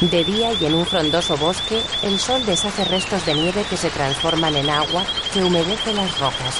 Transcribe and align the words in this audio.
De 0.00 0.22
día 0.22 0.52
y 0.52 0.64
en 0.64 0.74
un 0.74 0.86
frondoso 0.86 1.36
bosque, 1.36 1.82
el 2.04 2.20
sol 2.20 2.46
deshace 2.46 2.84
restos 2.84 3.26
de 3.26 3.34
nieve 3.34 3.64
que 3.68 3.76
se 3.76 3.90
transforman 3.90 4.54
en 4.54 4.70
agua 4.70 5.04
que 5.34 5.42
humedece 5.42 5.92
las 5.92 6.20
rocas. 6.20 6.54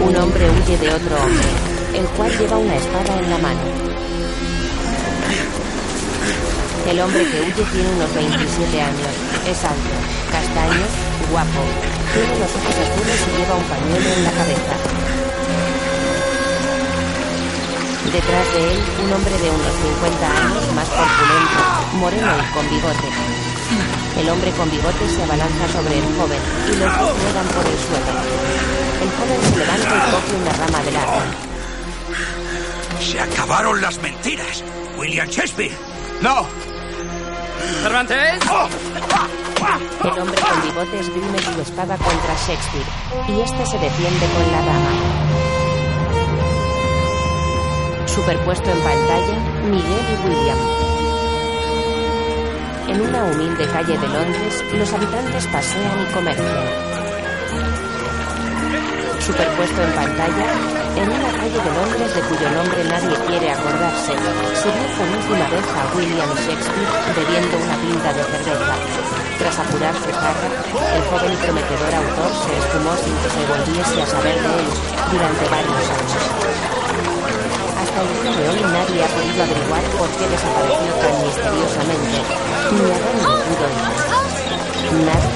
Un 0.00 0.16
hombre 0.16 0.50
huye 0.50 0.78
de 0.78 0.88
otro 0.88 1.16
hombre, 1.22 1.48
el 1.92 2.06
cual 2.16 2.38
lleva 2.38 2.56
una 2.56 2.76
espada 2.76 3.18
en 3.18 3.28
la 3.28 3.38
mano. 3.38 3.60
El 6.88 7.00
hombre 7.00 7.24
que 7.24 7.40
huye 7.42 7.70
tiene 7.70 7.90
unos 7.90 8.14
27 8.14 8.80
años. 8.80 9.12
Es 9.46 9.64
alto, 9.64 9.96
castaño, 10.32 10.86
guapo. 11.30 11.60
Tiene 12.14 12.38
los 12.38 12.50
ojos 12.56 12.74
azules 12.74 13.26
y 13.28 13.38
lleva 13.38 13.54
un 13.54 13.64
pañuelo 13.64 14.14
en 14.16 14.24
la 14.24 14.30
cabeza. 14.30 15.17
Detrás 18.12 18.52
de 18.54 18.72
él, 18.72 18.78
un 19.04 19.12
hombre 19.12 19.38
de 19.38 19.50
unos 19.50 19.72
50 20.00 20.26
años, 20.26 20.74
más 20.74 20.88
corpulento, 20.88 21.60
moreno 22.00 22.32
y 22.38 22.54
con 22.54 22.70
bigote. 22.70 23.08
El 24.18 24.28
hombre 24.30 24.50
con 24.52 24.70
bigote 24.70 25.08
se 25.08 25.22
abalanza 25.22 25.68
sobre 25.68 25.98
el 25.98 26.04
joven 26.16 26.40
y 26.66 26.76
los 26.78 26.98
dos 26.98 27.22
ruedan 27.22 27.46
por 27.48 27.66
el 27.66 27.78
suelo. 27.78 28.12
El 29.02 29.10
joven 29.12 29.40
se 29.44 29.56
levanta 29.58 29.94
y 29.94 30.10
coge 30.10 30.34
una 30.40 30.52
rama 30.52 30.82
del 30.84 30.96
árbol. 30.96 31.22
Se 33.00 33.20
acabaron 33.20 33.80
las 33.80 33.98
mentiras. 34.00 34.64
William 34.96 35.28
Shakespeare. 35.28 35.76
¡No! 36.22 36.46
¡Cervantes! 37.82 38.40
El 40.02 40.18
hombre 40.18 40.40
con 40.40 40.62
bigote 40.62 41.00
esgrime 41.00 41.38
su 41.40 41.60
espada 41.60 41.96
contra 41.98 42.34
Shakespeare 42.34 42.86
y 43.28 43.40
este 43.42 43.66
se 43.66 43.78
defiende 43.78 44.26
con 44.26 44.52
la 44.52 44.58
rama. 44.62 45.27
Superpuesto 48.18 48.68
en 48.68 48.80
pantalla, 48.80 49.38
Miguel 49.70 50.04
y 50.10 50.16
William. 50.26 50.58
En 52.88 53.00
una 53.00 53.24
humilde 53.30 53.64
calle 53.70 53.96
de 53.96 54.08
Londres, 54.08 54.64
los 54.74 54.92
habitantes 54.92 55.46
pasean 55.46 56.02
y 56.02 56.12
comercian. 56.12 56.66
Superpuesto 59.22 59.82
en 59.82 59.92
pantalla, 59.92 60.46
en 60.98 61.08
una 61.14 61.30
calle 61.30 61.60
de 61.62 61.70
Londres 61.78 62.10
de 62.10 62.20
cuyo 62.26 62.50
nombre 62.58 62.84
nadie 62.90 63.16
quiere 63.28 63.52
acordarse, 63.52 64.10
se 64.10 64.66
ve 64.66 64.84
por 64.98 65.06
última 65.14 65.46
vez 65.54 65.66
a 65.78 65.82
William 65.94 66.30
Shakespeare 66.42 66.90
bebiendo 67.14 67.54
una 67.54 67.76
pinta 67.78 68.12
de 68.18 68.24
cerveza. 68.34 68.76
Tras 69.38 69.58
apurar 69.62 69.94
su 69.94 70.10
jarra, 70.10 70.50
el 70.74 71.02
joven 71.06 71.32
y 71.32 71.36
prometedor 71.38 71.94
autor 71.94 72.32
se 72.34 72.50
esfumó 72.58 72.92
sin 72.98 73.14
que 73.14 73.30
se 73.30 73.46
volviese 73.46 74.02
a 74.02 74.06
saber 74.10 74.34
de 74.42 74.50
él 74.58 74.66
durante 75.06 75.44
varios 75.54 75.86
años. 75.86 76.87
Hasta 77.98 78.14
el 78.14 78.22
día 78.22 78.30
de 78.30 78.48
hoy 78.48 78.62
nadie 78.62 79.02
ha 79.02 79.08
podido 79.08 79.42
averiguar 79.42 79.82
por 79.98 80.08
qué 80.10 80.28
desapareció 80.28 80.90
tan 81.02 81.18
misteriosamente, 81.18 82.18
ni 82.70 82.86
a 82.94 82.98
dónde 83.02 83.26
pudo 83.42 83.66
ir. 83.74 83.82
Nada. 85.02 85.28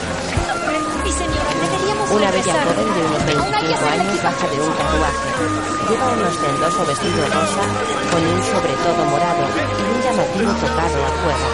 Una 2.12 2.30
bella 2.30 2.55
joven 2.62 2.86
de 2.94 3.00
unos 3.02 3.24
25 3.27 3.83
años 3.83 4.22
baja 4.22 4.46
de 4.46 4.60
un 4.60 4.72
carruaje. 4.78 5.28
Lleva 5.90 6.06
un 6.12 6.22
ostentoso 6.22 6.86
vestido 6.86 7.27
rosa 7.34 7.64
con 8.12 8.22
un 8.22 8.42
sobre 8.44 8.74
todo 8.78 9.05
morado 9.10 9.42
y 9.42 9.83
un 9.83 9.98
llamativo 10.00 10.52
tocado 10.62 10.98
a 11.02 11.10
fuego. 11.18 11.48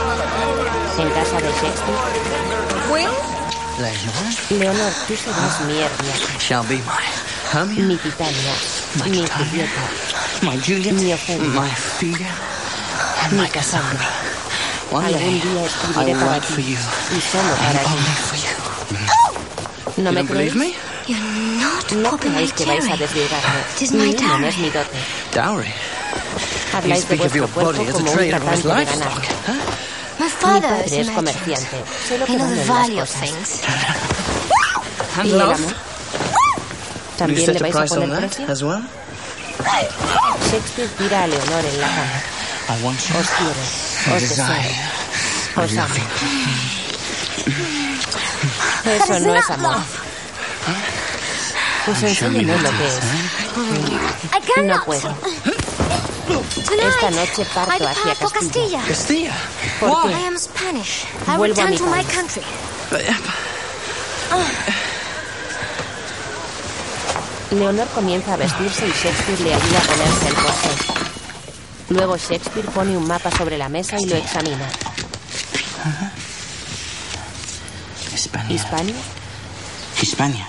En 0.99 1.09
casa 1.11 1.37
de 1.41 1.49
Shakespeare. 1.57 2.19
Leonor, 4.51 4.93
tú 5.07 5.17
serás 5.17 5.61
mi 5.63 5.79
hernia. 5.79 6.15
Shall 6.39 6.65
be 6.69 6.77
my 6.85 7.29
Hermia, 7.51 7.83
Mi 7.83 7.97
Titania. 7.97 8.53
Mi 9.07 9.27
Julieta. 9.27 10.08
My 10.43 10.57
Juliet, 10.59 10.95
Mi 10.95 11.13
Ofelia. 11.13 11.49
my 11.55 11.67
Ophelia, 11.69 12.33
and 13.25 13.33
Mi 13.33 13.39
my 13.39 13.49
Cassandra. 13.49 14.07
One 14.91 15.05
Algún 15.05 15.19
day, 15.19 15.41
día 15.41 15.63
I 15.63 15.67
escribiré 15.67 16.13
will 16.13 16.21
para 16.21 16.31
write 16.33 16.47
ti. 16.47 16.53
for 16.55 16.61
you, 16.61 16.79
Y 17.13 17.21
solo 17.21 17.53
and 17.53 17.59
para 17.59 17.81
ti. 17.85 17.91
only 17.93 18.15
for 18.29 18.37
you. 18.37 18.55
¿No 20.03 20.11
You 20.11 20.15
me 20.15 20.15
don't 20.15 20.29
believe 20.29 20.53
creéis? 20.53 20.55
me? 20.55 20.75
No 22.03 22.17
creáis 22.19 22.53
que 22.53 22.65
vais 22.67 22.87
a 22.89 22.97
desvirgarme. 22.97 23.61
Tis 23.79 23.93
Mi 23.93 23.99
my 23.99 24.15
unión 24.15 24.31
dowry. 24.41 24.49
es 24.49 24.59
mi 24.59 24.71
dote. 24.71 24.99
Dowry. 25.35 25.67
You 25.69 26.77
Habláis 26.77 27.01
de 27.09 27.17
speak 27.17 27.21
of 27.25 27.33
vuestro 27.33 27.39
your 27.41 27.49
cuerpo 27.49 27.73
body 27.73 27.89
as 27.89 27.89
a 27.89 27.93
como 27.93 28.11
un 28.11 28.17
trader 28.17 28.35
of 28.37 28.43
his 28.53 28.63
tratante 28.63 28.63
de 28.63 28.69
ganado. 28.69 29.15
livestock. 29.15 29.25
Huh? 29.47 29.53
My 30.19 30.25
Mi 30.25 30.31
father 30.31 30.75
is 30.85 30.93
padre 30.93 30.99
a 30.99 31.01
es 31.01 31.07
merchant. 31.07 31.17
comerciante. 31.17 31.77
Sé 32.09 32.19
lo 32.19 32.25
I 32.25 32.27
que 32.29 32.37
know 32.37 32.45
valen 32.47 32.51
the 32.51 32.65
las 32.65 32.69
value 32.69 33.03
of 33.03 33.09
cosas. 33.09 33.21
things. 33.21 33.49
¿Y 35.17 35.21
And 35.21 35.31
el 35.33 35.39
love? 35.39 35.55
amor? 35.59 35.71
You 35.71 37.17
¿También 37.19 37.47
set 37.47 37.55
le 37.55 37.59
a 37.59 37.63
vais 37.63 37.75
a 37.75 37.79
price 37.81 37.93
on 37.95 38.01
poner 38.01 38.21
that 38.21 38.31
precio? 38.37 38.53
as 38.53 38.63
well? 38.63 38.83
Shakespeare 40.51 40.89
tira 40.99 41.23
a 41.25 41.27
Leonor 41.27 41.65
en 41.65 41.81
la 41.81 41.87
cama. 41.89 42.23
I 42.69 42.83
want 42.83 43.01
you. 43.09 43.17
Os 43.19 43.29
quiero. 43.29 43.63
I 44.07 44.13
Os 44.15 44.23
desire. 44.23 44.47
deseo. 44.47 44.87
I 45.57 45.61
Os 45.65 45.77
amo. 45.77 45.95
you. 45.95 46.11
Eso 48.93 49.21
no 49.21 49.35
es 49.35 49.51
amor. 49.51 49.77
Pues 51.85 52.03
enséñame 52.03 52.53
what 52.53 52.63
lo 52.63 52.71
que 52.71 52.87
es. 52.87 52.95
I 52.99 54.41
No 54.41 54.55
cannot. 54.55 54.85
puedo. 54.85 55.15
Tonight, 56.29 56.89
Esta 56.95 57.11
noche 57.11 57.43
I 57.43 57.45
parto 57.55 57.89
hacia 57.89 58.15
Castilla. 58.15 58.31
Castilla. 58.31 58.83
Castilla. 58.87 59.35
¿Por 59.81 59.91
I 59.91 59.93
qué? 60.09 60.27
am 60.27 60.39
Spanish. 60.39 61.05
I 61.27 61.37
Vuelvo 61.37 61.61
a 61.61 61.65
return 61.67 61.71
mi 61.71 61.79
to 61.79 61.85
my 61.87 62.03
país. 62.05 62.07
Leonor 67.51 67.89
comienza 67.89 68.35
a 68.35 68.37
vestirse 68.37 68.87
y 68.87 68.91
Shakespeare 68.91 69.41
le 69.41 69.55
ayuda 69.55 69.79
a 69.79 69.83
ponerse 69.83 70.29
el 70.29 70.35
corsé. 70.35 70.69
Luego 71.89 72.17
Shakespeare 72.17 72.69
pone 72.69 72.97
un 72.97 73.07
mapa 73.07 73.31
sobre 73.31 73.57
la 73.57 73.69
mesa 73.69 73.99
y 73.99 74.07
lo 74.07 74.17
examina. 74.17 74.69
Hispania. 78.15 78.55
¿Hispania? 78.55 78.95
Hispania. 80.03 80.47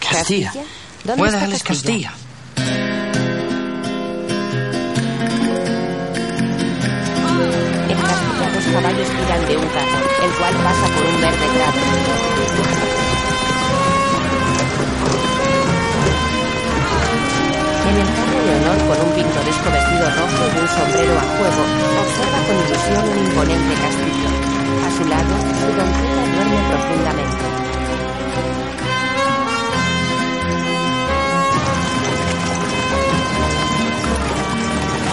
Castilla. 0.00 0.52
¿Castilla? 0.52 0.64
¿Dónde 1.04 1.26
está 1.26 1.38
Castilla? 1.40 1.64
Castilla? 1.64 2.12
En 7.88 7.98
Castilla 8.00 8.50
dos 8.54 8.64
caballos 8.64 9.08
tiran 9.08 9.46
de 9.46 9.56
un 9.56 9.68
carro, 9.68 9.98
el 10.24 10.32
cual 10.32 10.54
pasa 10.56 10.86
por 10.94 11.06
un 11.06 11.20
verde 11.20 11.46
prado. 11.54 13.09
Leonor, 18.50 18.78
con 18.88 18.98
un 19.06 19.12
pintoresco 19.14 19.70
vestido 19.70 20.10
rojo 20.10 20.42
y 20.50 20.58
un 20.58 20.66
sombrero 20.66 21.14
a 21.14 21.26
juego, 21.38 21.62
observa 22.02 22.38
con 22.46 22.56
ilusión 22.66 23.02
un 23.10 23.18
imponente 23.26 23.74
castillo. 23.78 24.28
A 24.82 24.90
su 24.90 25.04
lado, 25.06 25.34
su 25.54 25.68
doncella 25.78 26.24
duerme 26.34 26.58
profundamente. 26.66 27.44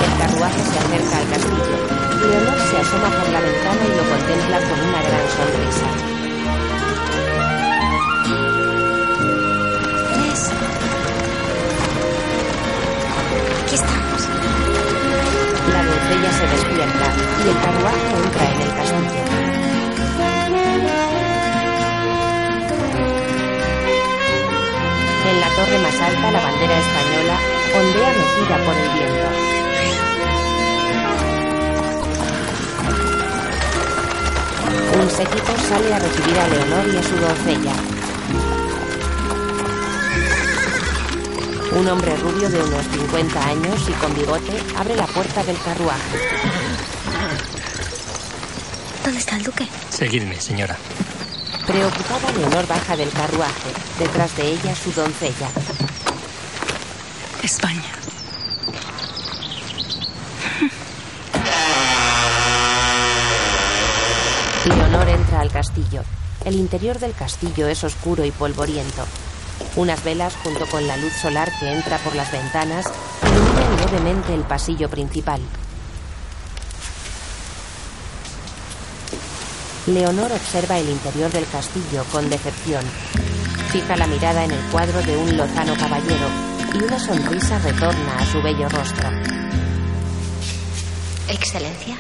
El 0.02 0.14
carruaje 0.18 0.62
se 0.66 0.78
acerca 0.82 1.18
al 1.22 1.28
castillo. 1.30 1.78
Leonor 2.26 2.60
se 2.60 2.78
asoma 2.78 3.10
por 3.22 3.30
la 3.30 3.42
ventana 3.42 3.82
y 3.86 3.94
lo 3.98 4.04
contempla 4.18 4.58
con 4.66 4.78
una 4.82 5.02
gran 5.06 5.26
sonrisa. 5.38 6.17
La 15.72 15.84
doncella 15.84 16.32
se 16.32 16.48
despierta 16.48 17.06
y 17.44 17.50
el 17.50 17.58
carruaje 17.62 18.10
entra 18.24 18.46
en 18.52 18.62
el 18.62 18.72
castillo. 18.76 19.24
En 25.30 25.38
la 25.42 25.50
torre 25.50 25.78
más 25.80 26.00
alta, 26.00 26.32
la 26.32 26.42
bandera 26.42 26.78
española 26.80 27.38
ondea 27.78 28.12
mecida 28.14 28.56
por 28.66 28.76
el 28.76 28.90
viento. 28.94 29.28
Un 35.00 35.10
séquito 35.12 35.54
sale 35.70 35.94
a 35.94 36.00
recibir 36.00 36.40
a 36.40 36.48
Leonor 36.48 36.88
y 36.94 36.98
a 36.98 37.04
su 37.04 37.16
doncella. 37.16 37.97
Un 41.78 41.88
hombre 41.88 42.18
rubio 42.18 42.50
de 42.50 42.60
unos 42.60 42.88
50 42.88 43.48
años 43.48 43.88
y 43.88 43.92
con 43.94 44.12
bigote 44.16 44.58
abre 44.76 44.96
la 44.96 45.06
puerta 45.06 45.44
del 45.44 45.56
carruaje. 45.62 46.18
¿Dónde 49.04 49.20
está 49.20 49.36
el 49.36 49.44
duque? 49.44 49.68
Seguidme, 49.92 50.42
señora. 50.42 50.76
Preocupada, 51.68 52.32
Leonor 52.32 52.66
baja 52.66 52.98
del 52.98 53.12
carruaje. 53.12 53.70
Detrás 54.00 54.36
de 54.36 54.48
ella, 54.48 54.74
su 54.76 54.92
doncella. 54.92 55.50
España. 57.44 57.84
Leonor 64.66 65.10
entra 65.10 65.42
al 65.42 65.52
castillo. 65.52 66.02
El 66.44 66.56
interior 66.56 66.98
del 66.98 67.14
castillo 67.14 67.68
es 67.68 67.84
oscuro 67.84 68.26
y 68.26 68.32
polvoriento. 68.32 69.06
Unas 69.78 70.04
velas, 70.04 70.36
junto 70.44 70.66
con 70.66 70.88
la 70.88 70.98
luz 70.98 71.14
solar 71.14 71.52
que 71.60 71.72
entra 71.72 72.00
por 72.00 72.16
las 72.16 72.32
ventanas, 72.32 72.88
iluminan 73.22 73.78
levemente 73.86 74.34
el 74.34 74.42
pasillo 74.42 74.90
principal. 74.90 75.40
Leonor 79.86 80.32
observa 80.32 80.80
el 80.80 80.90
interior 80.90 81.32
del 81.32 81.46
castillo 81.48 82.04
con 82.12 82.28
decepción. 82.28 82.84
Fija 83.72 83.96
la 83.96 84.08
mirada 84.08 84.44
en 84.44 84.52
el 84.52 84.62
cuadro 84.72 85.00
de 85.04 85.16
un 85.16 85.38
lozano 85.38 85.76
caballero 85.78 86.28
y 86.74 86.84
una 86.84 87.00
sonrisa 87.00 87.60
retorna 87.60 88.18
a 88.18 88.26
su 88.26 88.42
bello 88.42 88.68
rostro. 88.70 89.10
Excelencia. 91.30 91.98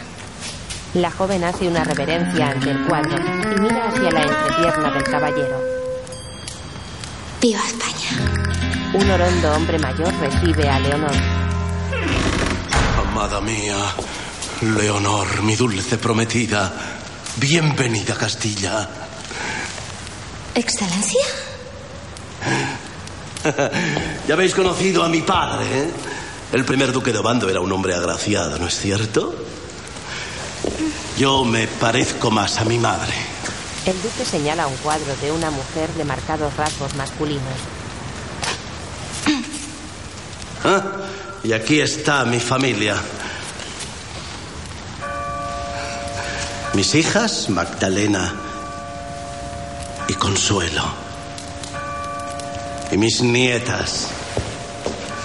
La 0.95 1.11
joven 1.11 1.43
hace 1.43 1.67
una 1.67 1.83
reverencia 1.83 2.47
ante 2.47 2.71
el 2.71 2.87
cuadro 2.87 3.17
y 3.17 3.61
mira 3.61 3.87
hacia 3.87 4.09
la 4.09 4.23
entrepierna 4.23 4.91
del 4.93 5.03
caballero. 5.03 5.76
Viva 7.41 7.61
España. 7.67 8.93
Un 8.93 9.11
orondo 9.11 9.53
hombre 9.53 9.77
mayor 9.77 10.13
recibe 10.19 10.67
a 10.67 10.79
Leonor. 10.79 11.11
Amada 13.07 13.39
mía, 13.41 13.77
Leonor, 14.61 15.43
mi 15.43 15.55
dulce 15.55 15.97
prometida, 15.97 16.73
bienvenida 17.35 18.13
a 18.13 18.17
Castilla. 18.17 18.89
¿Excelencia? 20.55 21.21
Ya 24.27 24.33
habéis 24.33 24.53
conocido 24.53 25.05
a 25.05 25.07
mi 25.07 25.21
padre, 25.21 25.65
¿eh? 25.83 25.91
El 26.51 26.65
primer 26.65 26.91
duque 26.91 27.13
de 27.13 27.19
Obando 27.19 27.49
era 27.49 27.61
un 27.61 27.71
hombre 27.71 27.93
agraciado, 27.93 28.57
¿no 28.57 28.67
es 28.67 28.77
cierto? 28.77 29.33
Yo 31.17 31.45
me 31.45 31.65
parezco 31.67 32.29
más 32.29 32.57
a 32.57 32.65
mi 32.65 32.77
madre. 32.77 33.13
El 33.87 34.01
duque 34.01 34.25
señala 34.25 34.67
un 34.67 34.75
cuadro 34.75 35.15
de 35.21 35.31
una 35.31 35.49
mujer 35.49 35.89
de 35.93 36.03
marcados 36.03 36.53
rasgos 36.57 36.93
masculinos. 36.95 37.41
¿Ah? 40.65 40.83
Y 41.41 41.53
aquí 41.53 41.79
está 41.79 42.25
mi 42.25 42.41
familia. 42.41 42.97
Mis 46.73 46.95
hijas, 46.95 47.49
Magdalena 47.49 48.35
y 50.09 50.13
Consuelo. 50.15 50.83
Y 52.91 52.97
mis 52.97 53.21
nietas, 53.21 54.09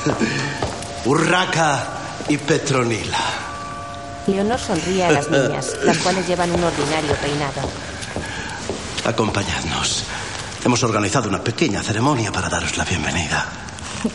Urraca 1.04 1.88
y 2.28 2.38
Petronila. 2.38 3.18
Leonor 4.28 4.60
sonríe 4.60 5.04
a 5.04 5.10
las 5.10 5.28
niñas, 5.28 5.76
las 5.82 5.98
cuales 5.98 6.28
llevan 6.28 6.52
un 6.52 6.62
ordinario 6.62 7.12
peinado. 7.16 7.91
Acompañadnos. 9.04 10.04
Hemos 10.64 10.82
organizado 10.84 11.28
una 11.28 11.42
pequeña 11.42 11.82
ceremonia 11.82 12.30
para 12.30 12.48
daros 12.48 12.76
la 12.76 12.84
bienvenida. 12.84 13.46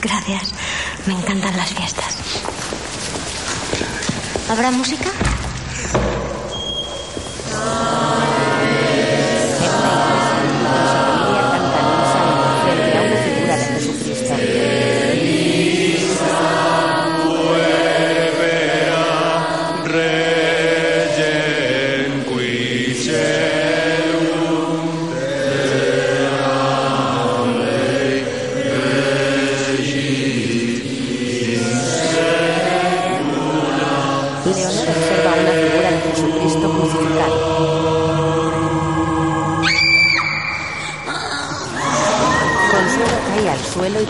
Gracias. 0.02 0.54
Me 1.06 1.14
encantan 1.14 1.56
las 1.58 1.70
fiestas. 1.74 2.18
¿Habrá 4.50 4.72
música? 4.72 5.12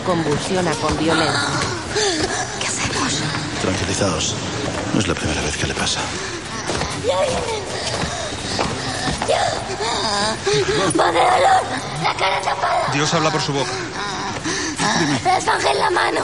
Convulsiona 0.08 0.72
con 0.76 0.96
violencia. 0.96 1.38
¿Qué 2.58 2.66
hacemos? 2.66 3.12
Tranquilizaos. 3.60 4.34
No 4.94 5.00
es 5.00 5.06
la 5.06 5.14
primera 5.14 5.42
vez 5.42 5.54
que 5.58 5.66
le 5.66 5.74
pasa. 5.74 6.00
Ya 7.06 7.20
vienen. 7.20 7.62
Ya. 9.28 9.42
Va 10.98 11.12
de 11.12 11.20
dolor. 11.20 11.62
La 12.02 12.14
cara 12.16 12.40
tapada. 12.40 12.88
Dios 12.94 13.12
habla 13.12 13.30
por 13.30 13.42
su 13.42 13.52
boca. 13.52 13.70
La 15.24 15.36
esfanje 15.36 15.70
en 15.72 15.78
la 15.78 15.90
mano. 15.90 16.20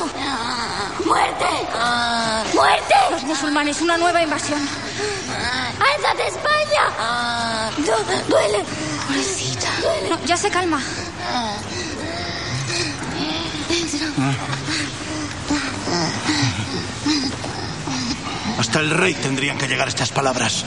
¡Muerte! 1.04 1.44
¡Muerte! 2.54 2.94
Los 3.10 3.22
musulmanes, 3.24 3.82
una 3.82 3.98
nueva 3.98 4.22
invasión. 4.22 4.66
¡Álzate, 5.94 6.28
España! 6.28 7.70
Du- 7.76 8.30
duele. 8.32 8.64
Pobrecita. 9.06 9.68
Duele. 9.82 10.08
No, 10.08 10.24
ya 10.24 10.38
se 10.38 10.48
calma. 10.48 10.80
Hasta 18.74 18.86
el 18.86 18.90
rey 18.90 19.14
tendrían 19.14 19.56
que 19.56 19.68
llegar 19.68 19.86
estas 19.86 20.10
palabras. 20.10 20.64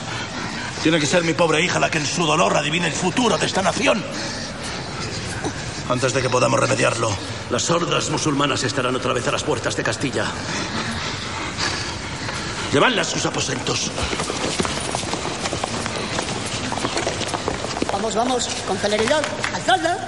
Tiene 0.82 0.98
que 0.98 1.04
ser 1.04 1.24
mi 1.24 1.34
pobre 1.34 1.60
hija 1.62 1.78
la 1.78 1.90
que 1.90 1.98
en 1.98 2.06
su 2.06 2.24
dolor 2.24 2.56
adivine 2.56 2.86
el 2.86 2.94
futuro 2.94 3.36
de 3.36 3.44
esta 3.44 3.60
nación. 3.60 4.02
Antes 5.90 6.14
de 6.14 6.22
que 6.22 6.30
podamos 6.30 6.58
remediarlo, 6.58 7.14
las 7.50 7.68
hordas 7.68 8.08
musulmanas 8.08 8.64
estarán 8.64 8.96
otra 8.96 9.12
vez 9.12 9.28
a 9.28 9.32
las 9.32 9.44
puertas 9.44 9.76
de 9.76 9.82
Castilla. 9.82 10.24
Llevadla 12.72 13.02
a 13.02 13.04
sus 13.04 13.26
aposentos. 13.26 13.90
Vamos, 17.92 18.14
vamos, 18.14 18.48
con 18.66 18.78
celeridad. 18.78 19.22
¡Alzadla! 19.54 19.98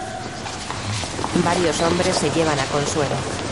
Varios 1.44 1.79
hombres 1.82 2.17
se 2.17 2.31
llevan 2.31 2.58
a 2.58 2.64
Consuelo. 2.64 3.50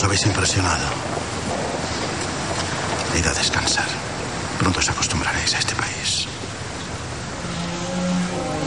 Leonor, 0.00 0.04
os 0.04 0.04
habéis 0.04 0.26
impresionado. 0.26 0.86
Id 3.18 3.26
a 3.26 3.34
descansar. 3.34 3.88
Pronto 4.58 4.78
os 4.80 4.88
acostumbraréis 4.88 5.54
a 5.54 5.58
este 5.58 5.74
país. 5.74 6.26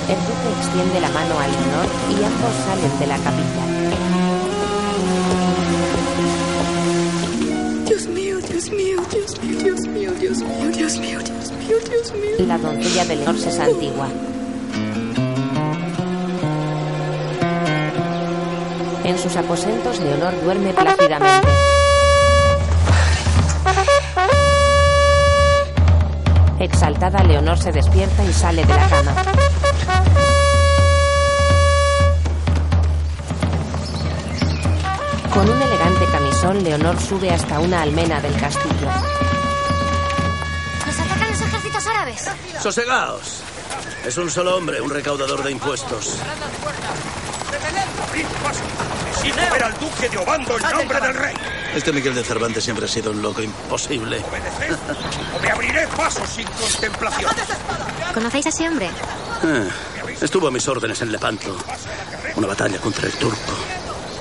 El 0.10 0.20
duque 0.28 0.50
extiende 0.60 1.02
la 1.02 1.10
mano 1.10 1.40
a 1.40 1.48
Leonor 1.48 1.88
y 2.12 2.24
ambos 2.24 2.54
salen 2.66 3.00
de 3.00 3.08
la 3.08 3.18
capilla. 3.18 3.66
Dios 7.88 8.08
mío, 8.08 8.38
Dios 8.50 8.70
mío, 8.70 8.98
Dios 9.10 9.40
mío, 9.42 9.60
Dios 9.64 9.82
mío, 9.88 10.12
Dios 10.20 10.40
mío, 10.42 10.70
Dios 10.72 10.98
mío, 11.00 11.20
Dios 11.20 11.52
mío, 11.52 11.78
Dios 11.90 12.14
mío. 12.14 12.48
La 12.48 12.58
doncella 12.58 13.06
de 13.06 13.16
Leonor 13.16 13.40
se 13.40 13.52
santigua. 13.52 14.08
En 19.04 19.20
sus 19.20 19.36
aposentos, 19.36 20.00
Leonor 20.00 20.34
duerme 20.42 20.74
plácidamente. 20.74 21.48
Exaltada, 26.60 27.22
Leonor 27.24 27.58
se 27.58 27.74
despierta 27.74 28.24
y 28.24 28.32
sale 28.32 28.64
de 28.64 28.74
la 28.74 28.88
cama. 28.88 29.14
Con 35.34 35.50
un 35.50 35.62
elegante 35.62 36.06
camisón, 36.06 36.64
Leonor 36.64 36.98
sube 37.02 37.30
hasta 37.30 37.60
una 37.60 37.82
almena 37.82 38.22
del 38.22 38.40
castillo. 38.40 38.88
¿Nos 40.86 41.00
atacan 41.00 41.30
los 41.30 41.42
ejércitos 41.42 41.88
árabes? 41.88 42.30
Sosegaos. 42.62 43.44
Es 44.06 44.18
un 44.18 44.30
solo 44.30 44.56
hombre, 44.56 44.80
un 44.80 44.90
recaudador 44.90 45.44
de 45.44 45.52
impuestos. 45.52 46.20
Exijo 49.24 49.54
ver 49.54 49.64
al 49.64 49.74
duque 49.80 50.10
de 50.10 50.18
Obando 50.18 50.58
en 50.58 50.78
nombre 50.78 51.00
del 51.00 51.14
rey. 51.14 51.34
Este 51.74 51.94
Miguel 51.94 52.14
de 52.14 52.24
Cervantes 52.26 52.62
siempre 52.62 52.86
ha 52.86 52.90
sido 52.90 53.12
un 53.12 53.22
loco 53.22 53.42
imposible. 53.42 54.18
Obedeced 54.18 54.78
o 55.34 55.40
me 55.42 55.50
abriré 55.50 55.88
paso 55.88 56.26
sin 56.28 56.46
contemplación. 56.46 57.32
¿Conocéis 58.14 58.48
a 58.48 58.50
ese 58.50 58.68
hombre? 58.68 58.90
Eh, 59.44 59.70
estuvo 60.20 60.48
a 60.48 60.52
mis 60.52 60.68
órdenes 60.68 61.02
en 61.02 61.12
Lepanto. 61.14 61.56
Una 62.36 62.48
batalla 62.48 62.80
contra 62.80 63.08
el 63.08 63.14
turco. 63.14 63.54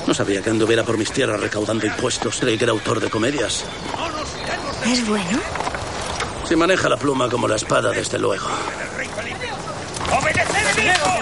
No 0.06 0.14
sabía 0.14 0.40
que 0.40 0.50
anduviera 0.50 0.84
por 0.84 0.96
mis 0.96 1.10
tierras 1.10 1.40
recaudando 1.40 1.84
impuestos. 1.84 2.38
Creí 2.38 2.56
que 2.56 2.64
era 2.64 2.72
autor 2.72 3.00
de 3.00 3.10
comedias. 3.10 3.64
¿Es 4.86 5.06
bueno? 5.08 5.40
Si 6.48 6.54
maneja 6.54 6.88
la 6.88 6.96
pluma 6.96 7.28
como 7.28 7.48
la 7.48 7.56
espada, 7.56 7.90
desde 7.90 8.20
luego. 8.20 8.46
¡Obedeced, 10.12 10.78
hijo! 10.78 11.18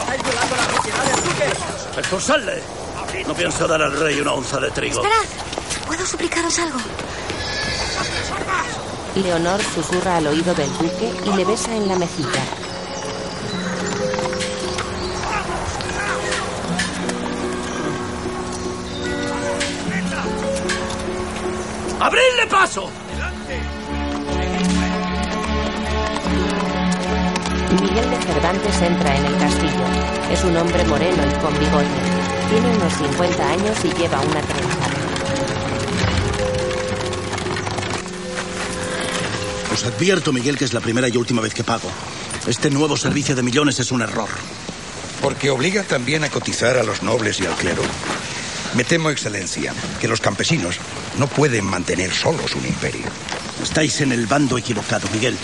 ¡Expulsadle! 1.99 2.80
No 3.27 3.35
pienso 3.35 3.67
dar 3.67 3.83
al 3.83 3.99
rey 3.99 4.21
una 4.21 4.33
onza 4.33 4.59
de 4.59 4.71
trigo. 4.71 5.03
Esperad, 5.05 5.87
puedo 5.87 6.07
suplicaros 6.07 6.59
algo. 6.59 6.79
Leonor 9.15 9.61
susurra 9.63 10.17
al 10.17 10.27
oído 10.29 10.55
del 10.55 10.71
duque 10.79 11.13
y 11.25 11.37
le 11.37 11.45
besa 11.45 11.75
en 11.75 11.89
la 11.89 11.97
mejilla. 11.97 12.43
¡Abridle 22.01 22.47
paso! 22.49 22.91
Miguel 27.81 28.11
de 28.11 28.17
Cervantes 28.17 28.83
entra 28.83 29.17
en 29.17 29.27
el 29.27 29.39
castillo. 29.39 29.85
Es 30.33 30.45
un 30.45 30.57
hombre 30.57 30.85
moreno 30.85 31.23
y 31.31 31.41
con 31.41 31.59
bigote. 31.59 32.20
Tiene 32.51 32.69
unos 32.69 32.93
50 32.95 33.49
años 33.49 33.79
y 33.85 33.89
lleva 33.97 34.21
una 34.21 34.41
trenza. 34.41 34.91
Os 39.73 39.85
advierto, 39.85 40.33
Miguel, 40.33 40.59
que 40.59 40.65
es 40.65 40.73
la 40.73 40.81
primera 40.81 41.09
y 41.09 41.17
última 41.17 41.41
vez 41.43 41.55
que 41.55 41.63
pago. 41.63 41.89
Este 42.49 42.69
nuevo 42.69 42.97
servicio 42.97 43.37
de 43.37 43.45
millones 43.45 43.79
es 43.79 43.93
un 43.93 44.03
error. 44.03 44.29
Porque 45.23 45.51
obliga 45.51 45.85
también 45.85 46.25
a 46.25 46.29
cotizar 46.29 46.77
a 46.77 46.83
los 46.83 47.05
nobles 47.05 47.39
y 47.39 47.47
al 47.47 47.55
clero. 47.55 47.83
Me 48.75 48.83
temo, 48.83 49.11
Excelencia, 49.11 49.73
que 50.01 50.09
los 50.09 50.21
campesinos 50.21 50.79
no 51.19 51.29
pueden 51.29 51.65
mantener 51.65 52.13
solos 52.13 52.57
un 52.57 52.67
imperio. 52.67 53.07
Estáis 53.63 54.01
en 54.01 54.11
el 54.11 54.27
bando 54.27 54.59
equivocado, 54.59 55.07
Miguel. 55.13 55.37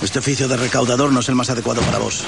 Este 0.00 0.20
oficio 0.20 0.46
de 0.46 0.56
recaudador 0.56 1.12
no 1.12 1.18
es 1.18 1.28
el 1.28 1.34
más 1.34 1.50
adecuado 1.50 1.80
para 1.82 1.98
vos. 1.98 2.22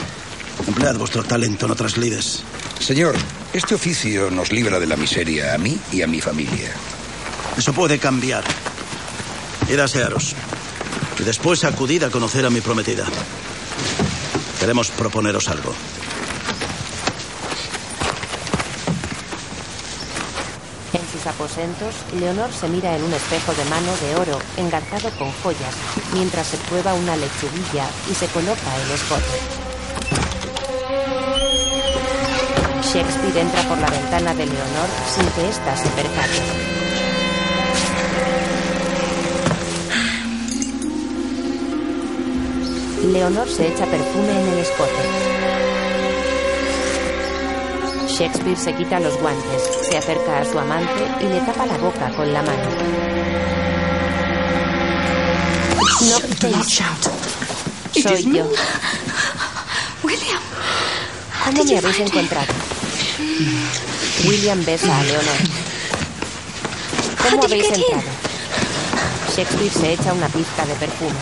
Emplead 0.66 0.96
vuestro 0.96 1.22
talento 1.22 1.66
en 1.66 1.72
otras 1.72 1.96
lides. 1.96 2.42
Señor, 2.84 3.16
este 3.54 3.74
oficio 3.74 4.30
nos 4.30 4.52
libra 4.52 4.78
de 4.78 4.86
la 4.86 4.96
miseria 4.96 5.54
a 5.54 5.58
mí 5.58 5.78
y 5.90 6.02
a 6.02 6.06
mi 6.06 6.20
familia. 6.20 6.70
Eso 7.56 7.72
puede 7.72 7.98
cambiar. 7.98 8.44
Id 9.70 9.78
a 9.78 9.84
asearos. 9.84 10.34
Y 11.18 11.22
después 11.22 11.64
acudid 11.64 12.02
a 12.02 12.10
conocer 12.10 12.44
a 12.44 12.50
mi 12.50 12.60
prometida. 12.60 13.06
Queremos 14.60 14.90
proponeros 14.90 15.48
algo. 15.48 15.72
En 20.92 21.10
sus 21.10 21.26
aposentos, 21.26 21.94
Leonor 22.20 22.52
se 22.52 22.68
mira 22.68 22.94
en 22.94 23.02
un 23.02 23.14
espejo 23.14 23.54
de 23.54 23.64
mano 23.64 23.96
de 23.96 24.16
oro 24.16 24.38
engarzado 24.58 25.08
con 25.12 25.32
joyas, 25.42 25.74
mientras 26.12 26.48
se 26.48 26.58
prueba 26.58 26.92
una 26.92 27.16
lechuguilla 27.16 27.88
y 28.10 28.14
se 28.14 28.26
coloca 28.26 28.76
el 28.84 28.90
escote. 28.90 29.63
Shakespeare 32.94 33.40
entra 33.40 33.60
por 33.62 33.76
la 33.78 33.90
ventana 33.90 34.32
de 34.34 34.46
Leonor 34.46 34.88
sin 35.12 35.26
que 35.30 35.48
ésta 35.48 35.76
se 35.76 35.88
percate. 35.88 36.40
Leonor 43.12 43.48
se 43.50 43.66
echa 43.66 43.84
perfume 43.86 44.30
en 44.30 44.48
el 44.48 44.58
escote. 44.60 44.92
Shakespeare 48.06 48.56
se 48.56 48.72
quita 48.76 49.00
los 49.00 49.18
guantes, 49.20 49.62
se 49.90 49.98
acerca 49.98 50.38
a 50.38 50.44
su 50.44 50.56
amante 50.56 51.04
y 51.20 51.24
le 51.24 51.40
tapa 51.40 51.66
la 51.66 51.76
boca 51.78 52.10
con 52.10 52.32
la 52.32 52.42
mano. 52.42 52.68
No. 56.00 56.62
Soy 58.00 58.22
yo. 58.32 58.48
William. 60.04 60.42
¿Cómo 61.44 61.64
me 61.64 61.78
habéis 61.78 61.98
encontrado? 61.98 62.73
William 64.26 64.64
besa 64.64 64.98
a 64.98 65.02
Leonor. 65.04 65.36
¿Cómo 67.30 67.44
habéis 67.44 67.66
entrado? 67.66 68.02
Shakespeare 69.36 69.70
se 69.72 69.92
echa 69.94 70.12
una 70.12 70.28
pizca 70.28 70.64
de 70.66 70.74
perfume. 70.74 71.14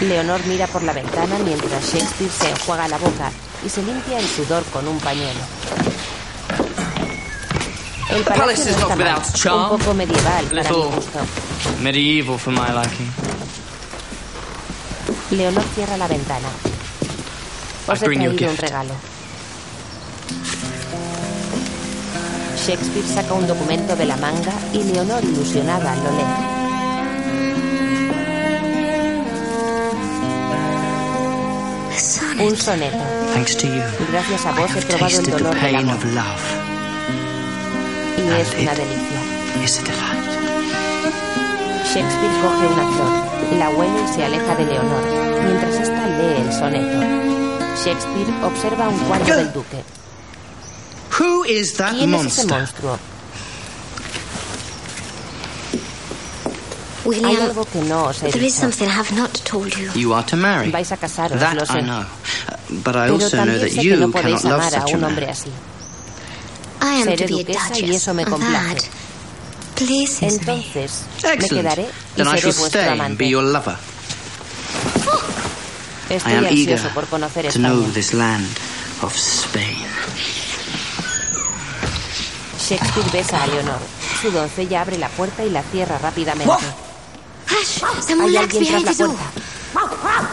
Leonor 0.00 0.40
mira 0.46 0.66
por 0.66 0.82
la 0.82 0.92
ventana 0.92 1.36
mientras 1.44 1.84
Shakespeare 1.92 2.30
se 2.32 2.50
enjuaga 2.50 2.88
la 2.88 2.98
boca 2.98 3.30
y 3.64 3.68
se 3.68 3.82
limpia 3.82 4.18
el 4.18 4.26
sudor 4.28 4.64
con 4.72 4.86
un 4.88 4.98
pañuelo. 5.00 5.40
El 8.10 8.24
The 8.24 8.30
palace 8.30 8.64
palacio 8.64 8.70
is 8.70 8.76
no 8.76 8.88
not 8.88 8.90
está 8.90 8.96
mal, 8.96 8.98
without 9.20 9.34
charm. 9.34 9.72
un 9.72 9.78
poco 9.78 9.94
medieval 9.94 10.44
para 10.46 10.50
mi 10.50 10.56
Little 10.56 10.96
gusto. 10.96 11.18
medieval 11.80 12.38
for 12.38 12.52
my 12.52 12.72
liking. 12.72 13.12
Leonor 15.30 15.62
cierra 15.74 15.96
la 15.96 16.08
ventana. 16.08 16.48
Os 17.86 18.00
I 18.00 18.04
he 18.04 18.06
bring 18.06 18.22
you 18.22 18.30
a 18.30 18.34
traído 18.34 18.50
un 18.50 18.56
regalo. 18.56 18.94
Shakespeare 22.70 23.04
saca 23.04 23.34
un 23.34 23.48
documento 23.48 23.96
de 23.96 24.04
la 24.04 24.16
manga 24.16 24.52
y 24.72 24.84
Leonor, 24.84 25.24
ilusionada, 25.24 25.92
lo 25.96 26.10
lee. 26.12 26.46
Un 32.46 32.56
soneto. 32.56 32.96
Thanks 33.34 33.56
to 33.56 33.66
you, 33.66 33.82
Gracias 34.12 34.46
a 34.46 34.52
vos 34.52 34.70
he 34.76 34.82
probado 34.82 35.18
el 35.18 35.26
dolor 35.26 35.60
del 35.60 35.74
amor 35.74 35.96
of 35.96 36.04
love. 36.14 36.46
y 38.18 38.40
es 38.40 38.54
una 38.62 38.72
delicia. 38.72 39.18
Shakespeare 41.92 42.34
coge 42.40 42.66
una 42.72 42.86
flor, 42.92 43.58
la 43.58 43.68
huele 43.70 44.00
y 44.00 44.14
se 44.14 44.24
aleja 44.24 44.54
de 44.54 44.64
Leonor, 44.66 45.04
mientras 45.44 45.74
ésta 45.74 46.06
lee 46.06 46.36
el 46.46 46.52
soneto. 46.52 47.00
Shakespeare 47.82 48.32
observa 48.44 48.88
un 48.90 48.98
cuadro 49.08 49.34
del 49.34 49.52
duque. 49.52 49.82
Who 51.20 51.44
is 51.44 51.74
that 51.74 51.92
¿Quién 51.94 52.14
es 52.14 52.26
ese 52.26 52.46
monster? 52.46 52.46
monstruo? 52.58 52.98
Hay 57.02 57.08
William, 57.22 57.42
algo 57.42 57.64
que 57.64 57.80
no 57.80 58.04
os 58.04 58.22
he 58.22 58.30
there 58.30 58.44
is 58.44 58.54
dicho. 58.54 58.60
something 58.60 58.86
I 58.86 58.92
have 58.92 59.12
not 59.16 59.32
told 59.44 59.74
you. 59.76 59.90
You 59.94 60.12
are 60.14 60.24
to 60.26 60.36
marry. 60.36 60.70
Vais 60.70 60.90
a 60.92 60.96
casaros, 60.96 61.38
That 61.40 61.54
lo 61.56 61.64
sé. 61.66 61.78
I 61.78 61.82
know. 61.82 62.00
Uh, 62.00 62.56
But 62.84 62.94
I 62.96 63.06
Pero 63.08 63.14
also 63.14 63.36
know 63.36 63.44
también 63.44 63.60
that 63.60 63.70
sé 63.70 63.80
que 63.80 63.96
no 63.96 64.06
you 64.06 64.12
podéis 64.12 64.42
cannot 64.42 64.58
love 64.58 64.60
a 64.66 64.70
such 64.70 64.80
a 64.92 64.94
un 64.94 65.00
man. 65.00 65.10
hombre 65.10 65.26
así. 65.28 65.50
I 66.82 66.94
am 67.00 67.06
Seré 67.08 67.16
to 67.16 67.26
be 67.26 67.34
a 67.34 67.44
duquesa 67.44 67.68
y 67.78 67.80
duchess 67.82 67.96
eso 67.96 68.14
me 68.14 68.22
of 68.22 68.28
complace. 68.28 68.52
that. 68.52 68.84
Pleases 69.76 70.20
me. 70.20 70.52
Entonces, 70.54 71.02
me 71.22 71.30
Excellent. 71.32 71.50
quedaré 71.68 71.82
y 71.82 72.16
Then 72.16 72.26
I 72.26 72.30
seré 72.30 72.40
shall 72.40 72.52
vuestro 72.52 72.80
stay 72.80 72.88
and 72.92 73.00
amante. 73.00 73.16
be 73.18 73.28
your 73.28 73.42
lover. 73.44 73.76
I 76.10 76.14
Estoy 76.14 76.32
am 76.34 76.44
eager 76.50 76.74
ansioso 76.78 76.94
por 76.94 77.06
conocer 77.06 77.50
to 77.52 77.58
know 77.58 77.80
this 77.92 78.12
land 78.14 78.46
of 79.02 79.14
Spain. 79.16 79.69
Shakespeare 82.70 83.10
besa 83.10 83.42
a 83.42 83.46
Leonor. 83.48 83.78
Su 84.22 84.30
doncella 84.30 84.82
abre 84.82 84.96
la 84.96 85.08
puerta 85.08 85.42
y 85.44 85.50
la 85.50 85.60
cierra 85.64 85.98
rápidamente. 85.98 86.52
Hush! 86.52 87.82
Someone 88.06 88.30
Hay 88.30 88.36
alguien 88.36 88.64
tras 88.64 88.82
la 88.84 89.06
puerta. 89.06 89.24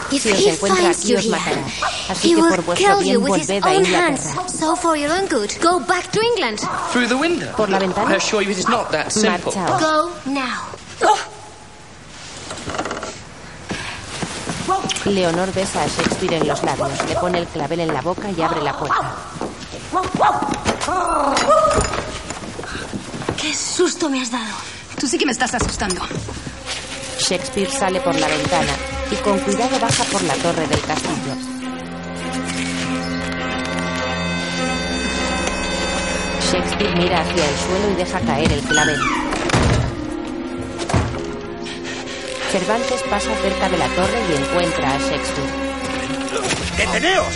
Si 0.08 0.16
os 0.16 0.24
he 0.38 0.50
encuentra 0.50 0.90
aquí 0.90 1.08
you 1.08 1.18
os 1.18 1.24
here, 1.24 1.30
matará. 1.36 1.60
Así 2.08 2.30
he 2.30 2.34
que 2.34 2.40
will 2.40 2.48
por 2.54 2.62
vuestro 2.64 2.86
kill 2.86 2.98
bien 3.02 3.14
you 3.14 3.20
with 3.20 3.40
his 3.40 3.48
volved 3.48 3.64
a 3.64 3.68
own 3.70 3.84
Inglaterra. 3.84 4.06
hands. 4.06 4.52
So 4.56 4.76
for 4.76 4.96
your 4.96 5.12
own 5.12 5.26
good, 5.26 5.50
go 5.60 5.80
back 5.80 6.12
to 6.12 6.20
England. 6.20 6.60
Through 6.92 7.08
the 7.08 7.16
window. 7.16 7.48
¿Por 7.56 7.68
la 7.70 7.80
ventana? 7.80 8.12
I 8.12 8.16
assure 8.18 8.40
you 8.42 8.52
it 8.52 8.58
is 8.58 8.68
not 8.68 8.88
that 8.92 9.10
simple. 9.10 9.52
Marchaos. 9.52 9.80
Go 9.80 10.12
now. 10.30 10.62
Leonor 15.06 15.52
besa 15.52 15.82
a 15.82 15.88
Shakespeare 15.88 16.34
en 16.34 16.46
los 16.46 16.62
labios, 16.62 16.90
le 17.08 17.14
pone 17.16 17.38
el 17.38 17.46
clavel 17.48 17.80
en 17.80 17.92
la 17.92 18.00
boca 18.00 18.30
y 18.30 18.40
abre 18.42 18.60
la 18.62 18.78
puerta. 18.78 19.16
¡Qué 23.48 23.54
susto 23.54 24.10
me 24.10 24.20
has 24.20 24.30
dado! 24.30 24.54
Tú 25.00 25.08
sí 25.08 25.16
que 25.16 25.24
me 25.24 25.32
estás 25.32 25.54
asustando. 25.54 26.02
Shakespeare 27.18 27.70
sale 27.70 27.98
por 27.98 28.14
la 28.14 28.28
ventana 28.28 28.74
y 29.10 29.14
con 29.22 29.38
cuidado 29.38 29.80
baja 29.80 30.04
por 30.04 30.22
la 30.24 30.34
torre 30.34 30.66
del 30.66 30.80
castillo. 30.82 31.34
Shakespeare 36.52 36.94
mira 36.96 37.22
hacia 37.22 37.48
el 37.48 37.56
suelo 37.56 37.90
y 37.90 37.94
deja 37.94 38.20
caer 38.20 38.52
el 38.52 38.60
clavel. 38.64 39.00
Cervantes 42.52 43.02
pasa 43.08 43.34
cerca 43.40 43.70
de 43.70 43.78
la 43.78 43.88
torre 43.88 44.20
y 44.28 44.42
encuentra 44.42 44.94
a 44.94 44.98
Shakespeare. 44.98 45.52
¡Deteneos! 46.76 47.34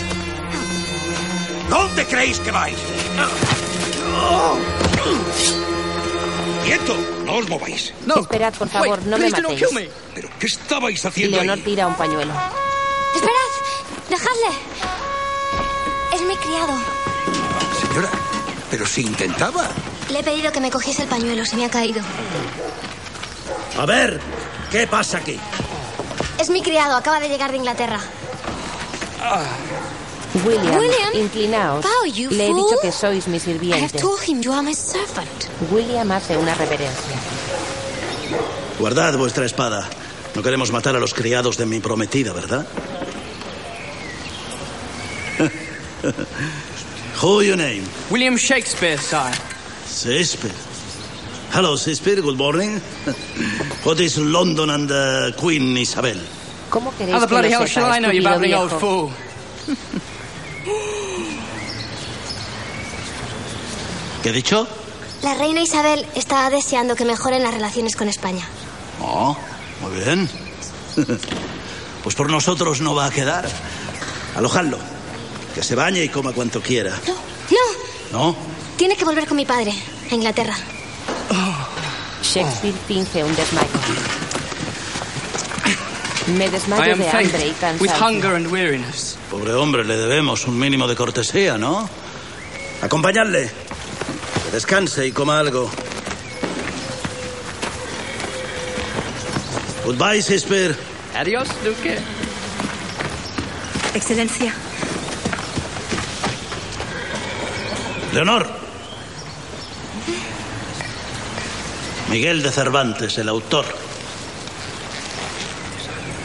¿Dónde 1.71 2.05
creéis 2.05 2.39
que 2.39 2.51
vais? 2.51 2.77
¡Quieto! 6.63 6.95
¡No 7.25 7.35
os 7.37 7.49
mováis! 7.49 7.93
No. 8.05 8.15
Esperad, 8.21 8.53
por 8.53 8.69
favor, 8.69 8.99
Wait, 8.99 9.07
no 9.07 9.17
me 9.17 9.29
matéis. 9.29 9.71
me. 9.73 9.89
¿Pero 10.15 10.29
qué 10.39 10.47
estabais 10.47 11.05
haciendo 11.05 11.37
Leonor 11.37 11.57
ahí? 11.57 11.63
tira 11.63 11.87
un 11.87 11.95
pañuelo. 11.95 12.33
¡Esperad! 13.15 14.09
¡Dejadle! 14.09 14.49
Es 16.13 16.21
mi 16.21 16.35
criado. 16.37 16.73
Señora, 17.81 18.09
pero 18.71 18.85
si 18.85 19.01
intentaba. 19.01 19.67
Le 20.09 20.19
he 20.19 20.23
pedido 20.23 20.51
que 20.51 20.59
me 20.61 20.71
cogiese 20.71 21.03
el 21.03 21.07
pañuelo, 21.09 21.45
se 21.45 21.55
me 21.55 21.65
ha 21.65 21.69
caído. 21.69 22.01
A 23.77 23.85
ver, 23.85 24.19
¿qué 24.71 24.87
pasa 24.87 25.17
aquí? 25.17 25.39
Es 26.39 26.49
mi 26.49 26.61
criado, 26.61 26.95
acaba 26.95 27.19
de 27.19 27.29
llegar 27.29 27.51
de 27.51 27.57
Inglaterra. 27.57 27.99
William, 30.45 30.77
William, 30.77 31.13
inclinaos. 31.13 31.83
bow, 31.83 32.05
you 32.05 32.29
Le 32.31 32.45
he 32.47 32.51
fool. 32.51 32.63
dicho 32.63 32.79
que 32.81 32.91
sois 32.91 33.27
mi 33.27 33.39
sirviente. 33.39 34.01
William 35.71 36.11
hace 36.11 36.37
una 36.37 36.55
reverencia. 36.55 37.15
Guardad 38.79 39.15
vuestra 39.17 39.45
espada. 39.45 39.87
No 40.33 40.41
queremos 40.41 40.71
matar 40.71 40.95
a 40.95 40.99
los 40.99 41.13
criados 41.13 41.57
de 41.57 41.67
mi 41.67 41.79
prometida, 41.79 42.33
¿verdad? 42.33 42.65
Who 47.21 47.43
your 47.43 47.55
name? 47.57 47.83
William 48.09 48.35
Shakespeare, 48.35 48.97
sire. 48.97 49.35
Shakespeare. 49.87 50.53
Hello, 51.53 51.77
Shakespeare. 51.77 52.19
Good 52.21 52.37
morning. 52.37 52.79
What 53.83 53.99
is 53.99 54.17
London 54.17 54.71
and 54.71 54.89
the 54.89 55.33
Queen 55.37 55.77
Isabel? 55.77 56.17
¿Cómo 56.71 56.91
queréis 56.97 57.13
How 57.13 57.19
the 57.21 57.27
que 57.27 57.33
bloody 57.35 57.49
lo 57.51 57.59
hell 57.59 57.67
shall 57.67 57.91
I 57.93 57.99
know, 57.99 58.09
you 58.11 58.23
babbling 58.23 58.55
old 58.55 58.71
fool? 58.71 59.11
¿Qué 64.21 64.29
he 64.29 64.33
dicho? 64.33 64.67
La 65.21 65.33
reina 65.33 65.61
Isabel 65.61 66.05
está 66.15 66.49
deseando 66.49 66.95
que 66.95 67.05
mejoren 67.05 67.43
las 67.43 67.53
relaciones 67.53 67.95
con 67.95 68.07
España. 68.07 68.47
Oh, 69.01 69.37
muy 69.81 69.99
bien. 69.99 70.29
Pues 72.03 72.15
por 72.15 72.29
nosotros 72.29 72.81
no 72.81 72.93
va 72.93 73.05
a 73.05 73.11
quedar. 73.11 73.47
Alojadlo. 74.35 74.77
Que 75.55 75.63
se 75.63 75.73
bañe 75.73 76.03
y 76.03 76.09
coma 76.09 76.33
cuanto 76.33 76.61
quiera. 76.61 76.99
No, 77.07 77.13
no. 78.11 78.31
¿No? 78.31 78.35
Tiene 78.75 78.97
que 78.97 79.05
volver 79.05 79.25
con 79.25 79.37
mi 79.37 79.45
padre 79.45 79.73
a 80.11 80.13
Inglaterra. 80.13 80.53
Shakespeare 82.21 82.75
finge 82.87 83.23
un 83.23 83.33
desmayo. 83.35 83.67
Me 86.27 86.49
desmayo 86.49 86.95
de 86.95 87.09
hambre 87.09 87.47
y 87.47 87.51
cansancio. 87.51 88.07
hunger 88.07 88.35
and 88.35 88.47
weariness. 88.51 89.17
Pobre 89.29 89.53
hombre, 89.53 89.83
le 89.83 89.97
debemos 89.97 90.47
un 90.47 90.57
mínimo 90.57 90.87
de 90.87 90.95
cortesía, 90.95 91.57
¿no? 91.57 91.89
Acompañadle. 92.81 93.49
Que 94.45 94.51
descanse 94.51 95.05
y 95.05 95.11
coma 95.11 95.39
algo. 95.39 95.69
Goodbye, 99.85 100.21
Shakespeare. 100.21 100.75
Adios, 101.15 101.49
Duque. 101.63 101.97
Excelencia. 103.93 104.53
Leonor. 108.13 108.47
Miguel 112.09 112.43
de 112.43 112.51
Cervantes, 112.51 113.17
el 113.17 113.27
autor. 113.27 113.82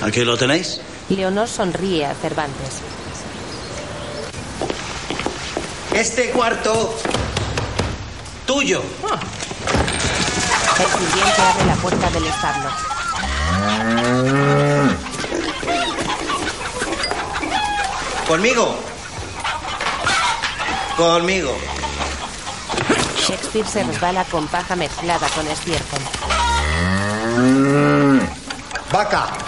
¿Aquí 0.03 0.25
lo 0.25 0.37
tenéis? 0.37 0.81
Leonor 1.09 1.49
sonríe 1.49 2.07
a 2.07 2.15
Cervantes. 2.15 2.81
Este 5.95 6.31
cuarto. 6.31 6.95
tuyo. 8.47 8.83
El 10.79 10.87
sirviente 10.87 11.43
abre 11.43 11.67
la 11.67 11.75
puerta 11.75 12.11
del 12.11 12.25
establo. 12.27 12.71
Conmigo. 18.29 18.77
Conmigo. 20.97 21.57
Shakespeare 23.27 23.69
se 23.69 23.83
resbala 23.85 24.25
con 24.25 24.47
paja 24.49 24.77
mezclada 24.77 25.29
con 25.35 25.47
estiércol. 25.49 26.01
Vaca. 28.93 29.48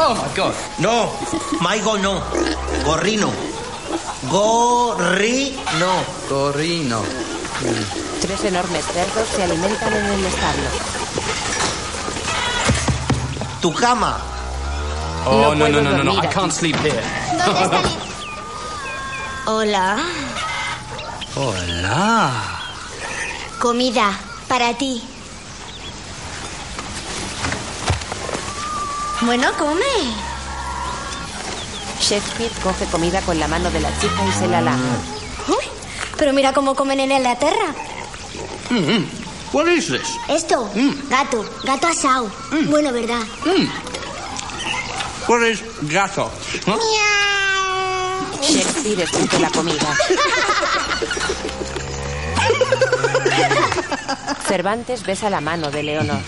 Oh 0.00 0.14
my 0.14 0.30
god. 0.36 0.54
No. 0.78 1.10
Maigo 1.60 1.98
no. 1.98 2.22
Gorrino. 2.84 3.32
Gorrino. 4.30 5.92
Gorino. 6.30 7.02
Tres 8.20 8.44
enormes 8.44 8.84
cerdos 8.86 9.28
se 9.34 9.42
alimentan 9.42 9.92
en 9.92 10.04
el 10.06 10.24
establo. 10.24 10.68
Tu 13.60 13.72
cama. 13.74 14.18
Oh, 15.26 15.32
No 15.32 15.54
no, 15.54 15.68
no, 15.68 15.80
puedo 15.80 15.82
no, 15.82 16.04
no, 16.04 16.22
I 16.22 16.28
can't 16.28 16.52
sleep 16.52 16.76
here. 16.76 17.02
¿Dónde 17.44 17.64
está 17.64 17.82
Hola. 19.46 19.98
Hola. 21.34 22.32
Comida 23.58 24.12
para 24.46 24.74
ti. 24.74 25.02
Bueno, 29.22 29.48
come. 29.58 29.84
Shakespeare 32.00 32.50
coge 32.62 32.86
comida 32.86 33.20
con 33.22 33.38
la 33.38 33.48
mano 33.48 33.70
de 33.70 33.80
la 33.80 33.90
chica 34.00 34.24
y 34.28 34.32
se 34.32 34.46
la 34.46 34.60
lama. 34.60 34.96
Uy, 35.48 35.64
pero 36.16 36.32
mira 36.32 36.52
cómo 36.52 36.74
comen 36.74 37.00
en 37.00 37.12
Inglaterra. 37.12 37.74
What 39.52 39.66
is 39.66 39.88
this? 39.88 40.08
Esto, 40.28 40.70
gato, 41.08 41.44
gato 41.64 41.86
asado. 41.88 42.30
Bueno, 42.68 42.92
¿verdad? 42.92 43.22
What 45.26 45.42
is 45.46 45.62
gato? 45.82 46.30
Shakespeare 48.40 49.02
escupe 49.02 49.38
la 49.40 49.50
comida. 49.50 49.96
Cervantes 54.46 55.02
besa 55.04 55.28
la 55.28 55.40
mano 55.40 55.70
de 55.70 55.82
Leonor. 55.82 56.20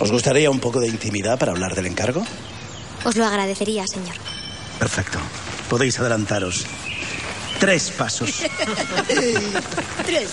¿Os 0.00 0.10
gustaría 0.10 0.50
un 0.50 0.60
poco 0.60 0.80
de 0.80 0.88
intimidad 0.88 1.38
para 1.38 1.52
hablar 1.52 1.74
del 1.74 1.86
encargo? 1.86 2.24
Os 3.04 3.16
lo 3.16 3.24
agradecería, 3.26 3.86
señor. 3.86 4.16
Perfecto. 4.78 5.18
Podéis 5.68 5.98
adelantaros. 6.00 6.64
Tres 7.58 7.90
pasos. 7.90 8.30
Tres. 10.06 10.30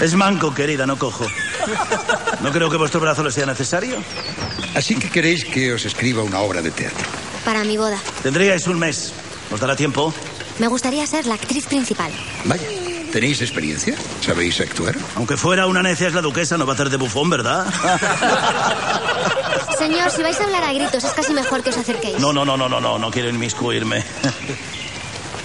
Es 0.00 0.14
manco, 0.14 0.54
querida, 0.54 0.86
no 0.86 0.98
cojo. 0.98 1.26
¿No 2.42 2.52
creo 2.52 2.68
que 2.68 2.76
vuestro 2.76 3.00
brazo 3.00 3.22
le 3.22 3.32
sea 3.32 3.46
necesario? 3.46 3.96
Así 4.74 4.94
que 4.96 5.08
queréis 5.08 5.44
que 5.46 5.72
os 5.72 5.84
escriba 5.86 6.22
una 6.22 6.40
obra 6.40 6.60
de 6.60 6.70
teatro. 6.70 7.06
Para 7.44 7.64
mi 7.64 7.78
boda. 7.78 7.98
Tendríais 8.22 8.66
un 8.66 8.78
mes. 8.78 9.12
¿Os 9.50 9.60
dará 9.60 9.74
tiempo? 9.74 10.12
Me 10.58 10.68
gustaría 10.68 11.06
ser 11.06 11.26
la 11.26 11.34
actriz 11.34 11.66
principal. 11.66 12.12
Vaya, 12.44 12.66
¿tenéis 13.12 13.40
experiencia? 13.42 13.94
¿Sabéis 14.24 14.60
actuar? 14.60 14.96
Aunque 15.14 15.36
fuera 15.36 15.66
una 15.66 15.82
necia 15.82 16.08
es 16.08 16.14
la 16.14 16.22
duquesa, 16.22 16.56
no 16.56 16.66
va 16.66 16.72
a 16.72 16.74
hacer 16.74 16.90
de 16.90 16.96
bufón, 16.96 17.30
¿verdad? 17.30 17.66
Señor, 19.78 20.10
si 20.10 20.22
vais 20.22 20.40
a 20.40 20.44
hablar 20.44 20.64
a 20.64 20.72
gritos, 20.72 21.04
es 21.04 21.12
casi 21.12 21.32
mejor 21.32 21.62
que 21.62 21.70
os 21.70 21.76
acerquéis. 21.76 22.18
No, 22.18 22.32
no, 22.32 22.44
no, 22.44 22.56
no, 22.56 22.68
no, 22.68 22.80
no, 22.80 22.98
no 22.98 23.10
quiero 23.10 23.28
inmiscuirme. 23.28 24.02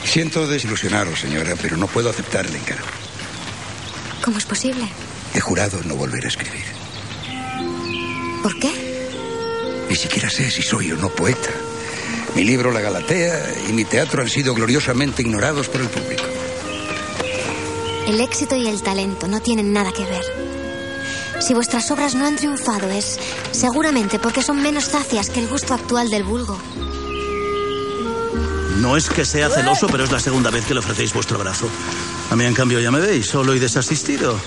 Siento 0.03 0.47
desilusionaros, 0.47 1.19
señora, 1.19 1.53
pero 1.61 1.77
no 1.77 1.87
puedo 1.87 2.09
aceptar 2.09 2.45
el 2.45 2.55
encargo. 2.55 2.87
¿Cómo 4.23 4.37
es 4.37 4.45
posible? 4.45 4.87
He 5.33 5.39
jurado 5.39 5.79
no 5.83 5.95
volver 5.95 6.25
a 6.25 6.29
escribir. 6.29 6.65
¿Por 8.41 8.57
qué? 8.59 8.71
Ni 9.89 9.95
siquiera 9.95 10.29
sé 10.29 10.49
si 10.49 10.61
soy 10.61 10.91
o 10.91 10.95
no 10.95 11.09
poeta. 11.09 11.49
Mi 12.35 12.43
libro 12.43 12.71
La 12.71 12.81
Galatea 12.81 13.53
y 13.67 13.73
mi 13.73 13.83
teatro 13.83 14.21
han 14.21 14.29
sido 14.29 14.53
gloriosamente 14.53 15.21
ignorados 15.21 15.67
por 15.67 15.81
el 15.81 15.87
público. 15.87 16.23
El 18.07 18.21
éxito 18.21 18.55
y 18.55 18.65
el 18.67 18.81
talento 18.81 19.27
no 19.27 19.41
tienen 19.41 19.73
nada 19.73 19.91
que 19.91 20.05
ver. 20.05 20.23
Si 21.41 21.53
vuestras 21.53 21.91
obras 21.91 22.15
no 22.15 22.25
han 22.25 22.37
triunfado 22.37 22.89
es 22.89 23.19
seguramente 23.51 24.17
porque 24.17 24.41
son 24.41 24.61
menos 24.61 24.85
zacias 24.85 25.29
que 25.29 25.41
el 25.41 25.49
gusto 25.49 25.73
actual 25.73 26.09
del 26.09 26.23
vulgo. 26.23 26.57
No 28.77 28.95
es 28.95 29.09
que 29.09 29.25
sea 29.25 29.49
celoso, 29.49 29.87
pero 29.87 30.05
es 30.05 30.11
la 30.11 30.21
segunda 30.21 30.49
vez 30.49 30.65
que 30.65 30.73
le 30.73 30.79
ofrecéis 30.79 31.13
vuestro 31.13 31.37
brazo. 31.37 31.67
A 32.31 32.35
mí, 32.37 32.45
en 32.45 32.53
cambio, 32.53 32.79
ya 32.79 32.91
me 32.91 33.01
veis, 33.01 33.27
solo 33.27 33.53
y 33.53 33.59
desasistido. 33.59 34.39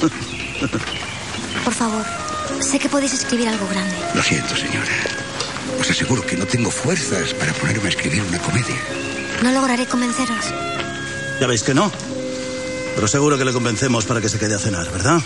Por 1.64 1.74
favor, 1.74 2.06
sé 2.60 2.78
que 2.78 2.88
podéis 2.88 3.12
escribir 3.12 3.48
algo 3.48 3.68
grande. 3.68 3.94
Lo 4.14 4.22
siento, 4.22 4.56
señora. 4.56 4.90
Os 5.78 5.90
aseguro 5.90 6.24
que 6.24 6.36
no 6.36 6.46
tengo 6.46 6.70
fuerzas 6.70 7.34
para 7.34 7.52
ponerme 7.52 7.84
a 7.84 7.88
escribir 7.90 8.22
una 8.22 8.38
comedia. 8.38 8.76
No 9.42 9.52
lograré 9.52 9.84
convenceros. 9.84 10.46
Ya 11.38 11.46
veis 11.46 11.62
que 11.62 11.74
no. 11.74 11.92
Pero 12.94 13.08
seguro 13.08 13.38
que 13.38 13.44
le 13.44 13.52
convencemos 13.52 14.04
para 14.04 14.20
que 14.20 14.28
se 14.28 14.38
quede 14.38 14.54
a 14.54 14.58
cenar, 14.58 14.90
¿verdad? 14.90 15.20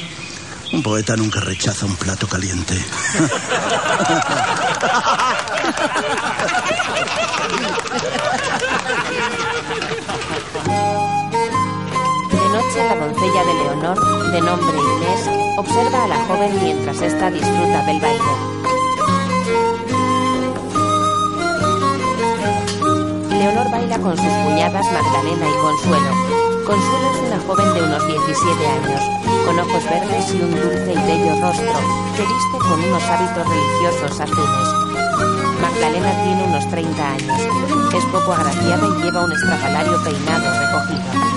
Un 0.72 0.82
poeta 0.82 1.16
nunca 1.16 1.40
rechaza 1.40 1.86
un 1.86 1.96
plato 1.96 2.26
caliente. 2.26 2.74
De 2.74 2.80
noche, 12.48 12.78
la 12.88 12.96
doncella 12.96 13.44
de 13.44 13.54
Leonor, 13.54 14.32
de 14.32 14.40
nombre 14.40 14.78
Inés, 14.78 15.28
observa 15.58 16.04
a 16.04 16.08
la 16.08 16.24
joven 16.26 16.62
mientras 16.62 17.00
ésta 17.00 17.30
disfruta 17.30 17.82
del 17.86 18.00
baile. 18.00 18.56
Leonor 23.38 23.70
baila 23.70 23.98
con 23.98 24.16
sus 24.16 24.26
cuñadas 24.26 24.84
Magdalena 24.92 25.48
y 25.48 25.60
Consuelo. 25.60 26.45
Consuelo 26.66 27.10
es 27.14 27.18
una 27.28 27.38
joven 27.46 27.74
de 27.74 27.82
unos 27.82 28.04
17 28.08 28.66
años, 28.66 29.00
con 29.46 29.56
ojos 29.56 29.84
verdes 29.84 30.34
y 30.34 30.42
un 30.42 30.50
dulce 30.50 30.92
y 30.92 30.96
bello 30.96 31.40
rostro, 31.40 31.72
que 32.16 32.22
viste 32.22 32.58
con 32.58 32.82
unos 32.82 33.02
hábitos 33.04 33.46
religiosos 33.48 34.20
azules. 34.20 34.68
Magdalena 35.62 36.10
tiene 36.24 36.42
unos 36.42 36.68
30 36.68 37.08
años. 37.08 37.40
Es 37.94 38.04
poco 38.06 38.32
agraciada 38.32 38.84
y 38.84 39.02
lleva 39.02 39.24
un 39.24 39.30
estrafalario 39.30 40.02
peinado 40.02 40.50
recogido. 40.58 41.36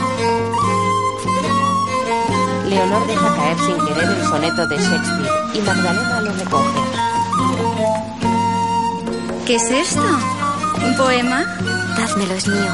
Leonor 2.67 3.05
deja 3.05 3.35
caer 3.35 3.57
sin 3.59 3.85
querer 3.85 4.09
el 4.09 4.25
soneto 4.25 4.65
de 4.65 4.77
Shakespeare 4.77 5.31
y 5.53 5.61
Magdalena 5.61 6.21
lo 6.21 6.31
recoge. 6.31 6.79
¿Qué 9.45 9.55
es 9.57 9.69
esto? 9.69 10.01
¿Un 10.83 10.97
poema? 10.97 11.45
Dádmelo, 11.95 12.33
es 12.33 12.47
mío. 12.47 12.71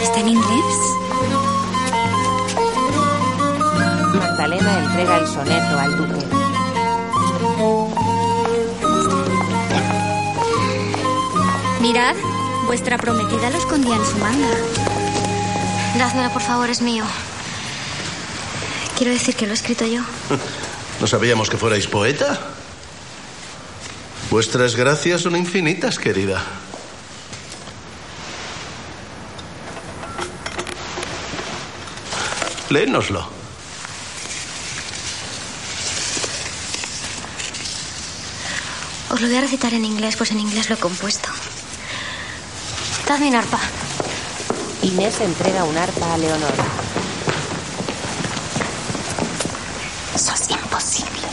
¿Está 0.00 0.20
en 0.20 0.28
inglés? 0.28 1.01
Entrega 4.70 5.18
el 5.18 5.26
soneto 5.26 5.78
al 5.78 5.96
duque. 5.96 6.26
Mirad, 11.80 12.14
vuestra 12.66 12.96
prometida 12.96 13.50
lo 13.50 13.58
escondía 13.58 13.96
en 13.96 14.06
su 14.06 14.16
manga. 14.18 14.48
Dádmelo, 15.98 16.32
por 16.32 16.42
favor, 16.42 16.70
es 16.70 16.80
mío. 16.80 17.04
Quiero 18.96 19.12
decir 19.12 19.34
que 19.34 19.46
lo 19.46 19.52
he 19.52 19.54
escrito 19.54 19.84
yo. 19.84 20.02
¿No 21.00 21.08
sabíamos 21.08 21.50
que 21.50 21.56
fuerais 21.56 21.88
poeta? 21.88 22.38
Vuestras 24.30 24.76
gracias 24.76 25.22
son 25.22 25.34
infinitas, 25.34 25.98
querida. 25.98 26.42
Léenoslo. 32.70 33.41
Lo 39.22 39.28
voy 39.28 39.36
a 39.36 39.40
recitar 39.40 39.72
en 39.72 39.84
inglés, 39.84 40.16
pues 40.16 40.32
en 40.32 40.40
inglés 40.40 40.68
lo 40.68 40.74
he 40.74 40.78
compuesto. 40.78 41.28
Dadme 43.06 43.28
un 43.28 43.36
arpa. 43.36 43.60
Inés 44.82 45.20
entrega 45.20 45.62
un 45.62 45.78
arpa 45.78 46.14
a 46.14 46.18
Leonor. 46.18 46.52
Eso 50.12 50.34
es 50.34 50.50
imposible. 50.50 51.28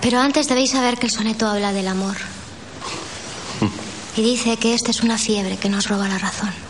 Pero 0.00 0.20
antes 0.20 0.46
debéis 0.46 0.70
saber 0.70 0.96
que 0.96 1.06
el 1.06 1.12
soneto 1.12 1.48
habla 1.48 1.72
del 1.72 1.88
amor. 1.88 2.16
Y 4.16 4.22
dice 4.22 4.56
que 4.58 4.74
esta 4.74 4.92
es 4.92 5.00
una 5.00 5.18
fiebre 5.18 5.56
que 5.56 5.68
nos 5.68 5.88
roba 5.88 6.06
la 6.06 6.18
razón. 6.18 6.69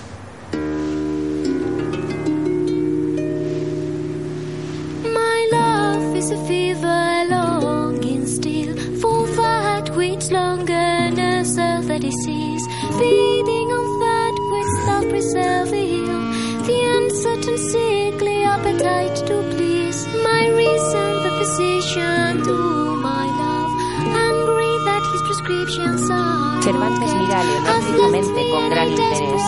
Uncertain 17.41 17.59
sickly 17.59 18.45
appetite 18.45 19.17
to 19.27 19.43
please. 19.51 20.07
My 20.23 20.49
reason, 20.49 21.23
the 21.25 21.33
physician 21.39 22.43
to 22.45 22.97
my 22.97 23.27
love, 23.27 23.71
angry 24.15 24.73
that 24.85 25.03
his 25.13 25.23
prescriptions 25.23 26.11
are. 26.11 26.63
Cervantes 26.63 27.15
mira 27.15 27.41
fijamente 27.81 28.51
con 28.51 28.69
gran 28.69 28.89
interés. 28.89 29.43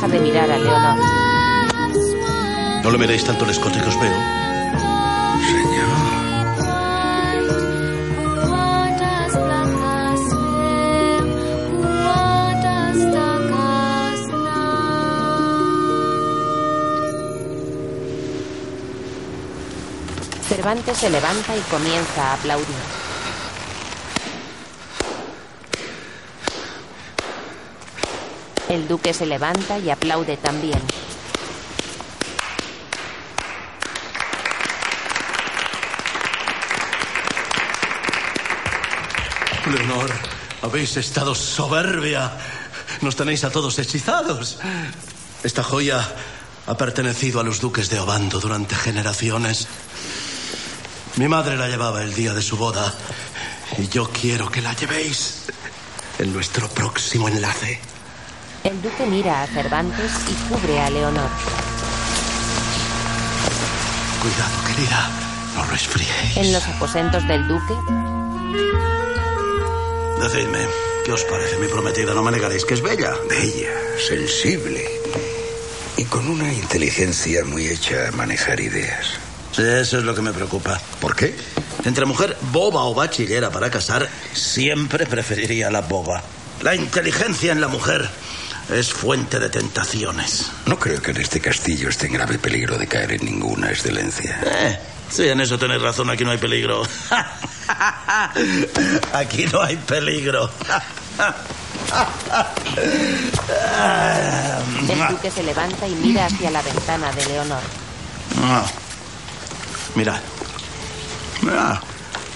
Deja 0.00 0.12
de 0.12 0.20
mirar 0.20 0.50
a 0.50 0.58
Leonor. 0.58 0.98
No 2.82 2.90
le 2.90 2.98
miréis 2.98 3.24
tanto 3.24 3.44
el 3.44 3.50
escote 3.50 3.80
que 3.80 3.88
os 3.88 4.00
veo. 4.00 4.16
Cervantes 20.48 20.98
se 20.98 21.10
levanta 21.10 21.56
y 21.56 21.60
comienza 21.70 22.30
a 22.30 22.34
aplaudir. 22.34 22.99
El 28.70 28.86
duque 28.86 29.12
se 29.12 29.26
levanta 29.26 29.80
y 29.80 29.90
aplaude 29.90 30.36
también. 30.36 30.78
Leonor, 39.72 40.12
habéis 40.62 40.96
estado 40.96 41.34
soberbia. 41.34 42.30
Nos 43.00 43.16
tenéis 43.16 43.42
a 43.42 43.50
todos 43.50 43.76
hechizados. 43.80 44.60
Esta 45.42 45.64
joya 45.64 46.08
ha 46.68 46.76
pertenecido 46.76 47.40
a 47.40 47.42
los 47.42 47.60
duques 47.60 47.90
de 47.90 47.98
Obando 47.98 48.38
durante 48.38 48.76
generaciones. 48.76 49.66
Mi 51.16 51.26
madre 51.26 51.56
la 51.56 51.66
llevaba 51.66 52.04
el 52.04 52.14
día 52.14 52.34
de 52.34 52.42
su 52.42 52.56
boda 52.56 52.94
y 53.78 53.88
yo 53.88 54.08
quiero 54.10 54.48
que 54.48 54.62
la 54.62 54.74
llevéis 54.74 55.46
en 56.20 56.32
nuestro 56.32 56.68
próximo 56.68 57.28
enlace. 57.28 57.99
El 58.64 58.82
duque 58.82 59.06
mira 59.06 59.42
a 59.42 59.46
Cervantes 59.46 60.12
y 60.28 60.34
cubre 60.48 60.80
a 60.80 60.90
Leonor. 60.90 61.30
Cuidado, 64.20 64.64
querida, 64.66 65.10
no 65.56 65.64
resfriéis. 65.64 66.36
En 66.36 66.52
los 66.52 66.66
aposentos 66.66 67.26
del 67.26 67.48
duque, 67.48 67.74
Decidme, 70.20 70.58
¿qué 71.06 71.12
os 71.12 71.24
parece 71.24 71.56
mi 71.56 71.66
prometida? 71.68 72.12
No 72.12 72.22
me 72.22 72.30
negaréis 72.30 72.66
que 72.66 72.74
es 72.74 72.82
bella. 72.82 73.14
Bella, 73.28 73.70
sensible 74.06 74.84
y 75.96 76.04
con 76.04 76.28
una 76.28 76.52
inteligencia 76.52 77.44
muy 77.46 77.66
hecha 77.66 78.08
a 78.08 78.12
manejar 78.12 78.60
ideas. 78.60 79.14
Sí, 79.52 79.62
eso 79.62 79.98
es 79.98 80.04
lo 80.04 80.14
que 80.14 80.20
me 80.20 80.32
preocupa. 80.32 80.78
¿Por 81.00 81.16
qué? 81.16 81.34
Entre 81.84 82.04
mujer 82.04 82.36
boba 82.52 82.84
o 82.84 82.94
bachillera 82.94 83.50
para 83.50 83.70
casar, 83.70 84.08
siempre 84.34 85.06
preferiría 85.06 85.70
la 85.70 85.80
boba. 85.80 86.22
La 86.62 86.74
inteligencia 86.74 87.52
en 87.52 87.62
la 87.62 87.68
mujer 87.68 88.08
es 88.68 88.92
fuente 88.92 89.38
de 89.38 89.48
tentaciones. 89.48 90.50
No 90.66 90.78
creo 90.78 91.00
que 91.00 91.10
en 91.10 91.18
este 91.18 91.40
castillo 91.40 91.88
esté 91.88 92.06
en 92.06 92.14
grave 92.14 92.38
peligro 92.38 92.78
de 92.78 92.86
caer 92.86 93.12
en 93.12 93.24
ninguna 93.24 93.70
excelencia. 93.70 94.40
Eh, 94.44 94.78
sí, 95.10 95.28
en 95.28 95.40
eso 95.40 95.58
tenéis 95.58 95.82
razón, 95.82 96.10
aquí 96.10 96.24
no 96.24 96.30
hay 96.30 96.38
peligro. 96.38 96.82
aquí 99.12 99.46
no 99.46 99.62
hay 99.62 99.76
peligro. 99.76 100.50
el 104.88 105.08
duque 105.08 105.30
se 105.30 105.42
levanta 105.42 105.88
y 105.88 105.94
mira 105.94 106.26
hacia 106.26 106.50
la 106.50 106.62
ventana 106.62 107.12
de 107.12 107.26
Leonor. 107.26 107.62
Ah. 108.42 108.64
Mirad. 109.94 110.20
Mirad. 111.42 111.78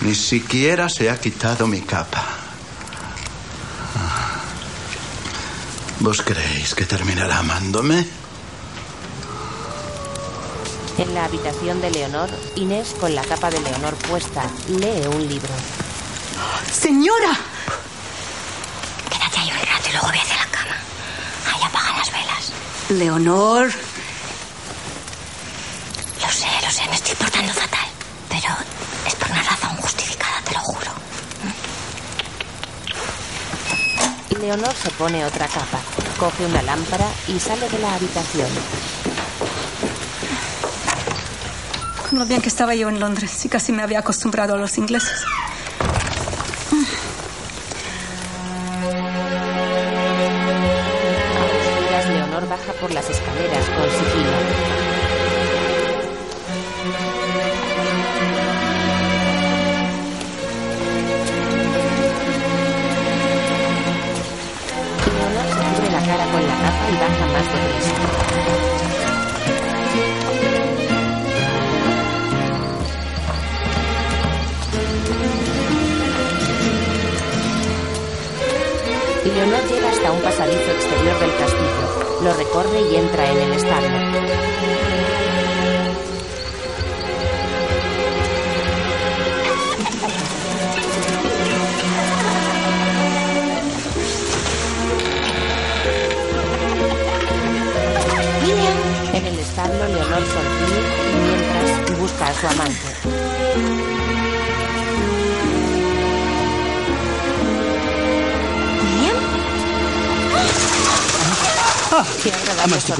Ni 0.00 0.14
siquiera 0.14 0.88
se 0.88 1.08
ha 1.08 1.18
quitado 1.18 1.66
mi 1.66 1.80
capa. 1.80 2.43
¿Vos 6.00 6.22
creéis 6.22 6.74
que 6.74 6.84
terminará 6.84 7.38
amándome? 7.38 8.06
En 10.98 11.14
la 11.14 11.24
habitación 11.24 11.80
de 11.80 11.90
Leonor, 11.90 12.28
Inés, 12.56 12.94
con 13.00 13.14
la 13.14 13.22
capa 13.24 13.50
de 13.50 13.60
Leonor 13.60 13.94
puesta, 13.94 14.44
lee 14.68 15.06
un 15.08 15.26
libro. 15.26 15.52
¡Señora! 16.72 17.36
Quédate 19.10 19.38
ahí 19.38 19.50
un 19.50 19.66
rato 19.66 19.88
y 19.88 19.92
luego 19.92 20.08
ve 20.08 20.18
hacia 20.18 20.36
la 20.36 20.46
cama. 20.46 20.76
Ahí 21.52 21.62
apagan 21.64 21.96
las 21.98 22.12
velas. 22.12 22.52
Leonor. 22.90 23.66
Lo 26.20 26.30
sé, 26.30 26.46
lo 26.62 26.70
sé, 26.70 26.88
me 26.88 26.94
estoy 26.96 27.14
portando 27.16 27.52
fatal. 27.52 27.88
Pero 28.28 28.54
es 29.06 29.14
por 29.16 29.30
una 29.30 29.42
razón 29.42 29.76
justificada, 29.76 30.40
te 30.44 30.52
lo 30.54 30.60
juro. 30.60 30.90
Leonor 34.44 34.74
se 34.74 34.90
pone 34.90 35.24
otra 35.24 35.48
capa, 35.48 35.80
coge 36.18 36.44
una 36.44 36.60
lámpara 36.60 37.06
y 37.28 37.40
sale 37.40 37.66
de 37.66 37.78
la 37.78 37.94
habitación. 37.94 38.46
Lo 42.12 42.26
bien 42.26 42.42
que 42.42 42.50
estaba 42.50 42.74
yo 42.74 42.90
en 42.90 43.00
Londres 43.00 43.42
y 43.46 43.48
casi 43.48 43.72
me 43.72 43.82
había 43.82 44.00
acostumbrado 44.00 44.52
a 44.52 44.58
los 44.58 44.76
ingleses. 44.76 45.24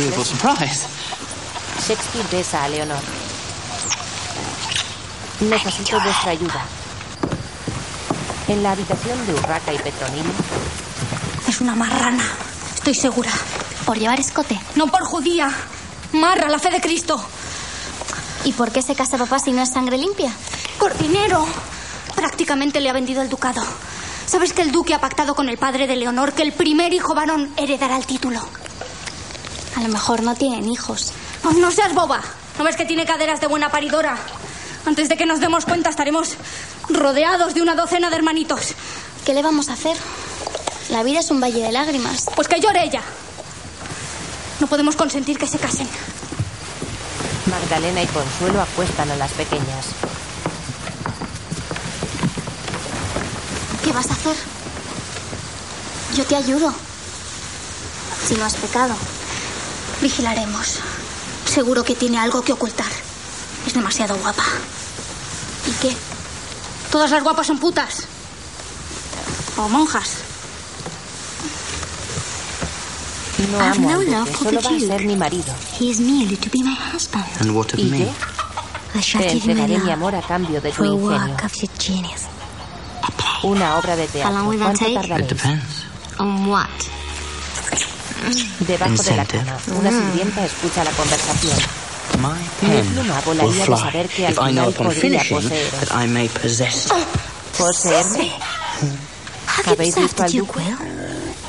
Agreeable 0.05 0.25
sorpresa. 0.25 0.57
surprise. 0.57 0.87
Shakespeare 1.87 2.27
besa 2.31 2.65
a 2.65 2.69
Leonor. 2.69 3.03
Necesito 5.41 6.01
vuestra 6.01 6.31
ayuda. 6.31 6.65
En 8.49 8.63
la 8.63 8.73
habitación 8.73 9.27
de 9.27 9.35
Urraca 9.35 9.73
y 9.73 9.79
Petronilo, 9.79 10.31
Es 11.49 11.61
una 11.61 11.75
marrana, 11.75 12.25
estoy 12.75 12.95
segura. 12.95 13.31
¿Por 13.85 13.99
llevar 13.99 14.21
escote? 14.21 14.59
No 14.77 14.87
por 14.87 15.03
judía. 15.05 15.51
Marra, 16.13 16.49
la 16.49 16.59
fe 16.59 16.71
de 16.71 16.81
Cristo. 16.81 17.23
¿Y 18.45 18.53
por 18.53 18.71
qué 18.71 18.83
se 18.83 18.95
casa 18.95 19.19
papá 19.19 19.39
si 19.39 19.53
no 19.53 19.63
es 19.63 19.71
sangre 19.71 19.99
limpia? 19.99 20.33
Por 20.79 20.97
dinero. 20.97 21.47
Prácticamente 22.15 22.81
le 22.81 22.91
ha 22.91 22.93
vendido 22.93 23.23
el 23.23 23.29
ducado. 23.29 23.63
¿Sabes 24.27 24.53
que 24.53 24.63
el 24.63 24.73
duque 24.73 24.95
ha 24.95 25.01
pactado 25.01 25.35
con 25.35 25.49
el 25.49 25.59
padre 25.59 25.87
de 25.87 25.97
Leonor 25.97 26.33
que 26.33 26.43
el 26.43 26.53
primer 26.53 26.93
hijo 26.93 27.15
varón 27.15 27.51
heredará 27.57 27.97
el 27.97 28.07
título? 28.07 28.41
A 29.77 29.81
lo 29.81 29.89
mejor 29.89 30.23
no 30.23 30.35
tienen 30.35 30.69
hijos. 30.69 31.13
Oh, 31.45 31.53
no 31.53 31.71
seas 31.71 31.95
boba. 31.95 32.21
¿No 32.59 32.65
ves 32.65 32.77
que 32.77 32.85
tiene 32.85 33.05
caderas 33.05 33.41
de 33.41 33.49
buena 33.49 33.71
paridora? 33.71 34.17
Antes 34.87 35.09
de 35.09 35.17
que 35.17 35.27
nos 35.27 35.41
demos 35.41 35.65
cuenta 35.65 35.91
estaremos 35.91 36.37
rodeados 36.89 37.55
de 37.55 37.63
una 37.63 37.75
docena 37.75 38.11
de 38.11 38.17
hermanitos. 38.17 38.75
¿Qué 39.25 39.35
le 39.35 39.43
vamos 39.43 39.69
a 39.69 39.73
hacer? 39.73 39.97
La 40.91 41.03
vida 41.03 41.21
es 41.21 41.31
un 41.31 41.41
valle 41.41 41.63
de 41.63 41.73
lágrimas. 41.73 42.27
Pues 42.37 42.47
que 42.47 42.61
llore 42.61 42.85
ella. 42.85 43.03
No 44.61 44.67
podemos 44.67 44.95
consentir 44.95 45.39
que 45.39 45.47
se 45.47 45.59
casen. 45.59 45.89
Magdalena 47.51 48.03
y 48.03 48.07
Consuelo 48.07 48.61
acuestan 48.61 49.11
a 49.11 49.17
las 49.17 49.33
pequeñas. 49.33 49.87
¿Qué 53.83 53.93
vas 53.93 54.09
a 54.11 54.13
hacer? 54.13 54.37
Yo 56.15 56.25
te 56.25 56.37
ayudo. 56.37 56.73
Si 58.27 58.35
no 58.35 58.45
has 58.45 58.55
pecado. 58.55 58.95
Vigilaremos. 60.05 60.81
Seguro 61.47 61.83
que 61.83 61.95
tiene 61.95 62.19
algo 62.19 62.43
que 62.43 62.53
ocultar. 62.53 62.91
Es 63.67 63.73
demasiado 63.73 64.15
guapa. 64.19 64.45
¿Y 65.67 65.71
qué? 65.81 65.97
Todas 66.93 67.11
las 67.11 67.23
guapas 67.23 67.47
son 67.47 67.59
putas. 67.59 68.05
O 69.57 69.67
monjas. 69.71 70.09
No 73.51 73.59
I've 73.59 73.79
amo 73.79 73.91
no 73.91 74.03
love 74.03 74.29
for 74.29 74.45
solo 74.49 74.61
the 74.61 74.69
va 74.69 74.77
a 74.77 74.81
ser 74.99 75.07
mi 75.07 75.17
marido. 75.17 75.55
He 75.81 75.89
is 75.91 76.01
merely 76.01 76.37
to 76.37 76.51
be 76.51 76.63
my 76.63 76.75
husband. 76.93 77.25
And 77.41 77.53
what 77.57 77.73
of 77.73 77.79
¿Y 77.81 77.85
me? 77.85 77.99
qué? 78.01 78.13
I 78.99 79.01
shall 79.01 79.23
Te 79.23 79.41
give 79.41 79.53
entregaré 79.53 79.79
mi 79.79 79.91
amor 79.91 80.15
a 80.15 80.21
cambio 80.21 80.61
de 80.61 80.71
tu 80.71 80.85
ingenio. 80.85 81.11
work 81.29 81.45
of 81.45 81.55
your 81.63 81.71
genius. 81.79 82.23
Una 83.43 83.77
obra 83.79 83.97
de 83.97 84.07
teatro. 84.07 84.31
How 84.31 84.35
long 84.39 84.49
will 84.49 84.59
that 84.59 84.77
¿Cuánto 84.77 84.81
take? 84.85 84.93
It 84.93 85.01
tardaréis? 85.01 85.29
depends. 85.29 85.85
On 86.19 86.47
what? 86.47 86.69
Debajo 88.61 89.03
de 89.03 89.17
la 89.17 89.25
cama, 89.25 89.59
una 89.79 89.91
sirvienta 89.91 90.45
escucha 90.45 90.85
la 90.85 90.91
conversación. 90.93 91.59
My 92.19 92.69
Mi 92.69 92.77
pen 92.77 92.87
pluma 92.95 93.23
will 93.27 93.53
fly 93.53 93.77
saber 93.77 94.09
que 94.09 94.27
al 94.27 94.33
if 94.33 94.39
I 94.39 94.41
know 94.41 94.47
final 94.47 94.69
upon 94.69 94.87
podría 94.87 95.21
finishing 95.21 95.49
that 95.81 96.05
I 96.05 96.07
may 96.07 96.29
possess. 96.29 96.89
¿Poseerme? 97.59 98.33
¿Habéis 99.67 99.97
visto 99.97 100.23
al 100.23 100.33
duque? 100.33 100.63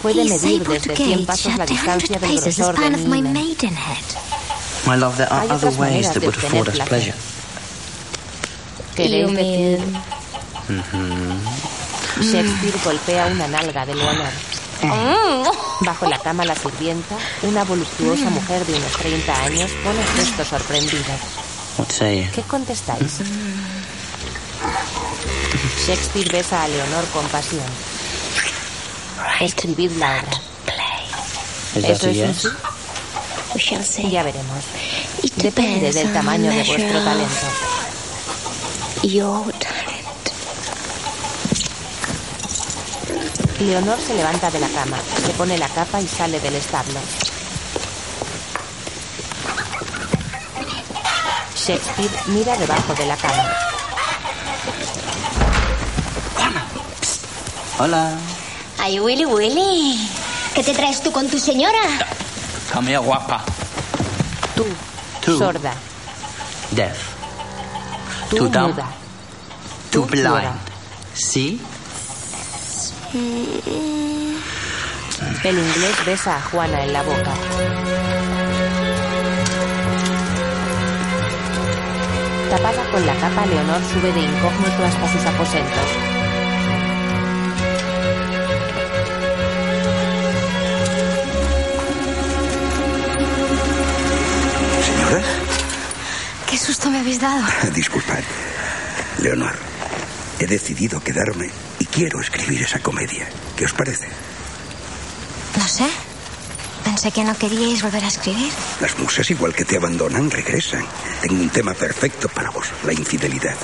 Puede 0.01 0.25
medir 0.25 0.61
able 0.61 0.79
desde 0.79 0.93
to 0.93 1.03
100 1.03 1.15
gauge 1.15 1.25
pasos 1.25 1.57
la 1.57 1.63
up 1.63 1.69
to 1.69 1.73
100 1.73 2.07
distancia 2.07 2.19
del 2.19 2.39
grosor 2.39 2.79
de 2.79 2.97
mi 2.97 3.21
my 4.85 4.95
love, 4.95 5.17
there 5.17 5.31
are 5.33 5.49
other 5.49 5.71
ways 5.79 6.13
that 6.13 6.21
would 6.21 6.37
afford 6.37 6.69
us 6.69 6.77
pleasure. 6.87 7.15
Mhm. 10.67 11.39
Shakespeare 12.21 12.79
golpea 12.83 13.25
una 13.27 13.47
nalga 13.47 13.85
de 13.85 13.95
Leonor. 13.95 14.31
Bajo 15.81 16.07
la 16.07 16.19
cama 16.19 16.45
la 16.45 16.55
sirvienta, 16.55 17.15
una 17.43 17.63
voluptuosa 17.63 18.29
mujer 18.29 18.65
de 18.65 18.75
unos 18.75 18.91
30 18.93 19.43
años, 19.43 19.71
pone 19.83 20.03
gesto 20.15 20.45
sorprendido. 20.45 21.03
Say 21.89 22.23
you? 22.23 22.31
¿Qué 22.33 22.41
contestáis? 22.43 23.19
Shakespeare 25.85 26.29
besa 26.31 26.63
a 26.63 26.67
Leonor 26.67 27.05
con 27.09 27.25
pasión. 27.27 27.65
Escribid 29.41 29.91
la 29.91 30.19
obra. 30.19 30.41
¿Eso 31.75 32.07
es 32.07 32.27
un 32.27 32.33
sí? 32.33 32.47
See. 33.83 34.09
Ya 34.09 34.23
veremos. 34.23 34.63
Depende 35.37 35.91
del 35.91 36.11
tamaño 36.13 36.51
de 36.51 36.63
vuestro 36.63 37.03
talento. 37.03 37.47
of 39.05 39.11
Your 39.11 39.51
talent. 39.59 40.05
Leonor 43.59 43.97
se 43.99 44.13
levanta 44.13 44.51
de 44.51 44.59
la 44.59 44.67
cama, 44.67 44.97
se 45.25 45.31
pone 45.33 45.57
la 45.57 45.69
capa 45.69 46.01
y 46.01 46.07
sale 46.07 46.39
del 46.39 46.55
establo. 46.55 46.99
Shakespeare 51.55 52.11
mira 52.27 52.55
debajo 52.57 52.93
de 52.93 53.05
la 53.05 53.15
cama. 53.15 53.49
Hola. 57.79 58.11
Ay, 58.79 58.99
Willy, 58.99 59.25
Willy. 59.25 60.09
¿Qué 60.53 60.63
te 60.63 60.73
traes 60.73 61.01
tú 61.01 61.11
con 61.11 61.27
tu 61.29 61.39
señora? 61.39 61.79
Here, 62.85 62.97
guapa. 62.97 63.41
Tú, 64.55 64.65
Tú. 65.25 65.37
sorda. 65.39 65.73
Deaf. 66.71 66.97
Tú, 68.29 68.37
Tú 68.37 68.49
dumb. 68.49 68.67
muda. 68.73 68.85
Too 69.91 70.01
Tú, 70.01 70.07
blind. 70.07 70.27
ciega. 70.27 70.53
See? 71.13 71.61
El 75.43 75.57
inglés 75.57 76.05
besa 76.05 76.35
a 76.35 76.41
Juana 76.41 76.83
en 76.83 76.91
la 76.91 77.01
boca. 77.01 77.33
Tapada 82.49 82.83
con 82.91 83.05
la 83.05 83.15
capa, 83.15 83.45
Leonor 83.45 83.81
sube 83.85 84.11
de 84.11 84.19
incógnito 84.19 84.83
hasta 84.85 85.07
sus 85.13 85.25
aposentos. 85.25 85.89
Señora, 94.85 95.23
¿Qué 96.49 96.57
susto 96.57 96.89
me 96.89 96.99
habéis 96.99 97.19
dado? 97.21 97.43
disculpad. 97.73 98.23
Leonor, 99.19 99.55
he 100.39 100.47
decidido 100.47 101.01
quedarme 101.01 101.49
y 101.79 101.85
quiero 101.85 102.19
escribir 102.19 102.63
esa 102.63 102.79
comedia. 102.79 103.27
¿Qué 103.55 103.65
os 103.65 103.73
parece? 103.73 104.07
No 105.57 105.67
sé. 105.67 105.85
Pensé 106.83 107.11
que 107.11 107.23
no 107.23 107.35
queríais 107.35 107.81
volver 107.81 108.03
a 108.03 108.07
escribir. 108.07 108.51
Las 108.79 108.97
musas, 108.99 109.29
igual 109.31 109.55
que 109.55 109.65
te 109.65 109.77
abandonan, 109.77 110.29
regresan. 110.29 110.85
Tengo 111.21 111.41
un 111.41 111.49
tema 111.49 111.73
perfecto 111.73 112.29
para 112.29 112.51
vos, 112.51 112.67
la 112.83 112.93
infidelidad. 112.93 113.55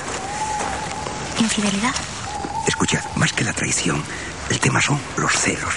¿Infidelidad? 1.38 1.94
Escuchad, 2.66 3.04
más 3.16 3.32
que 3.32 3.44
la 3.44 3.52
traición, 3.52 4.02
el 4.50 4.58
tema 4.58 4.80
son 4.80 5.00
los 5.16 5.32
celos. 5.32 5.74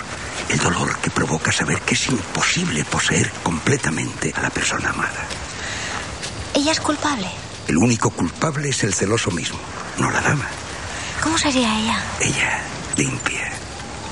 El 0.49 0.59
dolor 0.59 0.97
que 0.97 1.11
provoca 1.11 1.51
saber 1.51 1.81
que 1.81 1.93
es 1.93 2.07
imposible 2.09 2.83
poseer 2.85 3.31
completamente 3.43 4.33
a 4.35 4.41
la 4.41 4.49
persona 4.49 4.89
amada. 4.89 5.25
¿Ella 6.53 6.71
es 6.71 6.79
culpable? 6.79 7.27
El 7.67 7.77
único 7.77 8.09
culpable 8.09 8.69
es 8.69 8.83
el 8.83 8.93
celoso 8.93 9.31
mismo, 9.31 9.59
no 9.97 10.09
la 10.09 10.21
dama. 10.21 10.47
¿Cómo 11.25 11.39
sería 11.39 11.79
ella? 11.79 11.97
Ella, 12.19 12.61
limpia, 12.95 13.51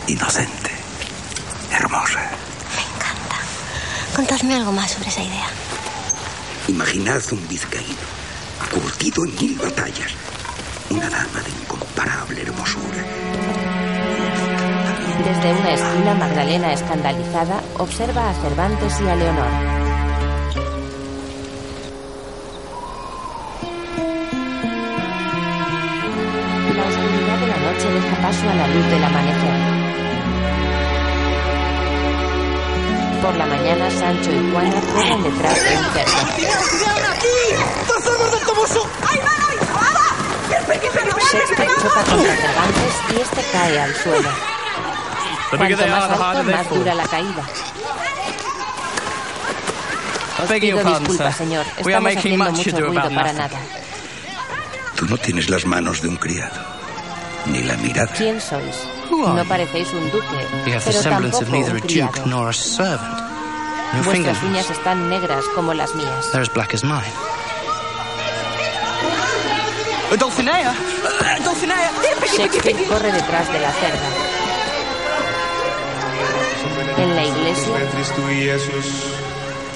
inocente, 0.08 0.72
hermosa. 1.72 2.28
Contadme 4.16 4.56
algo 4.56 4.72
más 4.72 4.90
sobre 4.90 5.10
esa 5.10 5.22
idea. 5.22 5.46
Imaginad 6.68 7.22
un 7.32 7.48
vizcaíno, 7.48 8.08
curtido 8.72 9.26
en 9.26 9.36
mil 9.36 9.56
batallas, 9.60 10.12
una 10.90 11.08
dama 11.08 11.40
de 11.46 11.52
incomparable 11.52 12.42
hermosura. 12.42 13.04
Desde 15.24 15.54
una 15.54 15.72
esquina, 15.72 16.16
Magdalena, 16.16 16.74
escandalizada, 16.74 17.62
observa 17.78 18.32
a 18.32 18.34
Cervantes 18.34 19.00
y 19.02 19.08
a 19.08 19.16
Leonor. 19.16 19.73
Paso 28.34 28.50
a 28.50 28.56
la 28.56 28.68
luz 28.68 28.86
del 28.88 29.04
amanecer. 29.04 29.54
Por 33.22 33.36
la 33.38 33.46
mañana, 33.46 33.90
Sancho 33.92 34.32
y 34.32 34.52
Juana 34.52 34.82
corren 34.94 35.24
detrás 35.24 35.56
de 35.64 35.78
un 35.78 35.86
cerdo. 35.94 36.14
¡Trazamos 37.88 38.32
del 38.32 38.46
toboso! 38.46 38.90
¡Ahí 39.08 39.20
va, 39.20 39.32
ahí 39.50 39.58
va! 39.76 39.88
Shakespeare 41.32 41.72
choca 41.82 42.04
contra 42.04 42.36
Cervantes 42.36 42.94
y 43.16 43.22
este 43.22 43.42
cae 43.52 43.80
al 43.82 43.96
suelo. 43.96 44.30
Cuanto 45.58 45.88
más 45.88 46.10
alto, 46.12 46.44
más 46.44 46.70
dura 46.70 46.96
la 46.96 47.08
caída. 47.08 47.44
Os 50.44 50.50
pido 50.50 50.68
your 50.68 50.84
pardon, 50.84 51.00
disculpas, 51.04 51.36
sir. 51.38 51.46
señor. 51.46 51.66
We 51.86 51.94
are 51.94 52.00
Estamos 52.00 52.04
making 52.04 52.18
haciendo 52.20 52.44
much 52.46 52.58
mucho 52.58 52.80
ruido 52.80 52.94
para 53.04 53.34
nothing. 53.34 53.38
nada. 53.38 53.60
Tú 54.96 55.06
no 55.06 55.18
tienes 55.18 55.50
las 55.50 55.66
manos 55.66 56.02
de 56.02 56.08
un 56.10 56.18
criado, 56.18 56.60
ni 57.46 57.64
la 57.64 57.76
mirada. 57.78 58.12
¿Quién 58.14 58.40
sois? 58.42 58.76
Who 59.10 59.26
are 59.26 59.34
No 59.36 59.44
you? 59.44 59.50
parecéis 59.50 59.92
un 59.94 60.10
duque, 60.12 60.40
You 60.66 60.74
have 60.74 60.84
the 60.86 60.92
pero 60.92 61.02
semblance 61.02 61.38
of 61.38 61.50
tampoco 61.50 61.58
neither 61.58 61.72
un 61.76 61.78
a 61.78 61.82
criado. 61.82 62.12
duke 62.14 62.26
nor 62.30 62.50
a 62.50 62.54
servant. 62.54 63.20
Your 63.94 64.04
Vuestras 64.06 64.44
uñas 64.44 64.70
están 64.72 65.10
negras 65.10 65.44
como 65.56 65.74
las 65.74 65.94
mías. 65.96 66.32
they're 66.32 66.42
as 66.42 66.50
black 66.54 66.74
as 66.74 66.84
mine. 66.84 67.14
A 70.12 70.16
Dulcinea! 70.16 70.74
Dulcinea! 71.44 71.92
Shakespeare 72.36 72.86
corre 72.88 73.12
detrás 73.12 73.52
de 73.52 73.60
la 73.60 73.72
cerda. 73.72 74.10
En 76.98 77.16
la 77.16 77.24
iglesia, 77.26 77.74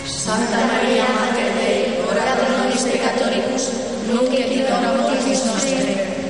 Santa 0.05 0.57
Maria 0.67 1.05
Mater 1.19 1.53
Dei, 1.55 1.99
ora 2.09 2.35
pro 2.35 2.57
nobis 2.57 2.81
peccatoribus, 2.83 3.71
nunc 4.11 4.33
et 4.33 4.51
in 4.51 4.65
hora 4.65 4.91
mortis 5.01 5.45
nostre. 5.45 6.26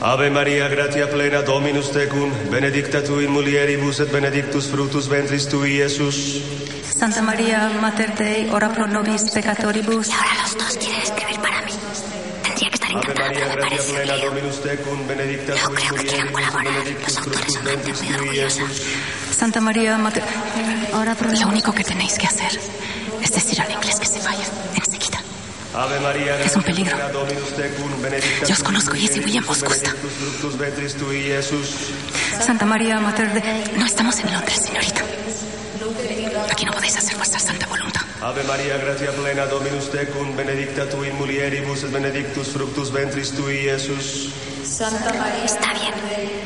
Ave 0.00 0.30
Maria, 0.30 0.68
gratia 0.68 1.08
plena, 1.08 1.42
Dominus 1.42 1.90
tecum, 1.90 2.30
benedicta 2.50 3.02
tu 3.02 3.20
in 3.20 3.30
mulieribus 3.30 4.00
et 4.00 4.12
benedictus 4.12 4.66
fructus 4.66 5.08
ventris 5.08 5.48
tui, 5.48 5.78
Iesus. 5.78 6.42
Santa 6.98 7.22
María, 7.22 7.70
Mater 7.80 8.14
Dei, 8.14 8.48
ora 8.50 8.68
pro 8.68 8.86
nobis 8.86 9.30
peccatoribus. 9.30 10.10
Ahora 10.10 10.42
los 10.42 10.54
dos 10.58 10.76
quieren 10.76 11.00
escribir 11.00 11.40
para 11.40 11.62
mí. 11.62 11.72
Tendría 12.42 12.70
que 12.70 12.74
estar 12.74 12.90
Ave 12.90 13.00
encantada, 13.00 13.28
Maria, 13.28 13.40
pero 13.40 13.48
me 13.48 13.56
gratia 13.56 13.78
parece 13.78 13.92
plena. 13.92 14.16
Dominus 14.16 14.62
tecum, 14.62 15.06
benedicta 15.08 15.54
tu 15.54 15.72
in 15.72 15.86
mulieribus 15.96 16.40
et 16.40 16.64
benedictus 16.64 17.18
fructus 17.20 17.64
ventris 17.64 18.00
tui, 18.00 18.36
Iesus. 18.36 18.82
Santa 19.36 19.60
María, 19.60 19.98
Mater... 19.98 20.22
Ahora 20.92 21.14
pro 21.14 21.30
Lo 21.30 21.48
único 21.48 21.72
que 21.72 21.84
tenéis 21.84 22.18
que 22.18 22.26
hacer 22.26 22.52
es 23.22 23.32
decir 23.32 23.60
al 23.60 23.70
inglés 23.70 23.98
que 23.98 24.06
se 24.06 24.20
vaya, 24.20 24.44
Es 25.76 26.56
un 26.56 26.62
peligro. 26.62 26.96
Yo 28.46 28.54
os 28.54 28.62
conozco 28.62 28.96
y 28.96 29.04
ese 29.04 29.20
William 29.20 29.44
os 29.46 29.62
gusta. 29.62 29.90
Santa 32.40 32.64
María, 32.64 32.98
Mater 32.98 33.30
Dei... 33.34 33.76
No 33.76 33.84
estamos 33.84 34.18
en 34.20 34.32
Londres, 34.32 34.58
señorita. 34.64 35.02
Aquí 36.50 36.64
no 36.64 36.72
podéis 36.72 36.96
hacer 36.96 37.16
vuestra 37.16 37.38
santa 37.38 37.66
voluntad. 37.66 38.00
Ave 38.22 38.42
Maria, 38.44 38.78
gratia 38.78 39.12
plena, 39.12 39.44
Dominus 39.44 39.90
tecum, 39.90 40.34
benedicta 40.34 40.88
tu 40.88 41.04
in 41.04 41.14
mulieribus 41.18 41.84
et 41.84 41.92
benedictus 41.92 42.48
fructus 42.48 42.90
ventris 42.90 43.32
tui, 43.32 43.66
Iesus. 43.66 44.32
Santa 44.64 45.12
Maria 45.12 45.44
Está 45.44 45.74
bien. 45.74 45.92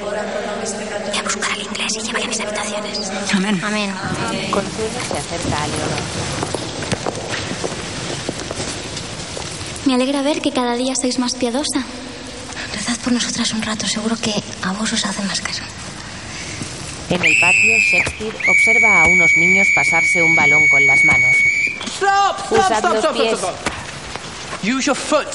Voy 0.00 1.18
a 1.18 1.22
buscar 1.22 1.52
al 1.52 1.62
inglés 1.62 1.92
y 1.96 2.00
llevaré 2.00 2.24
a 2.24 2.28
mis 2.28 2.40
habitaciones. 2.40 3.12
Amén. 3.32 3.60
Amén. 3.64 3.92
Consuelo 4.50 5.00
se 5.08 5.18
acerca 5.18 5.62
a 5.62 5.66
Leonor. 5.68 6.69
Me 9.90 9.96
alegra 9.96 10.22
ver 10.22 10.40
que 10.40 10.52
cada 10.52 10.76
día 10.76 10.94
sois 10.94 11.18
más 11.18 11.34
piadosa. 11.34 11.82
Rezad 12.72 12.96
por 13.02 13.12
nosotras 13.12 13.50
un 13.50 13.60
rato, 13.60 13.88
seguro 13.88 14.14
que 14.14 14.32
a 14.62 14.70
vos 14.70 14.92
os 14.92 15.04
hace 15.04 15.20
más 15.24 15.40
caso. 15.40 15.64
En 17.10 17.20
el 17.20 17.34
patio, 17.40 17.74
Shakespeare 17.90 18.36
observa 18.48 19.02
a 19.02 19.08
unos 19.08 19.32
niños 19.36 19.66
pasarse 19.74 20.22
un 20.22 20.36
balón 20.36 20.62
con 20.68 20.86
las 20.86 21.02
manos. 21.02 21.34
Stop! 21.86 22.38
Stop! 22.38 22.52
Usad 22.52 22.78
Stop! 22.78 22.92
los 22.94 23.02
Stop! 23.02 23.16
pies. 23.16 23.34
Stop! 23.34 23.56
stop. 23.58 24.62
Use 24.62 24.86
your 24.86 24.94
foot. 24.94 25.26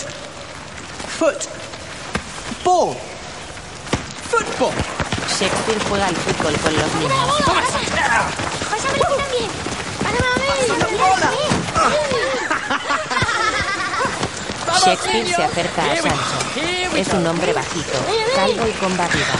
Foot. 1.20 1.50
Ball. 2.64 2.96
Football. 4.32 4.72
Shakespeare 5.38 5.82
juega 5.90 6.08
al 6.08 6.16
fútbol 6.16 6.56
con 6.64 6.74
los 6.80 6.96
niños. 6.96 7.12
Pásame 8.72 9.04
a 9.04 9.10
mí 9.10 9.16
también. 9.20 9.52
Pásame 10.00 10.64
a 11.26 11.55
Shakespeare 14.84 15.28
se 15.28 15.44
acerca 15.44 15.92
a 15.92 15.96
Sancho. 15.96 16.40
Es 16.96 17.08
un 17.10 17.26
hombre 17.28 17.54
bajito, 17.54 17.98
calvo 18.36 18.68
y 18.68 18.72
con 18.74 18.96
barriga. 18.98 19.36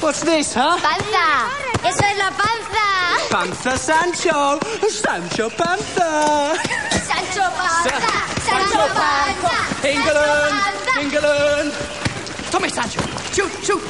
What's 0.00 0.20
this, 0.24 0.54
huh? 0.56 0.78
¡Panza! 0.82 1.48
¡Eso 1.84 2.04
es 2.10 2.16
la 2.18 2.30
panza! 2.30 2.84
Panther 3.30 3.78
Sancho. 3.78 4.58
Sancho 4.90 5.48
Panther. 5.50 6.58
¡Sancho 7.06 7.42
Panza! 7.56 8.00
¡Sancho 8.44 8.78
Panza! 8.94 9.54
England. 9.88 10.54
England. 11.00 11.72
Tommy 12.50 12.68
Sancho. 12.68 13.00
Shoot, 13.32 13.52
shoot. 13.62 13.82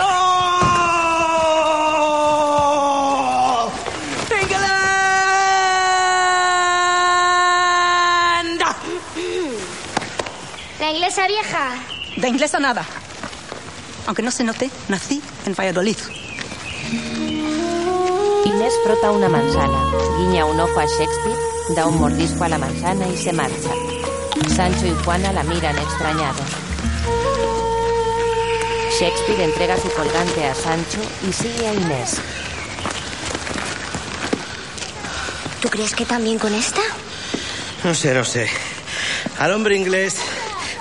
Oh! 0.00 0.52
England. 4.30 4.72
La 10.78 10.90
inglesa 11.12 11.26
vieja. 11.28 11.74
De 12.16 12.28
inglés 12.28 12.54
a 12.54 12.58
nada. 12.58 12.86
Aunque 14.06 14.22
no 14.22 14.30
se 14.30 14.44
note, 14.44 14.70
nací 14.88 15.20
en 15.44 15.54
Valladolid. 15.54 15.96
Inés 18.46 18.72
frota 18.82 19.10
una 19.10 19.28
manzana, 19.28 19.78
guiña 20.16 20.46
un 20.46 20.58
ojo 20.58 20.80
a 20.80 20.86
Shakespeare, 20.86 21.38
da 21.76 21.86
un 21.86 21.98
mordisco 21.98 22.44
a 22.44 22.48
la 22.48 22.56
manzana 22.56 23.06
y 23.08 23.16
se 23.18 23.32
marcha. 23.32 23.70
Sancho 24.56 24.86
y 24.86 25.04
Juana 25.04 25.32
la 25.32 25.42
miran 25.42 25.78
extrañados. 25.78 26.46
Shakespeare 28.98 29.44
entrega 29.44 29.76
su 29.76 29.90
colgante 29.90 30.46
a 30.46 30.54
Sancho 30.54 31.00
y 31.28 31.32
sigue 31.32 31.68
a 31.68 31.74
Inés. 31.74 32.16
¿Tú 35.60 35.68
crees 35.68 35.94
que 35.94 36.06
también 36.06 36.38
con 36.38 36.54
esta? 36.54 36.80
No 37.84 37.94
sé, 37.94 38.14
no 38.14 38.24
sé. 38.24 38.48
Al 39.38 39.52
hombre 39.52 39.76
inglés 39.76 40.16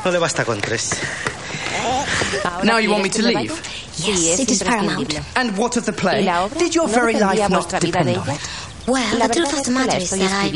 no 0.06 0.12
le 0.12 0.20
basta 0.20 0.46
con 0.46 0.60
tres. 0.62 0.92
Ahora 2.44 2.64
Now 2.64 2.78
you 2.78 2.92
want 2.92 3.04
me 3.04 3.10
to 3.10 3.22
leave? 3.22 3.50
vaya? 3.50 3.62
Sí, 3.94 4.32
es 4.32 4.40
it 4.40 4.50
is 4.52 4.64
paramount. 4.64 5.14
And 5.36 5.58
what 5.58 5.78
of 5.78 5.86
the 5.86 5.92
¿Y 5.92 5.96
play? 5.96 6.26
Did 6.58 6.74
your 6.74 6.88
¿No 6.88 6.94
very 6.94 7.14
life 7.14 7.50
not 7.50 7.70
depend 7.80 8.18
on 8.18 8.30
it? 8.30 8.40
Well, 8.88 9.20
the 9.20 9.34
truth 9.34 9.54
of 9.54 9.60
es 9.60 9.66
the 9.66 9.72
matter 9.72 9.98
is 9.98 10.10
that 10.10 10.32
I... 10.32 10.50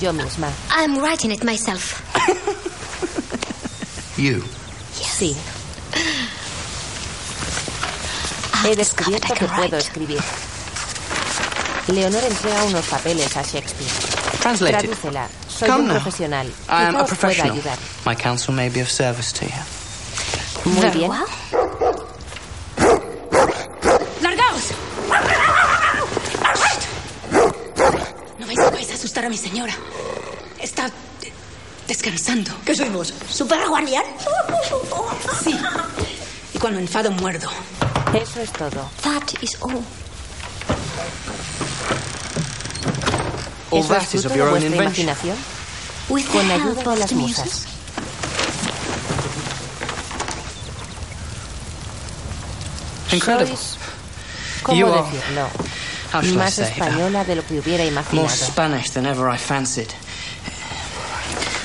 yo 0.00 0.12
misma. 0.12 0.52
I'm 0.70 0.98
writing 0.98 1.30
it 1.30 1.44
myself. 1.44 2.02
You. 4.20 4.42
Sí. 4.92 5.34
He 8.64 8.76
descubierto 8.76 9.32
que 9.32 9.46
puedo 9.46 9.78
escribir. 9.78 10.20
Leonor 11.88 12.22
entrega 12.24 12.64
unos 12.64 12.84
papeles 12.86 13.34
a 13.36 13.42
Shakespeare. 13.42 13.90
Translate 14.42 14.84
it. 14.84 14.90
Tradúcela. 14.90 15.28
Soy 15.60 15.68
Come 15.68 15.82
un 15.82 15.88
now. 15.88 16.00
profesional. 16.00 16.46
I 16.70 16.84
am 16.84 16.96
a 16.96 17.04
professional. 17.04 17.52
ayudar. 17.52 17.78
My 18.06 18.14
counsel 18.14 18.54
may 18.54 18.70
be 18.70 18.80
of 18.80 18.88
service 18.88 19.30
to 19.34 19.44
you. 19.44 19.52
Muy 20.64 20.88
bien. 20.90 21.10
¡Largaos! 24.22 24.72
No 28.38 28.46
vais, 28.46 28.70
vais 28.72 28.90
a 28.90 28.94
asustar 28.94 29.26
a 29.26 29.28
mi 29.28 29.36
señora. 29.36 29.74
Está 30.58 30.90
descansando. 31.86 32.52
¿Qué 32.64 32.74
sois 32.74 33.12
¿Super 33.28 33.68
guardián? 33.68 34.04
Sí. 35.44 35.54
Y 36.54 36.58
cuando 36.58 36.78
enfado 36.80 37.10
muerdo. 37.10 37.50
Eso 38.14 38.40
es 38.40 38.50
todo. 38.52 38.88
That 39.02 39.42
is 39.42 39.58
all. 39.60 39.84
All 43.70 43.78
¿Eso 43.80 43.88
that 43.94 44.02
es 44.02 44.14
is 44.14 44.20
fruto 44.22 44.28
of 44.30 44.36
your 44.36 44.48
own 44.48 44.62
invention. 44.62 45.06
Con 46.32 46.50
ayuda 46.50 46.82
de 46.92 46.96
las 46.98 47.12
musas. 47.12 47.66
Incredible. 53.12 53.56
Sois, 53.56 53.76
¿cómo 54.62 54.78
You 54.78 54.86
are- 54.92 55.02
decirlo? 55.10 55.48
How 56.12 56.20
shall 56.22 56.32
I 56.32 56.36
Más 56.36 56.54
say? 56.54 56.64
española 56.72 57.24
de 57.24 57.36
lo 57.36 57.46
que 57.46 57.58
hubiera 57.60 57.84
More 57.84 57.92
imaginado. 57.92 58.28
Spanish 58.28 58.90
than 58.92 59.06
ever 59.06 59.28
I 59.32 59.38
fancied. 59.38 59.88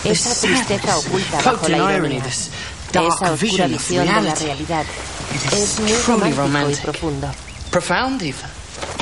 Esa 0.03 0.29
This 0.29 0.41
tristeza 0.41 0.97
oculta 0.97 1.41
bajo 1.41 1.67
la 1.67 1.77
ironía. 1.95 2.23
Esa 2.25 3.01
oscura 3.01 3.31
vision 3.31 3.73
of 3.73 3.79
visión 3.79 4.05
de 4.05 4.11
la 4.13 4.19
reality. 4.21 4.45
realidad. 4.45 4.85
It 5.33 5.53
is 5.53 5.53
Es 5.53 5.79
muy 5.79 5.91
truly 5.93 6.03
romántico 6.05 6.29
y 6.29 6.35
romantic. 6.37 6.81
profundo. 6.83 7.31
Profound, 7.71 8.21
even. 8.21 8.49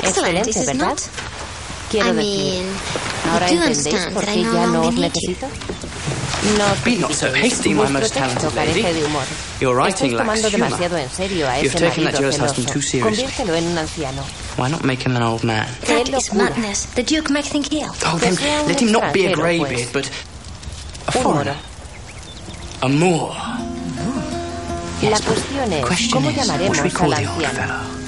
Excellent, 0.01 0.47
is 0.47 0.57
Excelente. 0.57 1.03
Not? 1.99 2.05
Quiero 2.05 2.09
I 2.09 2.13
decir, 2.13 2.63
mean, 2.63 2.65
¿ahora 3.31 3.47
you 3.49 3.53
entendéis 3.55 3.77
understand 3.77 4.13
por 4.13 4.25
that 4.25 4.33
qué 4.33 4.39
I 4.39 4.43
no 4.43 4.53
ya 4.53 4.65
no 4.65 4.73
longer 4.73 4.87
os 4.89 4.95
need 4.95 5.11
you. 5.21 5.29
necesito? 5.29 5.47
No 6.57 6.65
os 6.73 6.83
Be 6.83 6.95
not 6.97 7.13
so 7.13 7.31
hasty, 7.33 7.73
my 7.73 7.87
most 7.87 8.13
talented 8.13 8.53
lady. 8.53 8.81
de 8.81 9.01
humor. 9.05 9.23
Your 9.61 9.75
writing 9.77 10.11
Estáis 10.11 10.27
lacks 10.27 10.39
humor. 10.41 10.51
demasiado 10.51 10.97
en 10.97 11.09
serio 11.09 11.47
a 11.47 11.57
You've 11.61 11.67
ese 11.75 11.79
taken 11.79 12.03
that 12.03 12.13
marido 12.13 12.31
jealous 12.31 12.39
husband 12.41 12.67
too 12.73 12.81
seriously. 12.81 13.23
Conviértelo 13.23 13.55
en 13.55 13.67
un 13.67 13.77
anciano. 13.77 14.23
Why 14.57 14.69
not 14.69 14.83
make 14.83 15.01
him 15.05 15.15
an 15.15 15.23
old 15.23 15.43
man? 15.45 15.67
That 15.87 16.09
is 16.09 16.33
madness. 16.33 16.85
The 16.95 17.03
Duke 17.03 17.29
might 17.31 17.45
think 17.45 17.71
ill. 17.71 17.91
Oh, 18.05 18.17
then 18.19 18.35
sea 18.35 18.43
let 18.67 18.81
him 18.81 18.91
not 18.91 19.13
be 19.13 19.27
a 19.27 19.35
greybeard, 19.35 19.87
pues. 19.91 19.91
but 19.93 20.09
a 21.07 21.11
foreigner. 21.13 21.55
A 22.81 22.89
Moor. 22.89 23.33
La 25.01 25.19
cuestión 25.19 25.71
es, 25.73 25.85
Question 25.85 26.11
¿cómo 26.11 26.29
is, 26.31 26.37
what 26.37 26.45
llamaremos 26.45 26.75
should 26.77 26.85
we 26.85 26.91
call 26.91 27.13
al 27.13 27.23
the 27.23 27.29
old 27.29 27.43
anciano? 27.43 28.02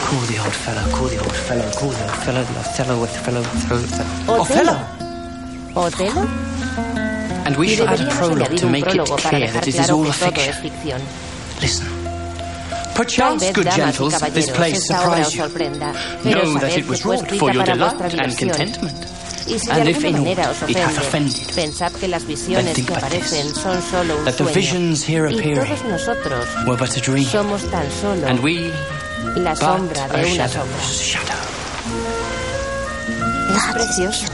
Fellow? 0.00 0.10
Call 0.10 0.20
the 0.26 0.38
old 0.38 0.54
fellow, 0.54 0.90
call 0.96 1.08
the 1.08 1.18
old 1.18 1.36
fellow, 1.36 1.70
call 1.72 1.90
the 1.90 2.02
old 2.02 2.22
fellow, 2.24 2.42
the 2.42 2.62
fellow 2.76 3.00
with 3.00 3.16
fellow, 3.24 3.42
fellow, 3.42 3.82
¿Otelo? 4.26 4.76
¿Otelo? 5.74 6.28
And 7.46 7.56
we 7.56 7.68
Y 7.68 7.76
shall 7.76 7.88
add 7.88 8.00
a 8.00 8.04
deberíamos 8.04 8.14
prologue 8.18 8.48
añadir 8.48 8.60
to 8.60 8.66
un 8.66 8.72
make 8.72 8.86
it 8.86 8.92
prólogo 8.96 9.16
para 9.16 9.30
clear 9.30 9.40
dejar 9.40 9.52
that 9.52 9.68
it 9.68 9.74
is 9.74 9.86
claro 9.86 9.96
all 9.96 10.04
que 10.04 10.10
a 10.10 10.14
todo 10.14 10.40
es 10.40 10.56
fiction. 10.56 10.62
ficción. 10.62 11.00
Listen. 11.60 11.86
Tal 11.88 12.92
Perchance, 12.94 13.44
vez, 13.46 13.54
good 13.54 13.64
damas 13.64 14.00
y 14.00 14.10
gentles, 14.10 14.12
this 14.34 14.46
caballeros, 14.46 14.56
place 14.56 14.76
esta 14.76 15.00
obra 15.08 15.20
os 15.20 15.28
surprise 15.28 15.36
you. 15.36 15.42
sorprenda, 15.42 15.92
pero 16.22 16.42
Know 16.42 16.54
that 16.60 16.70
sabed 16.70 16.78
it 16.78 16.86
was 16.88 16.98
que 16.98 17.02
fue 17.02 17.16
wrought 17.16 17.24
escrita 17.24 17.38
for 17.40 17.50
your 17.52 17.64
para 17.64 17.74
delight 17.74 17.96
vuestra 17.98 18.06
and 18.06 18.32
diversión. 18.32 18.48
contentment. 18.50 19.06
Y 19.46 19.58
si 19.58 19.66
de 19.66 19.72
And 19.72 19.88
if 19.88 19.96
alguna 19.96 20.08
in 20.08 20.14
manera 20.24 20.44
aught 20.48 20.62
os 20.62 20.70
it 20.70 20.76
hath 20.76 20.98
ofende, 20.98 21.00
offended, 21.00 21.54
pensad 21.54 21.92
que 21.92 22.08
las 22.08 22.22
then 22.22 22.28
visiones 22.36 22.74
think 22.74 22.88
que 22.88 22.94
but 22.94 23.02
aparecen 23.04 23.46
this, 23.48 23.56
son 23.56 23.82
solo 23.82 24.16
un 24.18 24.24
that 24.26 24.36
the 24.36 24.44
sueño. 24.44 24.54
visions 24.54 25.02
here 25.08 25.26
Y 25.28 25.34
appearing 25.34 25.64
todos 25.76 25.84
nosotros 25.84 26.46
were 26.66 26.76
but 26.76 26.96
a 26.96 27.00
dream, 27.00 27.24
somos 27.24 27.62
tan 27.70 27.90
solo 27.90 28.26
and 28.26 28.40
we 28.40 28.70
la 29.36 29.54
sombra 29.56 30.08
de 30.08 30.32
una 30.32 30.48
sombra. 30.48 30.76
Es 33.56 33.72
precioso. 33.72 34.26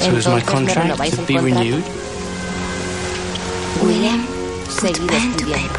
So 0.00 0.16
is 0.16 0.26
my 0.26 0.32
Entonces, 0.32 0.34
¿me 0.34 0.42
contract 0.44 0.82
renováis 0.82 1.14
to 1.14 1.20
el 1.20 1.26
be 1.26 1.34
contrato? 1.34 1.60
renewed? 1.60 1.84
William, 3.82 4.26
Seguid 4.80 5.10
escribiendo. 5.12 5.78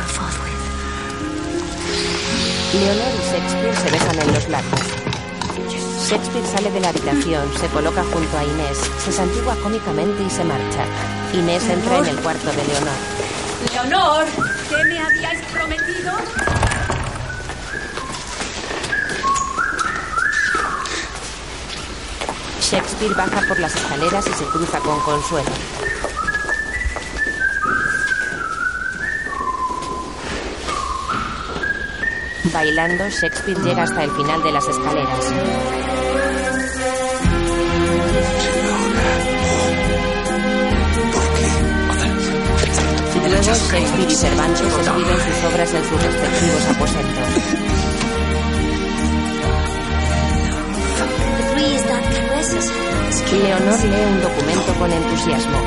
Leonor 2.74 3.12
y 3.14 3.32
Shakespeare 3.32 3.76
se 3.76 3.90
besan 3.92 4.20
en 4.22 4.34
los 4.34 4.50
labios. 4.50 4.82
Shakespeare 6.08 6.46
sale 6.48 6.72
de 6.72 6.80
la 6.80 6.90
habitación, 6.90 7.52
se 7.60 7.68
coloca 7.68 8.04
junto 8.04 8.38
a 8.38 8.44
Inés, 8.44 8.78
se 9.04 9.12
santigua 9.12 9.56
cómicamente 9.58 10.24
y 10.24 10.30
se 10.30 10.44
marcha. 10.44 10.86
Inés 11.34 11.64
entra 11.70 11.98
en 12.00 12.06
el 12.06 12.18
cuarto 12.20 12.48
de 12.52 12.64
Leonor. 12.64 13.00
Leonor, 13.74 14.26
¿qué 14.70 14.84
me 14.86 15.00
habíais 15.00 15.42
prometido? 15.54 16.12
Shakespeare 22.72 23.14
baja 23.16 23.42
por 23.50 23.60
las 23.60 23.76
escaleras 23.76 24.26
y 24.28 24.32
se 24.32 24.46
cruza 24.46 24.80
con 24.80 24.98
Consuelo. 25.02 25.52
Bailando, 32.54 33.10
Shakespeare 33.10 33.60
llega 33.62 33.84
hasta 33.84 34.06
el 34.06 34.12
final 34.12 34.42
de 34.42 34.52
las 34.54 34.66
escaleras. 34.70 35.34
Luego, 43.28 43.44
Shakespeare 43.44 44.10
y 44.10 44.16
Cervantes 44.16 44.62
escriben 44.62 45.18
sus 45.20 45.54
obras 45.54 45.74
en 45.74 45.84
sus 45.84 46.04
respectivos 46.04 46.66
aposentos. 46.70 47.91
Leonor 52.42 53.80
lee 53.84 54.04
un 54.04 54.20
documento 54.20 54.74
con 54.80 54.92
entusiasmo. 54.92 55.60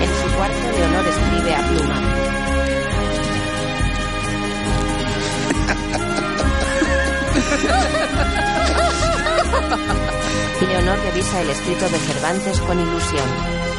En 0.00 0.08
su 0.08 0.28
cuarto, 0.36 0.70
Leonor 0.72 1.06
escribe 1.06 1.54
a 1.54 1.62
pluma. 1.68 2.00
Leonor 10.66 10.98
revisa 10.98 11.40
el 11.42 11.50
escrito 11.50 11.88
de 11.90 11.98
Cervantes 11.98 12.58
con 12.62 12.80
ilusión. 12.80 13.71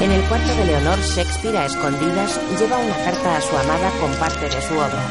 En 0.00 0.12
el 0.12 0.22
cuarto 0.28 0.54
de 0.54 0.64
Leonor, 0.64 0.98
Shakespeare 1.00 1.58
a 1.58 1.66
escondidas 1.66 2.38
lleva 2.58 2.78
una 2.78 2.96
carta 3.04 3.36
a 3.36 3.40
su 3.40 3.56
amada 3.56 3.90
con 4.00 4.12
parte 4.14 4.48
de 4.48 4.62
su 4.62 4.74
obra. 4.74 5.02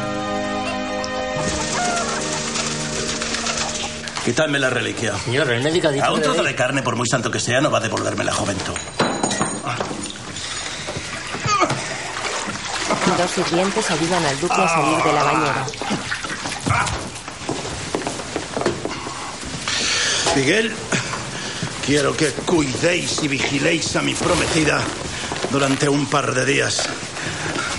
Quitadme 4.24 4.60
la 4.60 4.70
reliquia. 4.70 5.14
Señor, 5.20 5.52
el 5.52 5.64
médico 5.64 5.90
ha 5.90 5.92
dicho 5.92 6.06
A 6.06 6.12
un 6.12 6.18
que 6.18 6.24
trozo 6.24 6.44
de 6.44 6.56
carne, 6.56 6.82
por 6.84 6.96
muy 6.96 7.08
santo 7.08 7.30
que 7.30 7.40
sea, 7.40 7.60
no 7.60 7.70
va 7.70 7.80
a 7.80 7.82
devolverme 7.82 8.24
la 8.24 8.34
juventud. 8.34 8.74
Dos 13.18 13.32
sirvientes 13.32 13.92
ayudan 13.92 14.26
al 14.26 14.40
duque 14.40 14.54
a 14.62 14.68
salir 14.68 15.04
de 15.04 15.14
la 15.14 15.24
bañera. 15.24 15.66
Miguel, 20.36 20.72
quiero 21.88 22.18
que 22.18 22.32
cuidéis 22.46 23.24
y 23.24 23.30
vigiléis 23.30 23.96
a 23.96 24.02
mi 24.02 24.14
prometida 24.14 24.82
durante 25.50 25.88
un 25.88 26.06
par 26.08 26.34
de 26.34 26.46
días. 26.46 26.84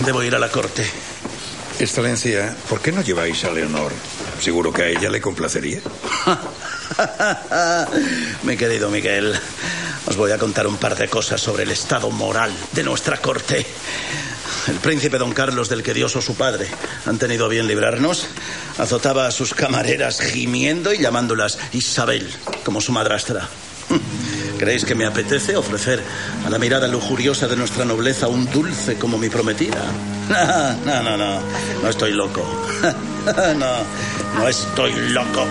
Debo 0.03 0.23
ir 0.23 0.33
a 0.33 0.39
la 0.39 0.49
corte. 0.49 0.83
Excelencia, 1.79 2.55
¿por 2.67 2.81
qué 2.81 2.91
no 2.91 3.03
lleváis 3.03 3.45
a 3.45 3.51
Leonor? 3.51 3.91
Seguro 4.41 4.73
que 4.73 4.81
a 4.81 4.87
ella 4.87 5.11
le 5.11 5.21
complacería. 5.21 5.79
Mi 8.43 8.57
querido 8.57 8.89
Miguel, 8.89 9.39
os 10.07 10.17
voy 10.17 10.31
a 10.31 10.39
contar 10.39 10.65
un 10.65 10.77
par 10.77 10.97
de 10.97 11.07
cosas 11.07 11.39
sobre 11.39 11.61
el 11.61 11.69
estado 11.69 12.09
moral 12.09 12.51
de 12.71 12.83
nuestra 12.83 13.17
corte. 13.17 13.63
El 14.67 14.77
príncipe 14.77 15.19
don 15.19 15.33
Carlos, 15.33 15.69
del 15.69 15.83
que 15.83 15.93
Dios 15.93 16.15
o 16.15 16.21
su 16.21 16.33
padre 16.33 16.67
han 17.05 17.19
tenido 17.19 17.45
a 17.45 17.49
bien 17.49 17.67
librarnos, 17.67 18.25
azotaba 18.79 19.27
a 19.27 19.31
sus 19.31 19.53
camareras 19.53 20.19
gimiendo 20.19 20.93
y 20.93 20.97
llamándolas 20.97 21.59
Isabel, 21.73 22.27
como 22.63 22.81
su 22.81 22.91
madrastra. 22.91 23.47
¿Creéis 24.59 24.83
que 24.85 24.95
me 24.95 25.05
apetece 25.05 25.55
ofrecer 25.55 26.03
a 26.45 26.49
la 26.49 26.59
mirada 26.59 26.87
lujuriosa 26.87 27.47
de 27.47 27.55
nuestra 27.55 27.85
nobleza 27.85 28.27
un 28.27 28.49
dulce 28.51 28.95
como 28.97 29.17
mi 29.17 29.29
prometida? 29.29 29.83
No, 30.85 31.01
no, 31.03 31.17
no, 31.17 31.39
no 31.81 31.89
estoy 31.89 32.13
loco. 32.13 32.43
No, 33.57 34.39
no 34.39 34.47
estoy 34.47 34.93
loco. 35.09 35.45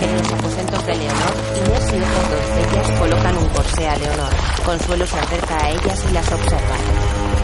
En 0.00 0.16
los 0.16 0.32
aposentos 0.32 0.86
de 0.86 0.94
Leonor, 0.96 1.34
Inés 1.56 1.92
y 1.92 1.96
otras 1.96 2.30
doncellas 2.30 2.98
colocan 2.98 3.36
un 3.38 3.48
corsé 3.50 3.88
a 3.88 3.96
Leonor. 3.96 4.32
Consuelo 4.64 5.06
se 5.06 5.18
acerca 5.18 5.64
a 5.64 5.70
ellas 5.70 6.04
y 6.08 6.12
las 6.12 6.32
observa. 6.32 7.41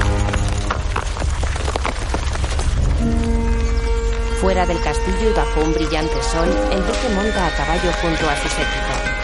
Fuera 4.41 4.65
del 4.65 4.81
castillo 4.81 5.31
y 5.31 5.33
bajo 5.33 5.61
un 5.63 5.75
brillante 5.75 6.23
sol, 6.23 6.49
el 6.71 6.87
duque 6.87 7.09
monta 7.13 7.47
a 7.49 7.51
caballo 7.57 7.91
junto 8.01 8.31
a 8.31 8.37
su 8.37 8.49
séquito. 8.49 9.19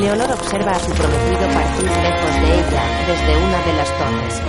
Leonor 0.00 0.32
observa 0.32 0.72
a 0.72 0.80
su 0.80 0.90
prometido 0.92 1.48
partir 1.52 1.84
lejos 1.84 2.34
de 2.40 2.54
ella 2.54 2.82
desde 3.06 3.36
una 3.36 3.60
de 3.62 3.72
las 3.74 3.98
torres. 3.98 4.42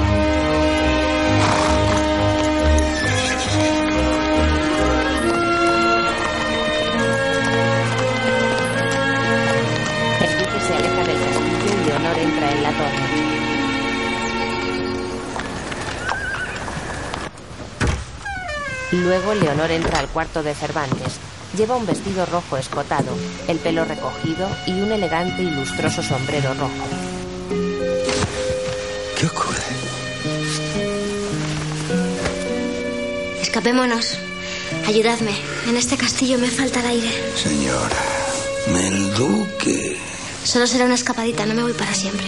El 10.22 10.32
duque 10.40 10.60
se 10.66 10.74
aleja 10.76 11.04
del 11.04 11.20
castillo 11.20 11.68
y 11.68 11.86
Leonor 11.90 12.18
entra 12.18 12.52
en 12.52 12.64
la 12.64 12.72
torre. 12.72 13.11
Luego 19.04 19.34
Leonor 19.34 19.72
entra 19.72 20.00
al 20.00 20.08
cuarto 20.08 20.44
de 20.44 20.54
Cervantes. 20.54 21.20
Lleva 21.58 21.76
un 21.76 21.86
vestido 21.86 22.26
rojo 22.28 22.56
escotado, 22.58 23.12
el 23.48 23.58
pelo 23.58 23.84
recogido 23.84 24.48
y 24.68 24.80
un 24.80 24.92
elegante 24.92 25.42
y 25.42 25.50
lustroso 25.50 26.04
sombrero 26.04 26.54
rojo. 26.54 26.72
¿Qué 29.20 29.26
ocurre? 29.26 29.64
Escapémonos. 33.42 34.18
Ayudadme. 34.88 35.36
En 35.68 35.78
este 35.78 35.98
castillo 35.98 36.38
me 36.38 36.48
falta 36.48 36.80
el 36.82 36.86
aire. 36.86 37.12
Señora, 37.36 37.98
el 38.68 39.14
duque. 39.16 39.98
Solo 40.44 40.68
será 40.68 40.86
una 40.86 40.96
escapadita, 40.96 41.46
no 41.46 41.54
me 41.56 41.64
voy 41.64 41.74
para 41.74 41.94
siempre. 41.94 42.28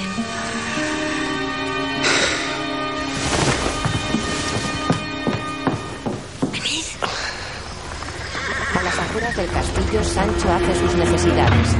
Castillo, 9.48 10.04
Sancho 10.04 10.52
hace 10.52 10.76
sus 10.80 10.96
necesidades. 10.96 11.76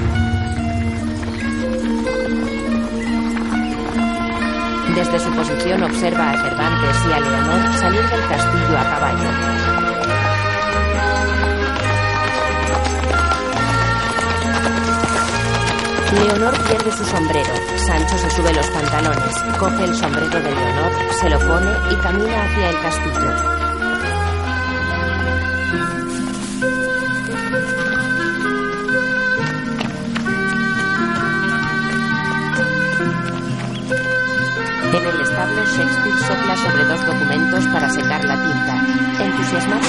Desde 4.96 5.20
su 5.20 5.32
posición 5.32 5.84
observa 5.84 6.32
a 6.32 6.38
Cervantes 6.38 6.98
y 7.08 7.12
a 7.14 7.20
Leonor 7.20 7.74
salir 7.80 8.02
del 8.10 8.28
castillo 8.28 8.78
a 8.78 8.84
caballo. 8.84 9.64
Leonor 16.14 16.54
pierde 16.68 16.92
su 16.92 17.06
sombrero. 17.06 17.54
Sancho 17.88 18.18
se 18.18 18.30
sube 18.32 18.54
los 18.54 18.68
pantalones, 18.68 19.36
coge 19.60 19.84
el 19.86 19.96
sombrero 19.96 20.42
de 20.42 20.52
Leonor, 20.52 20.92
se 21.20 21.30
lo 21.30 21.40
pone 21.40 21.72
y 21.92 21.96
camina 21.96 22.44
hacia 22.44 22.70
el 22.70 22.82
castillo. 22.82 23.63
Sobre 36.56 36.86
dos 36.86 37.06
documentos 37.06 37.66
para 37.68 37.90
secar 37.90 38.24
la 38.26 38.36
tinta. 38.36 39.24
Entusiasmado 39.24 39.83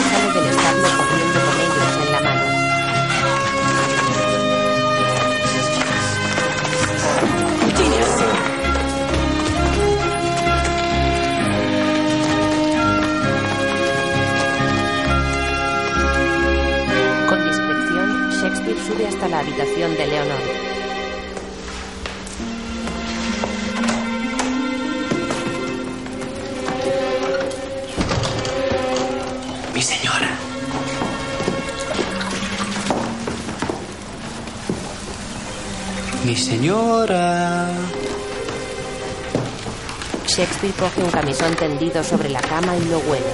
Shakespeare 40.37 40.75
coge 40.75 41.01
un 41.01 41.11
camisón 41.13 41.55
tendido 41.55 42.03
sobre 42.03 42.29
la 42.29 42.41
cama 42.41 42.77
y 42.77 42.85
lo 42.87 42.99
huele. 42.99 43.25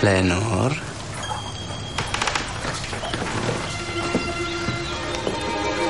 Leonor. 0.00 0.76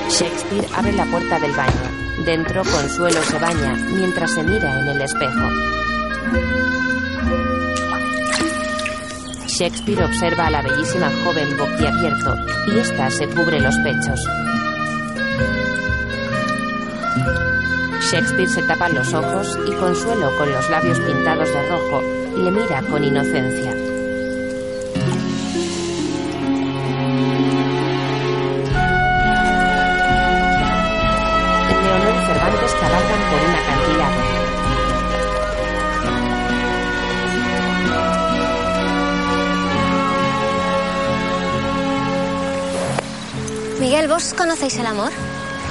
Shakespeare 0.09 0.67
abre 0.75 0.93
la 0.93 1.05
puerta 1.05 1.41
del 1.41 1.53
baño. 1.53 2.25
Dentro, 2.25 2.63
Consuelo 2.65 3.23
se 3.23 3.39
baña 3.39 3.75
mientras 3.75 4.31
se 4.33 4.43
mira 4.45 4.81
en 4.81 4.89
el 4.89 5.03
espejo. 5.03 5.51
Shakespeare 9.47 10.05
observa 10.05 10.47
a 10.47 10.51
la 10.51 10.63
bellísima 10.63 11.11
joven 11.23 11.55
boquiabierto 11.59 12.35
y 12.69 12.79
ésta 12.79 13.11
se 13.11 13.27
cubre 13.29 13.61
los 13.61 13.77
pechos. 13.81 14.27
Shakespeare 18.11 18.49
se 18.49 18.63
tapa 18.63 18.89
los 18.89 19.13
ojos 19.15 19.59
y 19.67 19.73
Consuelo, 19.73 20.31
con 20.37 20.49
los 20.49 20.71
labios 20.71 21.01
pintados 21.01 21.49
de 21.53 21.69
rojo, 21.69 22.01
le 22.37 22.53
mira 22.53 22.81
con 22.83 23.03
inocencia. 23.03 23.75
Leonor 31.83 32.15
y 32.15 32.27
Cervantes 32.27 32.75
cabalgan 32.81 33.23
por 33.29 33.41
un 33.43 33.55
acantilado. 33.57 34.21
Miguel, 43.81 44.07
¿vos 44.07 44.33
conocéis 44.35 44.79
el 44.79 44.87
amor? 44.87 45.11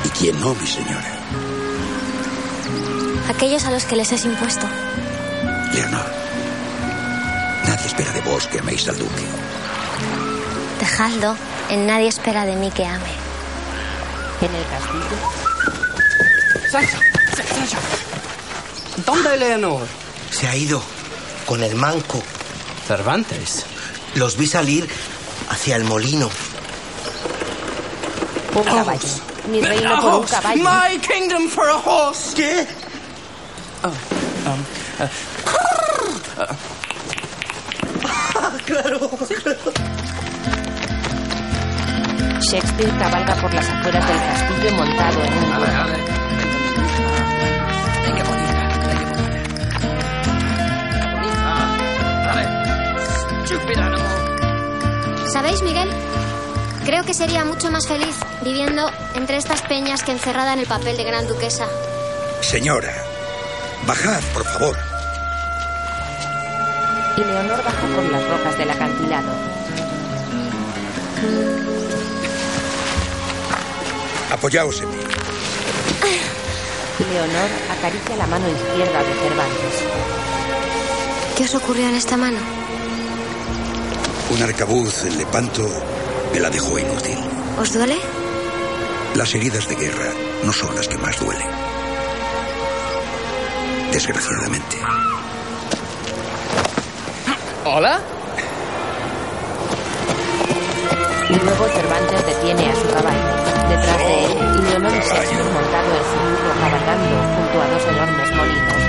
¿Y 0.04 0.10
quién 0.10 0.38
no, 0.42 0.54
mi 0.54 0.68
señora? 0.68 1.25
Aquellos 3.36 3.66
a 3.66 3.72
los 3.72 3.86
que 3.86 3.96
les 3.96 4.12
es 4.12 4.26
impuesto. 4.26 4.66
Leonor, 5.74 6.12
nadie 7.68 7.86
espera 7.88 8.12
de 8.14 8.22
vos 8.22 8.48
que 8.48 8.60
améis 8.60 8.88
al 8.88 8.98
duque. 8.98 9.24
Dejadlo, 10.80 11.36
en 11.70 11.86
nadie 11.86 12.08
espera 12.08 12.46
de 12.46 12.56
mí 12.56 12.72
que 12.72 12.86
ame. 12.86 13.12
En 14.42 14.54
el 14.54 14.66
castillo, 14.68 15.18
Sancho, 16.70 16.98
Sancho. 17.36 17.78
¿Dónde 19.06 19.38
Leonor? 19.38 19.86
Se 20.32 20.48
ha 20.48 20.56
ido 20.56 20.82
con 21.46 21.64
el 21.64 21.76
manco. 21.76 22.22
Cervantes. 22.88 23.66
Los 24.16 24.38
vi 24.38 24.48
salir 24.48 24.88
hacia 25.50 25.76
el 25.76 25.84
molino. 25.84 26.30
un 28.56 28.64
caballo. 28.64 29.08
Mi 29.50 29.62
reino 29.62 30.02
por 30.02 30.14
un 30.22 30.26
caballo. 30.26 30.64
My 30.64 30.98
kingdom 31.00 31.50
for 31.50 31.68
a 31.70 31.78
horse. 31.78 32.34
¿Qué? 32.36 32.68
Shakespeare 42.76 43.00
cabalga 43.00 43.36
por 43.36 43.54
las 43.54 43.70
afueras 43.70 44.06
del 44.06 44.18
castillo 44.18 44.76
montado 44.76 45.24
en 45.24 45.34
un 45.34 45.56
burro. 45.56 45.76
¿Sabéis, 55.32 55.62
Miguel? 55.64 55.90
Creo 56.86 57.04
que 57.04 57.14
sería 57.14 57.46
mucho 57.46 57.72
más 57.72 57.88
feliz 57.88 58.16
viviendo 58.44 58.90
entre 59.16 59.38
estas 59.38 59.62
peñas 59.64 60.04
que 60.04 60.12
encerrada 60.12 60.54
en 60.54 60.60
el 60.60 60.68
papel 60.68 60.98
de 60.98 61.04
gran 61.04 61.28
duquesa. 61.28 61.66
Señora, 62.42 62.94
bajad, 63.86 64.22
por 64.34 64.46
favor. 64.46 64.78
Y 67.18 67.22
Leonor 67.22 67.64
baja 67.64 67.88
por 67.96 68.04
las 68.12 68.30
rocas 68.30 68.58
del 68.58 68.70
acantilado. 68.70 69.32
Apoyaos 74.36 74.82
en 74.82 74.90
mí. 74.90 74.98
Leonor 77.00 77.50
acaricia 77.72 78.18
la 78.18 78.28
mano 78.28 78.50
izquierda 78.50 79.00
de 79.02 79.14
Cervantes. 79.14 79.84
¿Qué 81.38 81.44
os 81.46 81.56
ocurrió 81.56 81.88
en 81.88 81.96
esta 81.96 82.18
mano? 82.18 82.40
Un 84.32 84.44
arcabuz 84.44 85.06
en 85.06 85.18
Lepanto 85.18 85.66
me 86.34 86.42
la 86.42 86.50
dejó 86.50 86.78
inútil. 86.78 87.18
¿Os 87.58 87.72
duele? 87.72 87.96
Las 89.14 89.34
heridas 89.34 89.70
de 89.70 89.76
guerra 89.76 90.12
no 90.44 90.52
son 90.52 90.76
las 90.76 90.90
que 90.90 90.98
más 90.98 91.18
duelen. 91.18 91.48
Desgraciadamente. 93.94 94.78
¿Hola? 97.64 98.02
Y 101.30 101.36
luego 101.36 101.68
Cervantes 101.70 102.26
detiene 102.26 102.70
a 102.70 102.76
su 102.76 102.90
caballo. 102.90 103.55
Detrás 103.70 103.98
de 103.98 104.26
él, 104.26 104.32
Leonor 104.64 104.92
y 104.92 105.00
Shakespeare 105.00 105.44
montado 105.44 105.90
en 105.96 106.04
su 106.04 106.18
burro 106.22 106.52
cabalgando 106.62 107.16
junto 107.36 107.56
a 107.62 107.68
dos 107.68 107.84
enormes 107.86 108.30
molinos. 108.36 108.82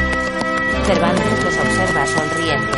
Cervantes 0.87 1.45
los 1.45 1.57
observa 1.57 2.07
sonriente. 2.07 2.77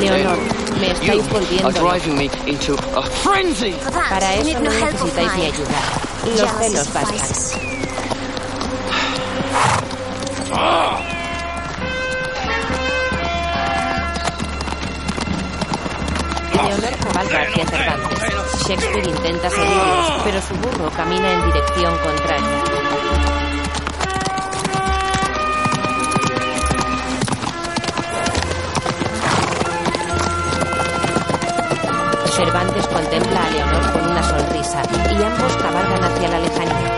Leonor, 0.00 0.38
me 0.80 0.90
estáis 0.90 1.28
volviendo 1.30 1.68
are 1.68 1.72
loco. 1.74 1.88
driving 1.88 2.16
me 2.16 2.30
into 2.46 2.74
a 2.96 3.02
frenzy. 3.02 3.74
Para 4.10 4.34
eso 4.34 4.60
no 4.60 4.70
necesitáis 4.70 5.34
mi 5.36 5.46
ayuda. 5.46 5.80
Los 6.26 6.50
celos 6.58 6.92
bastan. 6.92 7.64
Cabalga 17.14 17.42
hacia 17.42 17.66
Cervantes. 17.66 18.66
Shakespeare 18.66 19.08
intenta 19.08 19.50
seguirlos, 19.50 20.22
pero 20.24 20.40
su 20.42 20.54
burro 20.54 20.90
camina 20.90 21.32
en 21.32 21.44
dirección 21.46 21.96
contraria. 21.98 22.64
Cervantes 32.34 32.86
contempla 32.88 33.44
a 33.44 33.50
Leonor 33.50 33.92
con 33.92 34.10
una 34.10 34.22
sonrisa 34.22 34.82
y 34.92 35.22
ambos 35.22 35.56
cabalgan 35.56 36.04
hacia 36.04 36.28
la 36.28 36.38
lejanía. 36.40 36.93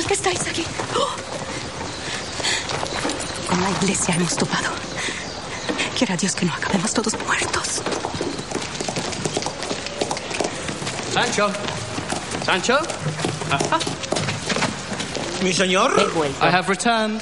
¿Dónde 0.00 0.14
estáis 0.14 0.40
aquí? 0.48 0.64
¡Oh! 0.96 1.14
Con 3.50 3.60
la 3.62 3.70
iglesia 3.70 4.14
hemos 4.14 4.34
topado. 4.34 4.70
Quiera 5.94 6.16
Dios 6.16 6.34
que 6.34 6.46
no 6.46 6.54
acabemos 6.54 6.94
todos 6.94 7.14
muertos. 7.26 7.82
Sancho. 11.12 11.52
Sancho. 12.46 12.78
Mi 15.42 15.52
señor. 15.52 15.92
I 16.40 16.46
have 16.46 16.66
returned. 16.66 17.20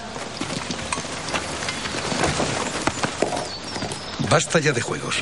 Basta 4.30 4.60
ya 4.60 4.70
de 4.70 4.80
juegos. 4.80 5.16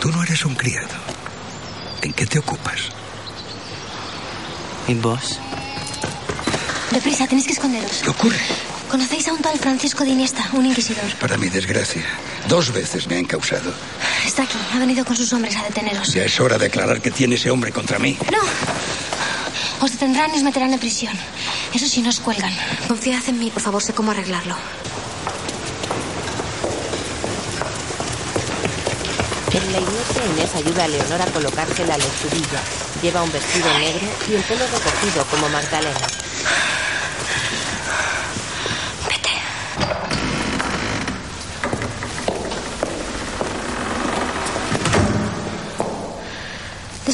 Tú 0.00 0.10
no 0.10 0.20
eres 0.24 0.44
un 0.44 0.56
criado. 0.56 0.96
¿En 2.02 2.12
qué 2.12 2.26
te 2.26 2.40
ocupas? 2.40 2.88
¿Y 4.88 4.94
vos? 4.94 5.38
Deprisa, 6.90 7.26
tenéis 7.26 7.46
que 7.46 7.52
esconderos. 7.52 8.00
¿Qué 8.02 8.10
ocurre? 8.10 8.38
¿Conocéis 8.90 9.28
a 9.28 9.32
un 9.32 9.38
tal 9.40 9.56
Francisco 9.58 10.02
de 10.02 10.10
Iniesta, 10.10 10.48
un 10.52 10.66
inquisidor? 10.66 11.04
Para 11.20 11.36
mi 11.36 11.48
desgracia, 11.48 12.04
dos 12.48 12.72
veces 12.72 13.06
me 13.06 13.14
ha 13.14 13.18
encausado. 13.18 13.72
Está 14.26 14.42
aquí, 14.42 14.58
ha 14.74 14.78
venido 14.78 15.04
con 15.04 15.14
sus 15.16 15.32
hombres 15.32 15.56
a 15.56 15.62
deteneros. 15.62 16.12
Ya 16.12 16.24
es 16.24 16.40
hora 16.40 16.58
de 16.58 16.66
aclarar 16.66 17.00
que 17.00 17.12
tiene 17.12 17.36
ese 17.36 17.50
hombre 17.50 17.70
contra 17.70 18.00
mí. 18.00 18.18
¡No! 18.32 18.38
Os 19.84 19.92
detendrán 19.92 20.34
y 20.34 20.38
os 20.38 20.42
meterán 20.42 20.72
en 20.72 20.80
prisión. 20.80 21.14
Eso 21.72 21.86
sí, 21.86 22.02
no 22.02 22.10
os 22.10 22.18
cuelgan. 22.18 22.52
Confiad 22.88 23.22
en 23.28 23.38
mí, 23.38 23.50
por 23.50 23.62
favor, 23.62 23.80
sé 23.82 23.92
cómo 23.94 24.10
arreglarlo. 24.10 24.56
En 29.52 29.72
la 29.72 29.78
iglesia, 29.78 30.26
Inés 30.32 30.54
ayuda 30.56 30.84
a 30.84 30.88
Leonor 30.88 31.22
a 31.22 31.26
colocarse 31.26 31.86
la 31.86 31.96
lechudilla. 31.96 32.60
Lleva 33.00 33.22
un 33.22 33.32
vestido 33.32 33.78
negro 33.78 34.08
y 34.28 34.34
el 34.34 34.42
pelo 34.42 34.66
recogido 34.66 35.24
como 35.30 35.48
Magdalena. 35.48 36.19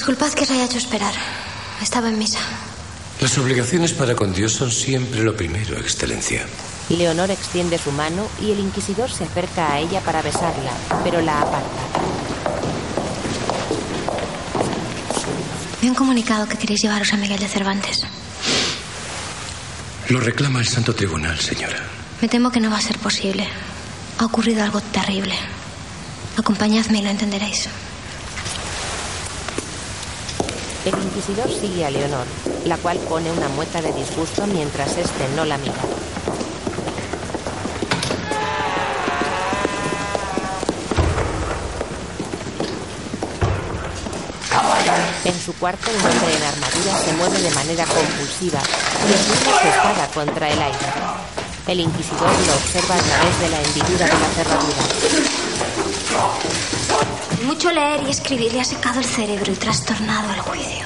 Disculpad 0.06 0.34
que 0.34 0.44
os 0.44 0.50
haya 0.52 0.66
hecho 0.66 0.78
esperar. 0.78 1.14
Estaba 1.82 2.08
en 2.08 2.16
misa. 2.16 2.38
Las 3.20 3.36
obligaciones 3.38 3.92
para 3.92 4.14
con 4.14 4.32
Dios 4.32 4.52
son 4.52 4.70
siempre 4.70 5.20
lo 5.24 5.36
primero, 5.36 5.76
Excelencia. 5.78 6.46
Leonor 6.90 7.32
extiende 7.32 7.76
su 7.76 7.90
mano 7.90 8.28
y 8.40 8.52
el 8.52 8.60
inquisidor 8.60 9.10
se 9.10 9.24
acerca 9.24 9.72
a 9.72 9.80
ella 9.80 10.00
para 10.02 10.22
besarla, 10.22 10.70
pero 11.02 11.20
la 11.22 11.40
aparta. 11.40 11.82
Me 15.82 15.88
han 15.88 15.96
comunicado 15.96 16.46
que 16.46 16.56
queréis 16.56 16.82
llevaros 16.82 17.12
a 17.12 17.16
Miguel 17.16 17.40
de 17.40 17.48
Cervantes. 17.48 18.02
Lo 20.08 20.20
reclama 20.20 20.60
el 20.60 20.68
Santo 20.68 20.94
Tribunal, 20.94 21.40
señora. 21.40 21.82
Me 22.22 22.28
temo 22.28 22.52
que 22.52 22.60
no 22.60 22.70
va 22.70 22.78
a 22.78 22.80
ser 22.80 22.96
posible. 23.00 23.48
Ha 24.18 24.24
ocurrido 24.24 24.62
algo 24.62 24.80
terrible. 24.80 25.34
Acompañadme 26.36 27.00
y 27.00 27.02
lo 27.02 27.10
entenderéis. 27.10 27.68
El 30.86 30.94
inquisidor 31.02 31.50
sigue 31.50 31.84
a 31.84 31.90
Leonor, 31.90 32.24
la 32.64 32.76
cual 32.76 32.96
pone 33.08 33.28
una 33.32 33.48
mueca 33.48 33.82
de 33.82 33.92
disgusto 33.92 34.46
mientras 34.46 34.96
este 34.96 35.28
no 35.34 35.44
la 35.44 35.58
mira. 35.58 35.74
En 45.24 45.34
su 45.40 45.52
cuarto, 45.54 45.90
un 45.90 45.96
hombre 45.96 46.36
en 46.36 46.42
armadura 46.44 46.98
se 47.04 47.12
mueve 47.14 47.42
de 47.42 47.50
manera 47.50 47.84
compulsiva 47.84 48.60
y 49.08 49.12
esgrime 49.12 49.58
su 49.60 49.66
espada 49.66 50.08
contra 50.14 50.48
el 50.48 50.62
aire. 50.62 50.86
El 51.66 51.80
inquisidor 51.80 52.30
lo 52.46 52.54
observa 52.54 52.94
a 52.94 52.98
través 52.98 53.40
de 53.40 53.48
la 53.48 53.60
hendidura 53.60 54.06
de 54.06 54.12
la 54.12 54.28
cerradura. 54.36 54.82
Mucho 57.46 57.70
leer 57.70 58.02
y 58.06 58.10
escribir 58.10 58.52
le 58.52 58.60
ha 58.60 58.64
secado 58.64 58.98
el 58.98 59.04
cerebro 59.04 59.52
y 59.52 59.54
trastornado 59.54 60.34
el 60.34 60.40
juicio. 60.40 60.84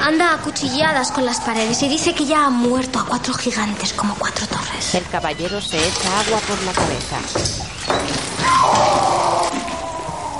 Anda 0.00 0.32
a 0.32 0.38
cuchilladas 0.38 1.12
con 1.12 1.26
las 1.26 1.40
paredes 1.40 1.82
y 1.82 1.88
dice 1.88 2.14
que 2.14 2.24
ya 2.24 2.46
ha 2.46 2.50
muerto 2.50 2.98
a 2.98 3.04
cuatro 3.04 3.34
gigantes 3.34 3.92
como 3.92 4.14
cuatro 4.14 4.46
torres. 4.46 4.94
El 4.94 5.06
caballero 5.06 5.60
se 5.60 5.76
echa 5.76 6.20
agua 6.20 6.38
por 6.40 6.62
la 6.62 6.72
cabeza. 6.72 7.16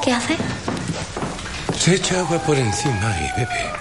¿Qué 0.03 0.13
hace? 0.13 0.37
Se 1.79 1.95
echa 1.97 2.21
agua 2.21 2.39
por 2.39 2.57
encima 2.57 3.15
y 3.19 3.41
bebe. 3.41 3.73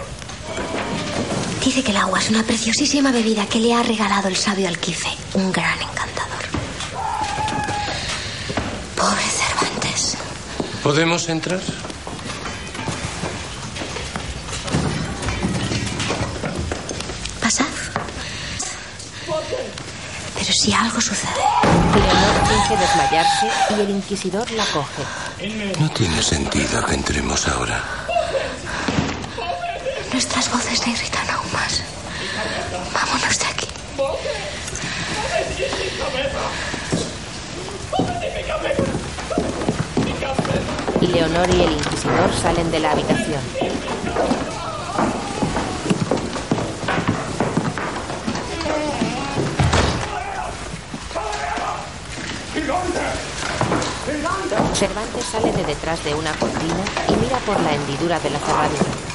Dice 1.64 1.84
que 1.84 1.92
el 1.92 1.98
agua 1.98 2.20
es 2.20 2.30
una 2.30 2.44
preciosísima 2.44 3.14
bebida 3.14 3.46
que 3.46 3.60
le 3.60 3.74
ha 3.74 3.82
regalado 3.82 4.28
el 4.28 4.36
sabio 4.36 4.68
Alquife, 4.68 5.10
un 5.36 5.54
gran 5.54 5.80
¿Podemos 10.84 11.30
entrar? 11.30 11.62
Pasad. 17.42 17.66
Pero 20.36 20.54
si 20.54 20.74
algo 20.74 21.00
sucede. 21.00 21.32
Leonor 21.96 22.48
finge 22.50 22.78
desmayarse 22.78 23.48
y 23.70 23.82
el 23.82 23.90
inquisidor 23.92 24.52
la 24.52 24.66
coge. 24.66 25.04
No 25.80 25.90
tiene 25.92 26.22
sentido 26.22 26.86
que 26.86 26.96
entremos 26.96 27.48
ahora. 27.48 27.82
Nuestras 30.12 30.52
voces 30.52 30.86
le 30.86 30.92
irritan 30.92 31.30
aún 31.30 31.52
más. 31.54 31.82
Vámonos 32.94 33.40
de 33.40 33.46
aquí. 33.46 33.68
Leonor 41.14 41.48
y 41.48 41.62
el 41.62 41.72
inquisidor 41.74 42.34
salen 42.34 42.72
de 42.72 42.80
la 42.80 42.92
habitación. 42.92 43.40
Cervantes 54.74 55.26
sale 55.32 55.52
de 55.52 55.64
detrás 55.66 56.04
de 56.04 56.16
una 56.16 56.32
cortina 56.34 56.84
y 57.08 57.16
mira 57.18 57.38
por 57.46 57.60
la 57.62 57.74
hendidura 57.74 58.20
de 58.20 58.30
la 58.32 58.40
cerradura. 58.40 59.14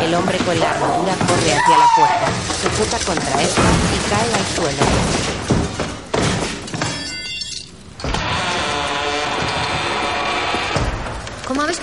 El 0.00 0.14
hombre 0.16 0.38
con 0.38 0.58
la 0.58 0.70
armadura 0.70 1.14
corre 1.14 1.54
hacia 1.54 1.78
la 1.78 1.86
puerta, 1.96 2.26
se 2.60 2.68
choca 2.76 2.98
contra 3.06 3.42
esta 3.42 3.62
y 3.62 4.10
cae 4.10 4.34
al 4.34 4.46
suelo. 4.56 5.31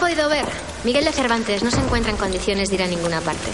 Podido 0.09 0.27
ver, 0.27 0.47
Miguel 0.83 1.05
de 1.05 1.11
Cervantes 1.11 1.61
no 1.61 1.69
se 1.69 1.77
encuentra 1.77 2.09
en 2.09 2.17
condiciones 2.17 2.69
de 2.69 2.75
ir 2.75 2.81
a 2.81 2.87
ninguna 2.87 3.21
parte. 3.21 3.51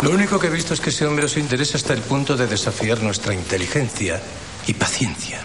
Lo 0.00 0.10
único 0.10 0.38
que 0.38 0.46
he 0.46 0.50
visto 0.50 0.72
es 0.72 0.80
que 0.80 0.88
ese 0.88 1.04
hombre 1.04 1.26
os 1.26 1.36
interesa 1.36 1.76
hasta 1.76 1.92
el 1.92 2.00
punto 2.00 2.34
de 2.34 2.46
desafiar 2.46 3.02
nuestra 3.02 3.34
inteligencia 3.34 4.22
y 4.66 4.72
paciencia. 4.72 5.38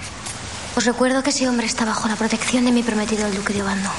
Os 0.78 0.86
recuerdo 0.86 1.22
que 1.22 1.32
ese 1.32 1.50
hombre 1.50 1.66
está 1.66 1.84
bajo 1.84 2.08
la 2.08 2.16
protección 2.16 2.64
de 2.64 2.72
mi 2.72 2.82
prometido, 2.82 3.28
el 3.28 3.36
duque 3.36 3.52
de 3.52 3.64
Obando. 3.64 3.90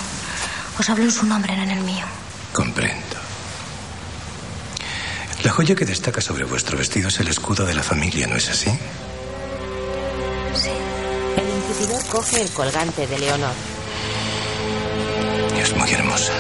Os 0.79 0.89
hablo 0.89 1.05
en 1.05 1.11
su 1.11 1.27
nombre, 1.27 1.55
no 1.55 1.64
en 1.64 1.71
el 1.71 1.81
mío. 1.81 2.07
Comprendo. 2.55 3.17
La 5.45 5.53
joya 5.53 5.75
que 5.75 5.85
destaca 5.85 6.23
sobre 6.23 6.45
vuestro 6.45 6.79
vestido 6.79 7.09
es 7.09 7.21
el 7.21 7.29
escudo 7.29 7.67
de 7.67 7.75
la 7.75 7.83
familia, 7.83 8.27
¿no 8.27 8.37
es 8.37 8.49
así? 8.49 8.71
Sí. 10.55 10.71
El 11.37 11.49
inquisidor 11.57 12.03
coge 12.07 12.41
el 12.41 12.49
colgante 12.49 13.07
de 13.07 13.19
Leonor. 13.19 13.76
Es 15.77 15.83
muy 15.83 15.93
hermosa. 15.93 16.33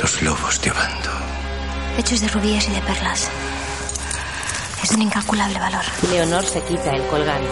Los 0.00 0.22
lobos 0.22 0.60
de 0.62 0.70
Obando. 0.70 1.10
Hechos 1.98 2.22
de 2.22 2.28
rubíes 2.28 2.66
y 2.68 2.72
de 2.72 2.80
perlas. 2.80 3.28
Es 4.82 4.88
de 4.88 4.96
un 4.96 5.02
incalculable 5.02 5.58
valor. 5.58 5.84
Leonor 6.10 6.44
se 6.46 6.62
quita 6.62 6.94
el 6.94 7.06
colgante. 7.08 7.50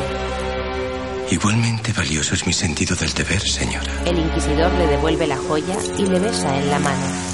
Igualmente 1.30 1.92
valioso 1.92 2.34
es 2.34 2.46
mi 2.46 2.54
sentido 2.54 2.96
del 2.96 3.12
deber, 3.12 3.42
señora. 3.42 3.92
El 4.06 4.18
inquisidor 4.18 4.72
le 4.72 4.86
devuelve 4.86 5.26
la 5.26 5.36
joya 5.36 5.76
y 5.98 6.06
le 6.06 6.18
besa 6.18 6.56
en 6.56 6.70
la 6.70 6.78
mano. 6.78 7.29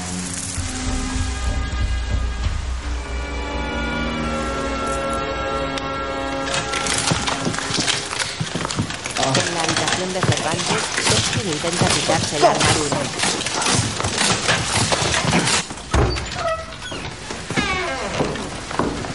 Intenta 11.47 11.87
quitarse 11.87 12.39
la 12.41 12.51
armadura. 12.51 12.97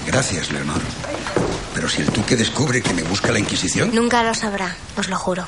Gracias, 0.05 0.51
Leonor. 0.51 0.81
Pero 1.73 1.89
si 1.89 2.01
el 2.01 2.07
duque 2.11 2.35
descubre 2.35 2.81
que 2.81 2.93
me 2.93 3.03
busca 3.03 3.31
la 3.31 3.39
Inquisición, 3.39 3.91
Nunca 3.93 4.23
lo 4.23 4.33
sabrá, 4.33 4.75
os 4.97 5.07
lo 5.07 5.17
juro. 5.17 5.45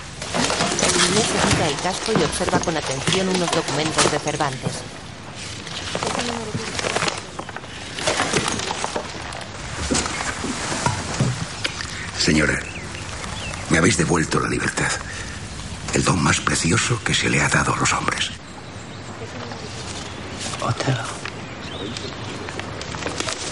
El 0.85 1.05
inglés 1.05 1.25
se 1.25 1.47
quita 1.49 1.67
el 1.67 1.75
casco 1.77 2.11
y 2.19 2.23
observa 2.23 2.59
con 2.59 2.77
atención 2.77 3.27
unos 3.29 3.51
documentos 3.51 4.11
de 4.11 4.19
Cervantes. 4.19 4.71
Señora, 12.17 12.57
me 13.69 13.77
habéis 13.77 13.97
devuelto 13.97 14.39
la 14.39 14.47
libertad. 14.47 14.89
El 16.03 16.07
don 16.07 16.21
más 16.21 16.41
precioso 16.41 16.99
que 17.01 17.13
se 17.13 17.29
le 17.29 17.41
ha 17.41 17.47
dado 17.47 17.73
a 17.73 17.77
los 17.77 17.93
hombres. 17.93 18.29
Otelo. 20.59 21.03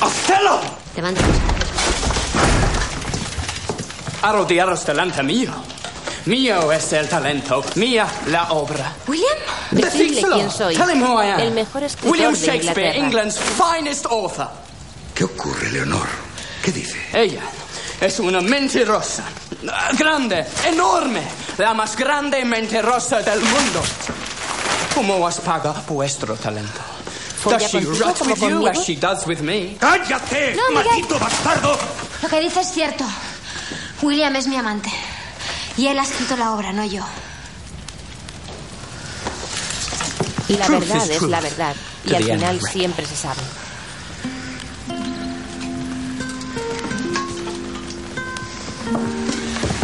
¡Otelo! 0.01 0.59
Levanta. 0.93 1.21
Arrodillaros 4.23 4.85
delante 4.85 5.23
mío. 5.23 5.53
Mío 6.25 6.69
es 6.73 6.91
el 6.91 7.07
talento, 7.07 7.63
mía 7.75 8.05
la 8.27 8.51
obra. 8.51 8.95
¿William? 9.07 9.37
Decidle 9.71 10.21
quién 10.21 10.51
soy. 10.51 10.75
Tell 10.75 10.89
him 10.89 11.01
who 11.01 11.23
I 11.23 11.27
am. 11.27 11.39
El 11.39 11.51
mejor 11.51 11.83
escritor 11.83 12.11
William 12.11 12.33
de 12.33 12.39
Shakespeare, 12.39 12.97
Inglaterra. 12.97 13.29
England's 13.29 13.39
finest 13.39 14.05
author. 14.07 14.49
¿Qué 15.15 15.23
ocurre, 15.23 15.71
Leonor? 15.71 16.05
¿Qué 16.61 16.73
dice? 16.73 16.97
Ella 17.13 17.43
es 18.01 18.19
una 18.19 18.41
mentirosa. 18.41 19.23
Grande, 19.97 20.45
enorme. 20.65 21.21
La 21.61 21.75
más 21.75 21.95
grande 21.95 22.43
mentirosa 22.43 23.21
del 23.21 23.39
mundo. 23.39 23.83
¿Cómo 24.95 25.23
os 25.23 25.35
paga 25.41 25.71
vuestro 25.87 26.35
talento? 26.35 26.81
¿Folla 27.39 27.59
Does 27.59 27.71
she 27.71 27.79
rot 27.81 28.17
como 28.17 28.31
with 28.31 28.39
you 28.41 28.49
conmigo? 28.49 28.67
as 28.71 28.83
she 28.83 28.95
does 28.95 29.27
with 29.27 29.41
me? 29.41 29.77
¡Cállate, 29.79 30.55
No, 30.55 30.71
maldito 30.73 31.19
bastardo! 31.19 31.77
Lo 32.23 32.29
que 32.29 32.39
dice 32.39 32.61
es 32.61 32.71
cierto. 32.71 33.05
William 34.01 34.35
es 34.37 34.47
mi 34.47 34.55
amante. 34.55 34.89
Y 35.77 35.85
él 35.85 35.99
ha 35.99 36.01
escrito 36.03 36.35
la 36.35 36.53
obra, 36.53 36.73
no 36.73 36.83
yo. 36.83 37.03
Y 40.47 40.57
la 40.57 40.65
Truth 40.65 40.79
verdad 40.79 41.11
es 41.11 41.21
la 41.21 41.41
verdad. 41.41 41.75
Y 42.05 42.15
al 42.15 42.23
final 42.23 42.59
siempre 42.59 43.05
se 43.05 43.15
sabe. 43.15 43.41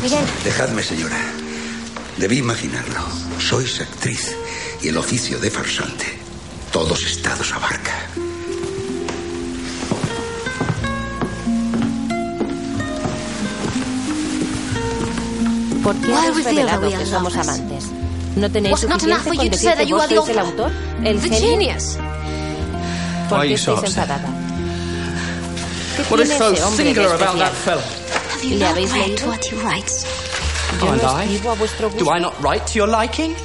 Miguel, 0.01 0.25
Dejadme, 0.43 0.81
señora. 0.83 1.17
Debí 2.17 2.39
imaginarlo. 2.39 3.01
Sois 3.39 3.79
actriz 3.79 4.35
y 4.81 4.87
el 4.87 4.97
oficio 4.97 5.39
de 5.39 5.51
farsante. 5.51 6.17
Todos 6.71 7.05
estados 7.05 7.53
abarca. 7.53 7.93
¿Por 15.83 15.95
qué 15.97 16.07
Why 16.07 16.25
habéis 16.27 16.43
that 16.43 16.51
revelado 16.53 16.89
que 16.89 17.05
somos 17.05 17.35
amantes? 17.37 17.85
¿No 18.35 18.51
tenéis 18.51 18.83
enough 18.83 18.99
suficiente 18.99 19.37
con 19.37 19.49
decir 19.49 19.73
que 19.75 19.93
vos 19.93 20.05
sois 20.09 20.29
el 20.29 20.39
autor? 20.39 20.71
¿El 21.03 21.21
genio? 21.21 21.39
genius. 21.39 21.97
¿Por 23.29 23.41
qué 23.43 23.53
estáis 23.53 23.83
enfadada? 23.83 24.29
¿Qué 25.95 26.03
tiene 26.03 26.23
ese 26.23 26.63
hombre 26.63 26.91
about 26.91 27.41
especial? 27.41 27.79
¿Le 28.43 28.65
habéis 28.65 28.91
leído? 28.91 29.33
Yo 30.79 30.95
no 30.95 31.19
escribo 31.19 31.51
a 31.51 31.55
vuestro 31.55 31.89
gusto. 31.89 32.03
Do 32.05 32.11
I 32.15 32.19
not 32.19 32.33
write 32.41 32.65
to 32.67 32.73
your 32.79 32.87
liking? 32.87 33.35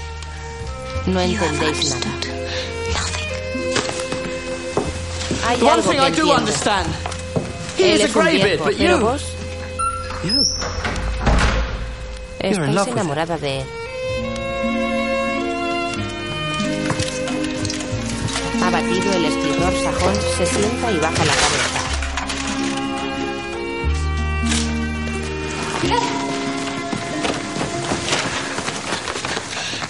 No 1.07 1.21
You 1.25 1.37
have 1.39 1.49
entendéis 1.55 1.91
nada. 1.91 2.07
understood 2.07 2.07
nothing. 2.07 2.33
Hay 5.45 5.57
The 5.59 5.65
one 5.65 5.79
algo 5.81 5.91
thing 5.91 5.99
que 5.99 6.07
I 6.07 6.11
do 6.11 6.17
entiendo. 6.23 6.37
understand. 6.39 6.89
He 7.77 7.83
Él 7.85 7.95
is 7.97 8.01
a 8.01 8.05
es 8.05 8.17
un 8.17 8.25
viejo, 8.27 8.65
but 8.65 8.77
pero 8.77 8.99
you. 8.99 9.05
vos 9.05 9.23
You. 10.25 10.45
love 12.75 12.87
with 12.87 12.93
enamorada 12.97 13.39
de 13.39 13.61
él. 13.61 13.67
Abatido, 18.63 19.13
el 19.15 19.25
escritor 19.25 19.73
sajón 19.83 20.15
se 20.37 20.47
sienta 20.47 20.93
y 20.93 20.99
baja 20.99 21.25
la 21.25 21.35
cabeza. 21.35 21.81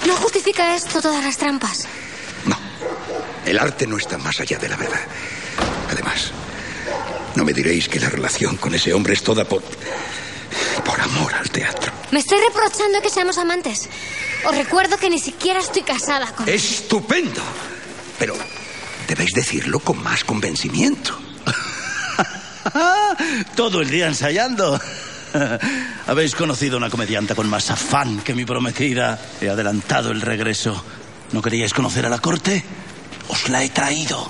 ¿No 0.07 0.17
justifica 0.17 0.75
esto 0.75 1.01
todas 1.01 1.25
las 1.25 1.37
trampas? 1.37 1.87
El 3.45 3.59
arte 3.59 3.87
no 3.87 3.97
está 3.97 4.19
más 4.19 4.39
allá 4.41 4.59
de 4.59 4.69
la 4.69 4.77
verdad. 4.77 5.01
Además, 5.91 6.31
no 7.35 7.45
me 7.45 7.53
diréis 7.53 7.89
que 7.89 7.99
la 7.99 8.09
relación 8.09 8.57
con 8.57 8.75
ese 8.75 8.95
hombre 8.95 9.15
es 9.15 9.23
toda 9.23 9.45
por. 9.45 9.63
por 10.85 11.01
amor 11.01 11.35
al 11.35 11.51
teatro. 11.51 11.93
Me 12.13 12.21
estoy 12.21 12.39
reprochando 12.39 13.01
que 13.03 13.11
seamos 13.11 13.39
amantes. 13.39 13.89
Os 14.45 14.57
recuerdo 14.57 14.97
que 14.97 15.11
ni 15.11 15.19
siquiera 15.19 15.61
estoy 15.61 15.83
casada 15.83 16.27
con 16.33 16.49
él. 16.49 16.55
¡Estupendo! 16.55 17.43
Pero 18.19 18.37
debéis 19.09 19.33
decirlo 19.33 19.81
con 19.81 20.03
más 20.03 20.25
convencimiento. 20.25 21.19
Todo 23.57 23.81
el 23.83 23.91
día 23.91 24.07
ensayando. 24.07 24.81
Habéis 26.07 26.35
conocido 26.35 26.77
una 26.77 26.91
comedianta 26.91 27.35
con 27.35 27.49
más 27.49 27.71
afán 27.71 28.21
que 28.21 28.35
mi 28.35 28.45
prometida. 28.45 29.19
He 29.41 29.49
adelantado 29.49 30.11
el 30.11 30.21
regreso. 30.21 30.85
¿No 31.33 31.41
queríais 31.41 31.73
conocer 31.73 32.05
a 32.07 32.09
la 32.09 32.19
corte? 32.19 32.65
Os 33.29 33.49
la 33.49 33.63
he 33.63 33.71
traído. 33.71 34.29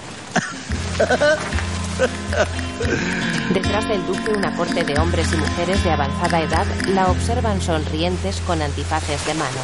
Detrás 3.53 3.88
del 3.88 4.07
duque, 4.07 4.30
una 4.30 4.55
corte 4.57 4.84
de 4.84 4.98
hombres 4.98 5.28
y 5.32 5.36
mujeres 5.36 5.82
de 5.84 5.90
avanzada 5.90 6.40
edad 6.40 6.66
la 6.88 7.09
observan 7.09 7.61
sonrientes 7.61 8.40
con 8.46 8.62
antifaces 8.62 9.24
de 9.26 9.34
mano. 9.34 9.61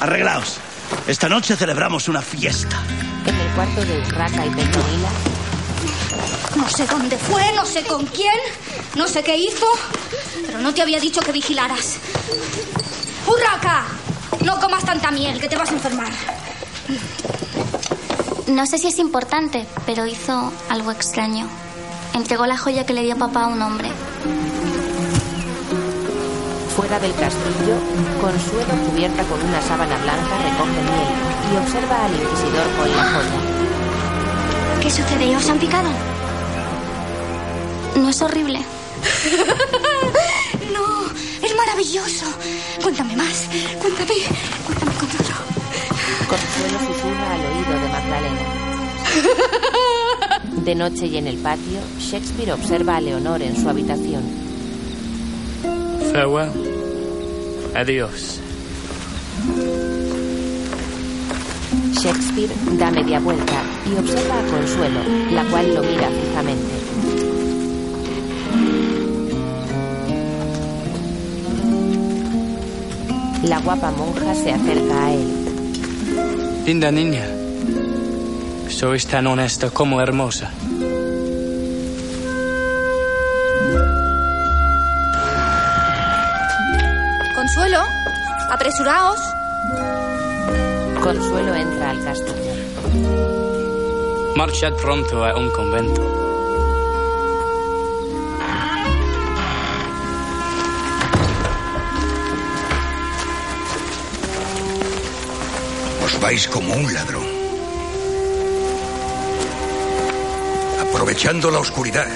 Arreglaos. 0.00 0.58
Esta 1.06 1.28
noche 1.28 1.56
celebramos 1.56 2.08
una 2.08 2.22
fiesta. 2.22 2.82
En 3.26 3.34
el 3.34 3.48
cuarto 3.54 3.84
de 3.84 4.00
Urraca 4.00 4.44
y 4.44 4.50
Petronila, 4.50 5.08
No 6.56 6.68
sé 6.68 6.86
dónde 6.86 7.18
fue, 7.18 7.52
no 7.54 7.64
sé 7.64 7.84
con 7.84 8.06
quién, 8.06 8.34
no 8.94 9.08
sé 9.08 9.22
qué 9.22 9.36
hizo, 9.36 9.66
pero 10.46 10.58
no 10.60 10.72
te 10.72 10.82
había 10.82 11.00
dicho 11.00 11.20
que 11.20 11.32
vigilaras. 11.32 11.98
¡Urraca! 13.26 13.84
No 14.44 14.60
comas 14.60 14.84
tanta 14.84 15.10
miel, 15.10 15.40
que 15.40 15.48
te 15.48 15.56
vas 15.56 15.70
a 15.70 15.74
enfermar. 15.74 16.12
No 18.46 18.66
sé 18.66 18.78
si 18.78 18.88
es 18.88 18.98
importante, 18.98 19.66
pero 19.86 20.06
hizo 20.06 20.52
algo 20.68 20.90
extraño. 20.90 21.48
Entregó 22.14 22.46
la 22.46 22.56
joya 22.56 22.86
que 22.86 22.92
le 22.92 23.02
dio 23.02 23.16
papá 23.16 23.44
a 23.44 23.46
un 23.48 23.60
hombre. 23.62 23.90
fuera 26.76 26.98
del 26.98 27.14
castillo, 27.14 27.76
Consuelo, 28.20 28.74
cubierta 28.90 29.22
con 29.24 29.40
una 29.42 29.62
sábana 29.62 29.96
blanca, 29.98 30.38
recoge 30.42 30.82
miel 30.82 31.52
y 31.52 31.56
observa 31.56 32.04
al 32.04 32.12
inquisidor 32.12 32.68
con 32.76 32.90
la 32.96 33.04
joya. 33.04 34.80
¿Qué 34.82 34.90
sucede? 34.90 35.36
¿Os 35.36 35.48
han 35.48 35.58
picado? 35.58 36.13
No 37.96 38.08
es 38.08 38.22
horrible. 38.22 38.60
No, 40.72 41.06
es 41.46 41.54
maravilloso. 41.56 42.26
Cuéntame 42.82 43.16
más, 43.16 43.48
cuéntame, 43.80 44.14
cuéntame, 44.66 44.92
cuéntame. 44.92 45.24
Consuelo 46.28 46.78
susurra 46.86 47.34
al 47.34 47.40
oído 47.40 47.72
de 47.80 47.88
Magdalena. 47.88 48.44
De 50.64 50.74
noche 50.74 51.06
y 51.06 51.16
en 51.18 51.26
el 51.26 51.36
patio, 51.38 51.80
Shakespeare 52.00 52.52
observa 52.52 52.96
a 52.96 53.00
Leonor 53.00 53.42
en 53.42 53.60
su 53.60 53.68
habitación. 53.68 54.22
Farewell. 56.12 56.50
Adiós. 57.74 58.40
Shakespeare 61.92 62.52
da 62.78 62.90
media 62.90 63.20
vuelta 63.20 63.62
y 63.86 63.98
observa 63.98 64.38
a 64.38 64.44
Consuelo, 64.46 65.00
la 65.30 65.44
cual 65.44 65.74
lo 65.74 65.82
mira 65.82 66.08
fijamente. 66.10 66.83
La 73.48 73.60
guapa 73.60 73.90
monja 73.90 74.34
se 74.34 74.52
acerca 74.52 75.04
a 75.06 75.12
él. 75.12 76.64
Linda 76.66 76.90
niña. 76.90 77.26
Sois 78.68 79.06
tan 79.06 79.26
honesta 79.26 79.70
como 79.70 80.00
hermosa. 80.00 80.50
Consuelo, 87.34 87.82
apresuraos. 88.50 89.20
Consuelo 91.02 91.54
entra 91.54 91.90
al 91.90 92.02
castillo. 92.02 92.54
Marchad 94.36 94.72
pronto 94.80 95.24
a 95.24 95.36
un 95.36 95.50
convento. 95.50 96.23
Os 106.14 106.20
vais 106.20 106.46
como 106.46 106.72
un 106.74 106.94
ladrón. 106.94 107.26
Aprovechando 110.80 111.50
la 111.50 111.58
oscuridad. 111.58 112.06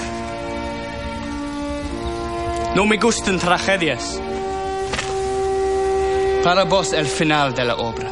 No 2.75 2.85
me 2.85 2.95
gustan 2.97 3.37
tragedias. 3.39 4.21
Para 6.45 6.63
vos 6.63 6.93
el 6.93 7.07
final 7.07 7.53
de 7.53 7.65
la 7.65 7.75
obra. 7.75 8.09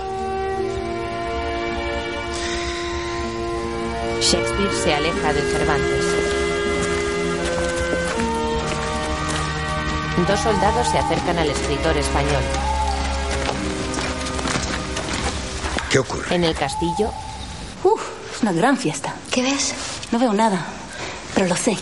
Shakespeare 4.19 4.73
se 4.83 4.93
aleja 4.93 5.33
del 5.33 5.51
Cervantes. 5.53 6.05
Dos 10.27 10.39
soldados 10.41 10.87
se 10.89 10.97
acercan 10.97 11.39
al 11.39 11.49
escritor 11.49 11.95
español. 11.95 12.76
¿Qué 15.89 15.99
ocurre? 15.99 16.35
En 16.35 16.43
el 16.43 16.55
castillo, 16.55 17.11
Uf, 17.83 18.01
es 18.35 18.41
una 18.41 18.51
gran 18.51 18.77
fiesta. 18.77 19.13
¿Qué 19.31 19.41
ves? 19.41 19.73
No 20.11 20.19
veo 20.19 20.33
nada, 20.33 20.65
pero 21.33 21.47
lo 21.47 21.55
sé. 21.55 21.77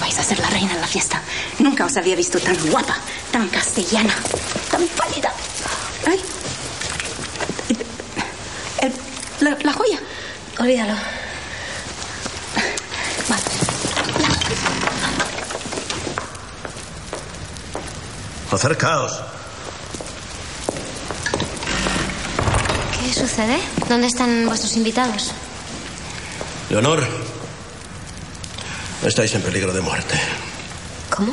Vais 0.00 0.18
a 0.18 0.22
ser 0.22 0.38
la 0.38 0.48
reina 0.48 0.72
en 0.74 0.80
la 0.80 0.86
fiesta. 0.86 1.20
Nunca 1.58 1.84
os 1.84 1.96
había 1.96 2.16
visto 2.16 2.38
tan 2.38 2.56
guapa, 2.70 2.96
tan 3.30 3.48
castellana, 3.48 4.14
tan 4.70 4.86
pálida. 4.88 5.32
Ay. 6.06 6.20
El- 8.80 8.94
la, 9.40 9.58
la 9.62 9.72
joya. 9.72 9.98
Olvídalo. 10.60 10.94
Acercaos. 18.50 19.12
¿Dónde 23.88 24.08
están 24.08 24.46
vuestros 24.46 24.74
invitados? 24.76 25.30
Leonor, 26.70 27.06
estáis 29.04 29.32
en 29.36 29.42
peligro 29.42 29.72
de 29.72 29.80
muerte. 29.80 30.20
¿Cómo? 31.08 31.32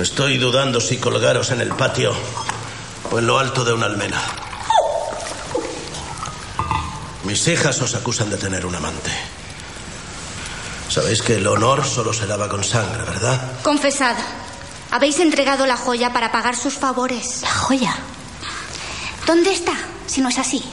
Estoy 0.00 0.38
dudando 0.38 0.80
si 0.80 0.98
colgaros 0.98 1.50
en 1.50 1.60
el 1.60 1.70
patio 1.70 2.12
o 3.10 3.18
en 3.18 3.26
lo 3.26 3.36
alto 3.36 3.64
de 3.64 3.72
una 3.72 3.86
almena. 3.86 4.22
Mis 7.24 7.48
hijas 7.48 7.82
os 7.82 7.96
acusan 7.96 8.30
de 8.30 8.36
tener 8.36 8.64
un 8.64 8.76
amante. 8.76 9.10
Sabéis 10.88 11.20
que 11.20 11.34
el 11.34 11.48
honor 11.48 11.84
solo 11.84 12.12
se 12.12 12.28
lava 12.28 12.48
con 12.48 12.62
sangre, 12.62 13.02
¿verdad? 13.02 13.60
Confesad. 13.64 14.14
Habéis 14.92 15.18
entregado 15.18 15.66
la 15.66 15.76
joya 15.76 16.12
para 16.12 16.30
pagar 16.30 16.54
sus 16.54 16.74
favores. 16.74 17.42
¿La 17.42 17.50
joya? 17.50 17.96
¿Dónde 19.26 19.52
está? 19.52 19.87
Si 20.08 20.20
no 20.22 20.30
es 20.30 20.38
así. 20.38 20.64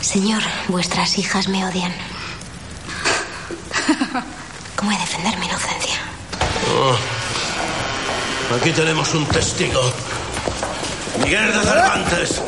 Señor, 0.00 0.42
vuestras 0.68 1.18
hijas 1.18 1.48
me 1.48 1.64
odian. 1.66 1.92
¿Cómo 4.76 4.92
he 4.92 4.94
de 4.94 5.00
defender 5.00 5.36
mi 5.38 5.46
inocencia? 5.46 5.96
Oh. 6.70 6.96
Aquí 8.56 8.70
tenemos 8.70 9.12
un 9.14 9.26
testigo. 9.26 9.80
Miguel 11.22 11.52
de 11.52 11.60
Cervantes. 11.64 12.40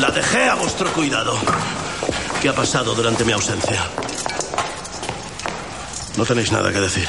La 0.00 0.10
dejé 0.10 0.48
a 0.48 0.56
vuestro 0.56 0.92
cuidado. 0.92 1.38
¿Qué 2.42 2.48
ha 2.48 2.54
pasado 2.54 2.94
durante 2.94 3.24
mi 3.24 3.32
ausencia? 3.32 3.84
No 6.16 6.24
tenéis 6.24 6.50
nada 6.50 6.72
que 6.72 6.80
decir. 6.80 7.08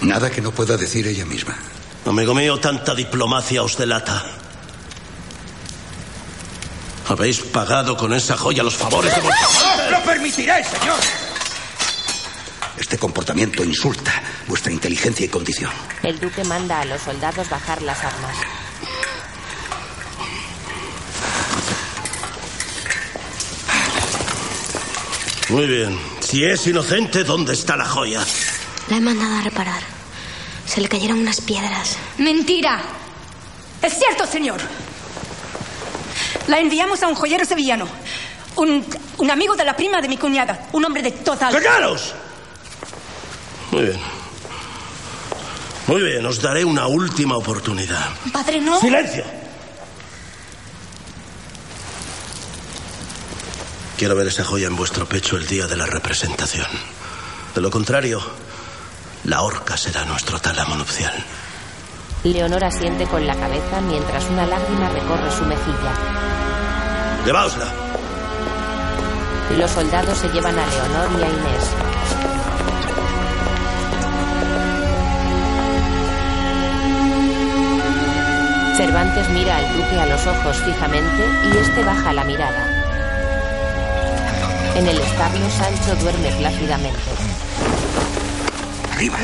Nada 0.00 0.30
que 0.30 0.40
no 0.40 0.52
pueda 0.52 0.76
decir 0.76 1.06
ella 1.06 1.26
misma. 1.26 1.56
Amigo 2.04 2.34
mío, 2.34 2.58
tanta 2.58 2.94
diplomacia 2.94 3.62
os 3.62 3.78
delata. 3.78 4.24
Habéis 7.08 7.40
pagado 7.40 7.96
con 7.96 8.12
esa 8.12 8.36
joya 8.36 8.62
los 8.62 8.74
favores 8.74 9.14
de 9.14 9.20
vuestro 9.20 9.48
¡No 9.84 9.90
lo 9.98 10.04
permitiré, 10.04 10.64
señor! 10.64 10.98
Este 12.78 12.98
comportamiento 12.98 13.62
insulta 13.64 14.22
vuestra 14.46 14.72
inteligencia 14.72 15.26
y 15.26 15.28
condición. 15.28 15.70
el 16.02 16.18
duque 16.18 16.42
manda 16.44 16.80
a 16.80 16.84
los 16.84 17.00
soldados 17.02 17.48
bajar 17.48 17.82
las 17.82 17.98
armas. 18.02 18.36
Muy 25.48 25.66
bien. 25.66 25.98
Si 26.20 26.44
es 26.44 26.66
inocente, 26.66 27.24
¿dónde 27.24 27.52
está 27.52 27.76
la 27.76 27.84
joya? 27.84 28.24
La 28.88 28.96
he 28.96 29.00
mandado 29.00 29.36
a 29.36 29.42
reparar. 29.42 29.82
Se 30.72 30.80
le 30.80 30.88
cayeron 30.88 31.18
unas 31.18 31.42
piedras. 31.42 31.98
¡Mentira! 32.16 32.80
Es 33.82 33.92
cierto, 33.98 34.26
señor. 34.26 34.58
La 36.46 36.60
enviamos 36.60 37.02
a 37.02 37.08
un 37.08 37.14
joyero 37.14 37.44
sevillano. 37.44 37.86
Un, 38.56 38.82
un 39.18 39.30
amigo 39.30 39.54
de 39.54 39.66
la 39.66 39.76
prima 39.76 40.00
de 40.00 40.08
mi 40.08 40.16
cuñada. 40.16 40.68
Un 40.72 40.82
hombre 40.86 41.02
de 41.02 41.10
total. 41.10 41.52
¡Callaros! 41.52 42.14
Muy 43.70 43.82
bien. 43.82 44.00
Muy 45.88 46.02
bien, 46.04 46.24
os 46.24 46.40
daré 46.40 46.64
una 46.64 46.86
última 46.86 47.36
oportunidad. 47.36 48.08
Padre, 48.32 48.58
no. 48.62 48.80
¡Silencio! 48.80 49.24
Quiero 53.98 54.14
ver 54.14 54.28
esa 54.28 54.42
joya 54.42 54.68
en 54.68 54.76
vuestro 54.76 55.06
pecho 55.06 55.36
el 55.36 55.46
día 55.46 55.66
de 55.66 55.76
la 55.76 55.84
representación. 55.84 56.66
De 57.54 57.60
lo 57.60 57.70
contrario, 57.70 58.22
la 59.24 59.42
horca 59.42 59.76
será 59.76 60.04
nuestro 60.04 60.38
tálamo 60.40 60.74
nupcial. 60.74 61.14
Leonor 62.24 62.64
asiente 62.64 63.06
con 63.06 63.26
la 63.26 63.34
cabeza 63.34 63.80
mientras 63.80 64.24
una 64.26 64.46
lágrima 64.46 64.88
recorre 64.88 65.30
su 65.30 65.44
mejilla. 65.44 65.92
Lleváosla. 67.24 67.66
Los 69.56 69.70
soldados 69.70 70.18
se 70.18 70.28
llevan 70.28 70.58
a 70.58 70.66
Leonor 70.66 71.08
y 71.20 71.22
a 71.22 71.28
Inés. 71.28 71.70
Cervantes 78.76 79.28
mira 79.30 79.56
al 79.56 79.76
duque 79.76 80.00
a 80.00 80.06
los 80.06 80.26
ojos 80.26 80.56
fijamente 80.56 81.24
y 81.52 81.56
este 81.58 81.84
baja 81.84 82.12
la 82.12 82.24
mirada. 82.24 82.66
En 84.74 84.88
el 84.88 84.98
establo, 84.98 85.48
Sancho 85.50 85.94
duerme 86.02 86.30
plácidamente. 86.38 87.51
Arriba. 89.02 89.18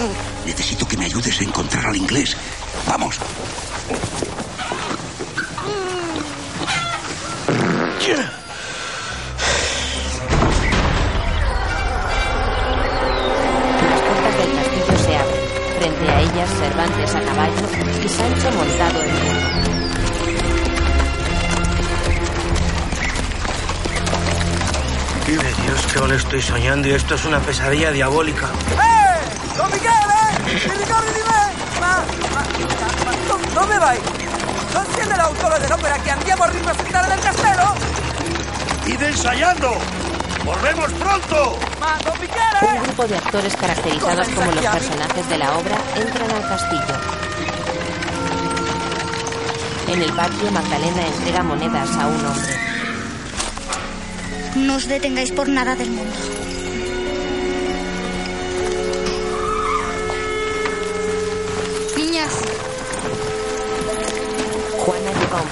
Necesito 0.45 0.89
que 0.89 0.97
me 0.97 1.05
ayudes 1.05 1.41
a 1.41 1.45
encontrar 1.45 1.87
al 1.87 1.95
inglés. 1.95 2.37
Vamos. 2.89 3.17
Las 12.69 14.01
puertas 14.01 14.37
del 14.39 14.53
castillo 14.57 14.99
se 15.05 15.17
abren. 15.17 15.41
Frente 15.79 16.11
a 16.11 16.21
ellas, 16.21 16.51
Cervantes 16.59 17.15
a 17.15 17.21
caballo 17.23 17.55
y 18.05 18.09
Sancho 18.09 18.51
montado 18.57 19.03
en. 19.03 20.19
Vive 25.27 25.43
Dios, 25.63 25.87
que 25.93 25.99
aún 25.99 26.13
estoy 26.13 26.41
soñando 26.43 26.89
y 26.89 26.93
esto 26.93 27.15
es 27.15 27.25
una 27.27 27.39
pesadilla 27.41 27.91
diabólica. 27.93 28.47
¡Eh! 28.47 29.57
¡Don 29.57 29.71
Michele! 29.71 30.19
Mi 30.47 30.53
ricordi 30.55 31.13
di 31.13 31.23
me! 31.29 31.81
Ma, 31.81 32.03
ma, 32.33 32.43
ma 33.05 33.13
do- 33.29 33.48
dove 33.59 33.79
vai? 33.79 33.99
Non 34.73 34.87
siete 34.95 35.17
l'autore 35.17 35.59
dell'opera 35.59 35.97
che 35.99 36.11
andiamo 36.11 36.45
a 36.45 36.51
ripresentare 36.51 37.09
nel 37.09 37.19
castello? 37.19 37.75
¡Id 38.85 39.03
ensayando! 39.03 39.77
¡Volvemos 40.45 40.93
pronto! 40.93 41.59
Un 42.61 42.83
grupo 42.83 43.07
de 43.07 43.17
actores 43.17 43.57
caracterizados 43.57 44.29
como 44.29 44.53
los 44.53 44.65
personajes 44.65 45.29
de 45.29 45.39
la 45.39 45.59
obra 45.59 45.77
entran 45.97 46.31
al 46.31 46.49
castillo. 46.49 46.95
En 49.89 50.03
el 50.03 50.13
patio, 50.13 50.51
Magdalena 50.53 51.07
entrega 51.07 51.43
monedas 51.43 51.91
a 51.97 52.07
un 52.07 52.27
hombre. 52.27 52.55
No 54.55 54.77
os 54.77 54.87
detengáis 54.87 55.33
por 55.33 55.49
nada 55.49 55.75
del 55.75 55.91
mundo. 55.91 56.48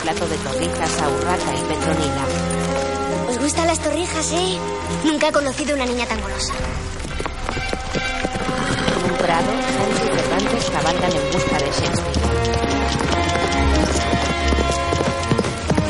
Plato 0.07 0.28
de 0.28 0.36
torrijas 0.36 1.02
a 1.02 1.09
Urraca 1.09 1.52
y 1.52 1.62
Petronila. 1.62 2.24
¿Os 3.28 3.38
gustan 3.38 3.66
las 3.66 3.80
torrijas, 3.80 4.30
eh? 4.34 4.57
Nunca 5.02 5.28
he 5.28 5.32
conocido 5.32 5.74
una 5.74 5.84
niña 5.84 6.07
tan 6.07 6.20
golosa. 6.20 6.54
En 8.94 9.11
un 9.11 9.18
prado, 9.18 9.50
Sancho 9.50 10.04
y 10.04 10.16
Cervantes 10.16 10.70
cabalgan 10.70 11.11
en 11.11 11.32
busca 11.32 11.59
de 11.59 11.64
Shakespeare. 11.64 12.20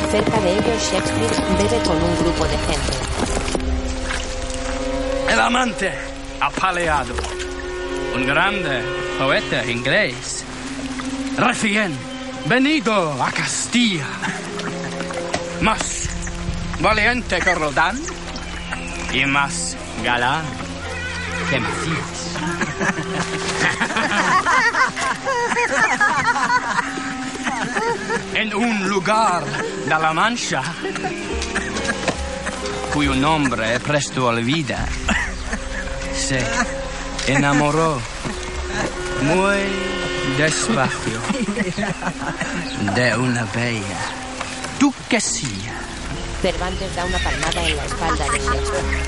Cerca 0.09 0.39
de 0.41 0.51
ellos, 0.51 0.91
Shakespeare 0.91 1.35
bebe 1.59 1.83
con 1.85 2.01
un 2.01 2.17
grupo 2.17 2.45
de 2.45 2.57
gente. 2.57 2.97
El 5.31 5.39
amante 5.39 5.93
apaleado. 6.41 7.13
Un 8.15 8.25
grande 8.25 8.81
poeta 9.19 9.63
inglés. 9.63 10.43
Recién 11.37 12.06
Venido 12.45 13.23
a 13.23 13.31
Castilla, 13.31 14.07
más 15.61 16.09
valiente 16.79 17.39
que 17.39 17.55
Rodán 17.55 17.99
y 19.13 19.25
más 19.25 19.75
galán 20.03 20.45
que 21.49 21.59
Macías. 21.59 22.37
en 28.33 28.53
un 28.53 28.87
lugar 28.87 29.43
de 29.45 29.89
la 29.89 30.13
Mancha 30.13 30.61
cuyo 32.93 33.13
nombre 33.13 33.79
presto 33.79 34.25
olvida, 34.25 34.87
se 36.15 36.43
enamoró 37.27 37.99
muy 39.21 39.57
despacio 40.37 41.16
de 42.95 43.17
una 43.17 43.43
bella 43.53 43.99
duquesilla. 44.79 45.73
Cervantes 46.41 46.95
da 46.95 47.05
una 47.05 47.17
palmada 47.17 47.67
en 47.67 47.75
la 47.75 47.85
espalda 47.85 48.25
de 48.25 48.39
Shakespeare. 48.39 49.03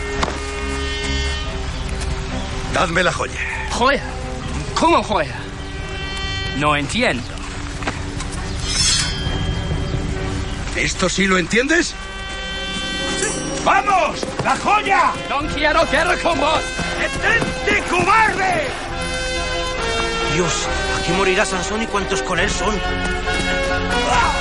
Dadme 2.74 3.04
la 3.04 3.12
joya. 3.12 3.40
¿Joya? 3.72 4.04
¿Cómo 4.80 5.04
joya? 5.04 5.36
No 6.58 6.76
entiendo. 6.76 7.24
¿Esto 10.76 11.10
sí 11.10 11.28
lo 11.28 11.38
entiendes? 11.38 11.94
¡Vamos! 13.66 14.26
¡La 14.44 14.56
joya! 14.56 15.12
No 15.30 15.40
quiero 15.54 15.86
guerra 15.88 16.16
con 16.18 16.40
vos. 16.40 16.62
¡Detente, 17.00 17.84
cobarde! 17.90 18.89
Dios, 20.40 20.70
aquí 20.98 21.12
morirá 21.12 21.46
Sansón 21.46 21.84
y 21.84 21.88
cuantos 21.88 22.22
con 22.24 22.40
él 22.40 22.50
son. 22.50 22.74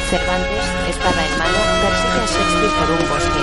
Cervantes, 0.08 0.64
espada 0.90 1.26
en 1.26 1.38
mano, 1.38 1.58
persigue 1.82 2.20
a 2.20 2.26
Shakespeare 2.26 2.72
por 2.78 2.88
un 2.92 3.02
bosque. 3.08 3.40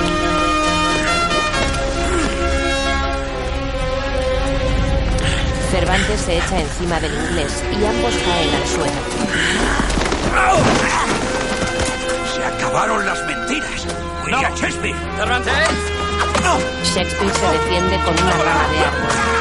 Cervantes 5.69 6.21
se 6.21 6.37
echa 6.37 6.57
encima 6.61 6.97
del 7.01 7.13
inglés 7.13 7.61
y 7.73 7.85
ambos 7.85 8.13
caen 8.23 8.55
al 8.55 8.67
suelo. 8.69 9.01
Se 12.33 12.45
acabaron 12.45 13.05
las 13.05 13.21
mentiras. 13.25 13.85
William 14.23 14.55
Shakespeare. 14.55 14.95
Cervantes. 15.17 15.53
Shakespeare 16.85 17.33
se 17.33 17.47
defiende 17.51 18.01
con 18.05 18.13
una 18.13 18.31
rama 18.31 18.67
de 18.71 18.79
árbol. 18.79 19.35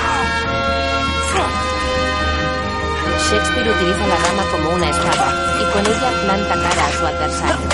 Shakespeare 3.35 3.69
utiliza 3.69 4.07
la 4.07 4.15
rama 4.15 4.45
como 4.53 4.71
una 4.71 4.91
espada 4.91 5.59
y 5.61 5.73
con 5.73 5.85
ella 5.85 6.11
planta 6.23 6.55
cara 6.55 6.87
a 6.87 6.93
su 6.93 7.05
adversario. 7.05 7.69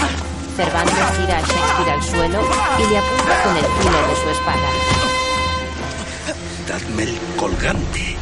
Cervantes 0.56 1.18
tira 1.18 1.36
a 1.36 1.40
Shakespeare 1.42 1.90
al 1.92 2.02
suelo 2.02 2.40
y 2.78 2.86
le 2.88 2.98
apunta 2.98 3.42
con 3.42 3.56
el 3.58 3.64
filo 3.66 4.08
de 4.08 4.16
su 4.16 4.30
espada. 4.30 4.68
Dadme 6.66 7.02
el 7.02 7.20
colgante. 7.36 8.16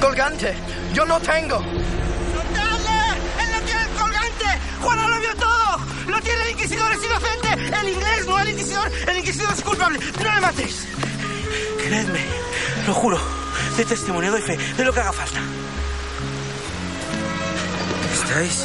Colgante. 0.00 0.54
Yo 0.92 1.04
no 1.04 1.20
tengo. 1.20 1.58
¡Él 1.58 3.48
no 3.52 3.60
tiene 3.60 3.82
el 3.82 3.88
colgante! 3.90 4.46
¡Juana 4.82 5.06
lo 5.06 5.20
vio 5.20 5.36
todo! 5.36 5.78
¡Lo 6.08 6.20
tiene 6.20 6.42
el 6.42 6.50
inquisidor! 6.50 6.92
¡Es 6.94 7.04
inocente! 7.04 7.76
¡El 7.80 7.88
inglés 7.90 8.26
no 8.26 8.40
el 8.40 8.48
inquisidor! 8.48 8.90
¡El 9.06 9.18
inquisidor 9.18 9.52
es 9.52 9.62
culpable! 9.62 10.00
¡No 10.18 10.34
le 10.34 10.40
mates! 10.40 10.88
Creedme, 11.78 12.24
lo 12.88 12.92
juro. 12.92 13.20
De 13.76 13.84
testimonio 13.84 14.32
doy 14.32 14.42
fe 14.42 14.56
de 14.56 14.84
lo 14.84 14.92
que 14.92 14.98
haga 14.98 15.12
falta. 15.12 15.40
¿Estáis? 18.34 18.64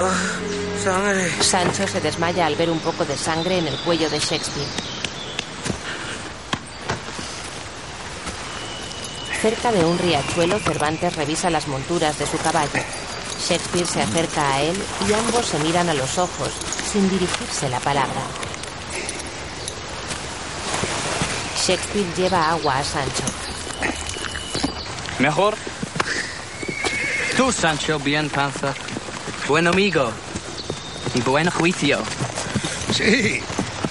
Ah, 0.00 0.82
sangre. 0.82 1.42
Sancho 1.42 1.86
se 1.86 2.00
desmaya 2.00 2.46
al 2.46 2.56
ver 2.56 2.70
un 2.70 2.78
poco 2.80 3.04
de 3.04 3.14
sangre 3.14 3.58
en 3.58 3.68
el 3.68 3.76
cuello 3.80 4.08
de 4.08 4.18
Shakespeare. 4.18 4.66
Cerca 9.42 9.72
de 9.72 9.84
un 9.84 9.98
riachuelo, 9.98 10.58
Cervantes 10.58 11.14
revisa 11.16 11.50
las 11.50 11.68
monturas 11.68 12.18
de 12.18 12.26
su 12.26 12.38
caballo. 12.38 12.80
Shakespeare 13.46 13.86
se 13.86 14.00
acerca 14.00 14.54
a 14.54 14.62
él 14.62 14.82
y 15.06 15.12
ambos 15.12 15.44
se 15.44 15.58
miran 15.58 15.90
a 15.90 15.94
los 15.94 16.16
ojos, 16.16 16.50
sin 16.90 17.10
dirigirse 17.10 17.68
la 17.68 17.80
palabra. 17.80 18.22
Shakespeare 21.62 22.06
lleva 22.16 22.48
agua 22.52 22.78
a 22.78 22.84
Sancho. 22.84 23.24
Mejor. 25.18 25.54
Tú, 27.36 27.52
Sancho, 27.52 27.98
bien 27.98 28.30
panza. 28.30 28.72
Buen 29.46 29.66
amigo. 29.66 30.10
Y 31.14 31.20
buen 31.20 31.50
juicio. 31.50 31.98
Sí, 32.92 33.42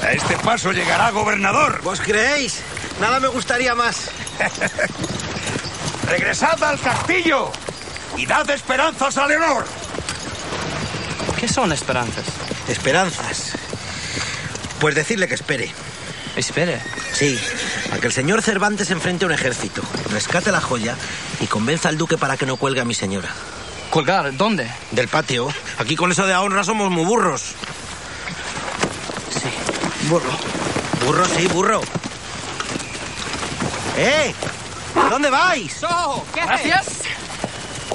a 0.02 0.12
este 0.14 0.36
paso 0.38 0.72
llegará 0.72 1.12
gobernador. 1.12 1.82
¿Vos 1.84 2.02
creéis? 2.02 2.62
Nada 3.00 3.20
me 3.20 3.28
gustaría 3.28 3.76
más. 3.76 4.10
Regresad 6.10 6.62
al 6.64 6.80
castillo 6.80 7.52
y 8.18 8.26
dad 8.26 8.50
esperanzas 8.50 9.18
a 9.18 9.28
Leonor. 9.28 9.66
¿Qué 11.40 11.48
son 11.48 11.72
esperanzas? 11.72 12.26
Esperanzas. 12.68 13.52
Pues 14.80 14.96
decirle 14.96 15.28
que 15.28 15.36
espere. 15.36 15.72
Espere. 16.36 16.82
Sí, 17.14 17.40
a 17.96 18.00
que 18.00 18.08
el 18.08 18.14
señor 18.14 18.42
Cervantes 18.42 18.92
enfrente 18.92 19.24
a 19.24 19.28
un 19.28 19.34
ejército, 19.34 19.82
rescate 20.12 20.52
la 20.52 20.60
joya 20.60 20.98
y 21.40 21.48
convenza 21.48 21.88
al 21.88 21.98
duque 21.98 22.18
para 22.18 22.36
que 22.36 22.46
no 22.46 22.58
cuelgue 22.58 22.82
a 22.82 22.86
mi 22.86 22.94
señora. 22.94 23.30
¿Colgar? 23.90 24.36
¿Dónde? 24.36 24.70
Del 24.92 25.08
patio. 25.08 25.48
Aquí 25.78 25.96
con 25.96 26.12
eso 26.12 26.26
de 26.26 26.36
honra 26.36 26.64
somos 26.66 26.92
muy 26.92 27.06
burros. 27.06 27.54
Sí, 29.30 29.50
burro. 30.10 30.30
Burro, 31.06 31.26
sí, 31.26 31.48
burro. 31.48 31.82
¡Eh! 33.98 34.36
¿Dónde 35.10 35.30
vais? 35.30 35.72
Soho, 35.72 36.26
Gracias. 36.36 37.02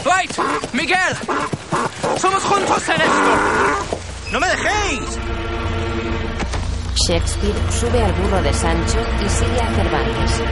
Wait, 0.05 0.33
Miguel. 0.73 1.17
Somos 2.19 2.43
juntos 2.43 2.89
en 2.89 3.01
esto. 3.03 4.01
¡No 4.33 4.41
me 4.41 4.49
dejéis! 4.49 5.50
Shakespeare 6.95 7.55
sube 7.71 8.03
al 8.03 8.13
burro 8.13 8.43
de 8.43 8.53
Sancho 8.53 8.99
y 9.25 9.29
sigue 9.29 9.61
a 9.61 9.75
Cervantes. 9.75 10.43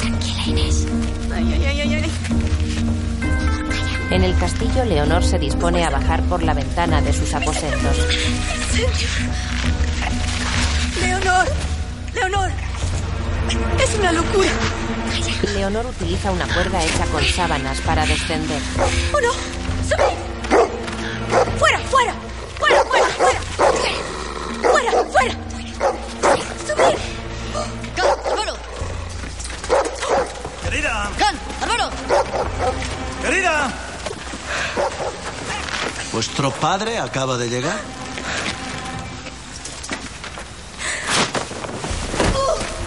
Tranquila, 0.00 0.44
Inés. 0.46 0.86
En 4.10 4.22
el 4.22 4.36
castillo, 4.38 4.84
Leonor 4.84 5.24
se 5.24 5.38
dispone 5.38 5.84
a 5.84 5.90
bajar 5.90 6.22
por 6.24 6.42
la 6.42 6.54
ventana 6.54 7.00
de 7.00 7.12
sus 7.12 7.34
aposentos. 7.34 7.96
Leonor, 11.00 11.46
Leonor, 12.14 12.50
es 13.82 13.98
una 13.98 14.12
locura. 14.12 14.50
Leonor 15.54 15.86
utiliza 15.86 16.30
una 16.30 16.46
cuerda 16.46 16.84
hecha 16.84 17.06
con 17.06 17.24
sábanas 17.24 17.80
para 17.80 18.06
descender. 18.06 18.60
¡Oh, 19.12 19.20
no! 19.20 20.23
Padre 36.64 36.96
acaba 36.96 37.36
de 37.36 37.50
llegar? 37.50 37.78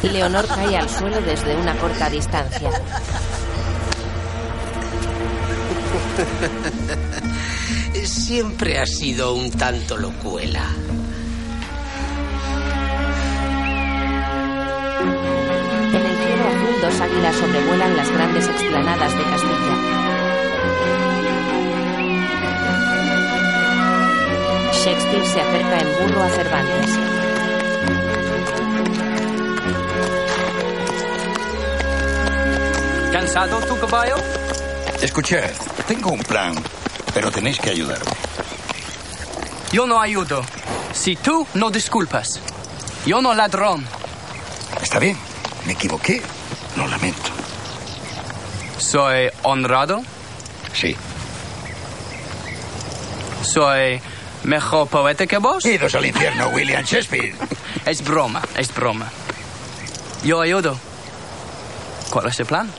Leonor 0.02 0.48
cae 0.48 0.78
al 0.78 0.90
suelo 0.90 1.22
desde 1.22 1.56
una 1.56 1.78
corta 1.78 2.10
distancia. 2.10 2.72
Siempre 8.04 8.80
ha 8.80 8.86
sido 8.88 9.36
un 9.36 9.52
tanto 9.52 9.96
locuela. 9.96 10.66
En 15.94 16.02
el 16.04 16.18
cielo 16.24 16.48
azul, 16.48 16.82
dos 16.82 17.00
águilas 17.00 17.36
sobrevuelan 17.36 17.96
las 17.96 18.10
grandes 18.10 18.48
explanadas 18.48 19.16
de 19.16 19.24
Castilla. 19.24 19.97
Shakespeare 24.88 25.26
se 25.26 25.42
acerca 25.42 25.80
en 25.82 26.08
burro 26.08 26.24
a 26.24 26.30
Cervantes. 26.30 26.92
¿Cansado 33.12 33.60
tu 33.66 33.78
caballo? 33.82 34.16
Escuchad, 35.02 35.52
tengo 35.90 36.12
un 36.12 36.22
plan, 36.22 36.56
pero 37.14 37.30
tenéis 37.30 37.60
que 37.60 37.72
ayudarme. 37.72 38.10
Yo 39.74 39.86
no 39.88 40.00
ayudo. 40.00 40.42
Si 40.94 41.18
tú 41.18 41.46
no 41.56 41.70
disculpas. 41.70 42.40
Yo 43.06 43.22
no 43.22 43.34
ladrón. 43.34 43.86
Está 44.82 45.00
bien, 45.00 45.18
me 45.66 45.74
equivoqué, 45.74 46.22
lo 46.78 46.88
lamento. 46.88 47.30
Soy 48.78 49.30
honrado. 49.44 50.02
Sí. 50.72 50.96
Soy 53.42 54.02
mejor 54.48 54.88
poeta 54.88 55.28
que 55.28 55.38
vos. 55.38 55.64
Idos 55.66 55.94
al 55.94 56.06
infierno, 56.06 56.48
William 56.50 56.84
Shakespeare. 56.84 57.36
Es 57.86 58.04
broma, 58.04 58.42
es 58.56 58.74
broma. 58.74 59.12
Yo 60.24 60.42
ayudo. 60.42 60.78
¿Cuál 62.10 62.28
es 62.28 62.40
el 62.40 62.46
plan? 62.46 62.72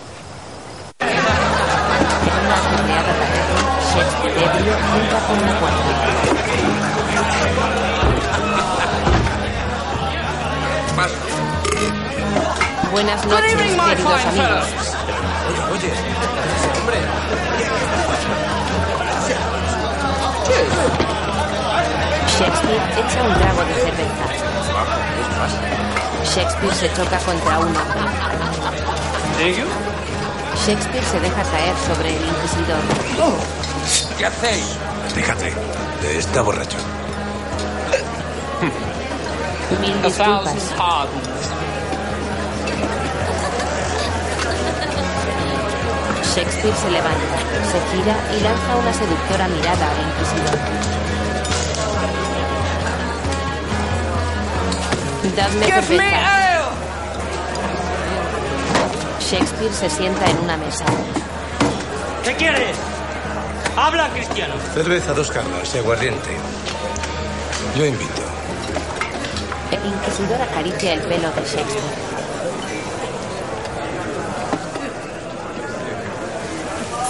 Buenas 12.91 13.23
Good 13.23 13.31
noches, 13.33 13.53
evening, 13.53 13.77
my 13.77 13.91
queridos 13.91 14.21
fine 14.21 14.41
amigos. 14.41 14.67
Oye, 15.71 15.93
ese 16.57 16.69
hombre. 16.81 16.99
Shakespeare 22.39 22.81
echa 22.97 23.23
un 23.25 23.35
trago 23.35 23.65
de 23.65 23.75
cerveza. 23.75 24.25
Shakespeare 26.25 26.75
se 26.75 26.89
choca 26.95 27.19
contra 27.19 27.59
un 27.59 27.67
hombre. 27.67 28.01
Shakespeare 30.65 31.05
se 31.05 31.19
deja 31.19 31.43
caer 31.43 31.75
sobre 31.89 32.17
el 32.17 32.23
inquisidor. 32.25 32.83
¿Qué 34.17 34.27
hacéis? 34.27 34.77
Déjate. 35.17 35.53
Está 36.17 36.43
borracho. 36.43 36.79
Mil 39.81 39.93
A 39.93 40.07
disculpas. 40.07 40.55
Shakespeare 46.35 46.77
se 46.77 46.91
levanta, 46.91 47.37
se 47.73 47.97
gira 47.97 48.17
y 48.33 48.41
lanza 48.43 48.77
una 48.77 48.93
seductora 48.93 49.49
mirada 49.49 49.91
al 49.91 49.99
inquisidor. 50.07 50.89
Dadme 55.39 55.67
Give 55.67 55.97
me 55.97 56.05
ale! 56.05 56.65
Shakespeare 59.21 59.73
se 59.73 59.89
sienta 59.89 60.29
en 60.29 60.39
una 60.39 60.57
mesa. 60.57 60.85
¿Qué 62.25 62.35
quieres? 62.35 62.77
Habla, 63.77 64.09
cristiano. 64.09 64.55
Cerveza, 64.75 65.13
dos 65.13 65.31
carros 65.31 65.73
y 65.73 65.79
aguardiente. 65.79 66.31
Yo 67.77 67.87
invito. 67.87 68.23
El 69.71 69.87
inquisidor 69.87 70.43
acaricia 70.43 70.95
el 70.95 71.03
pelo 71.03 71.31
de 71.31 71.43
Shakespeare. 71.43 71.83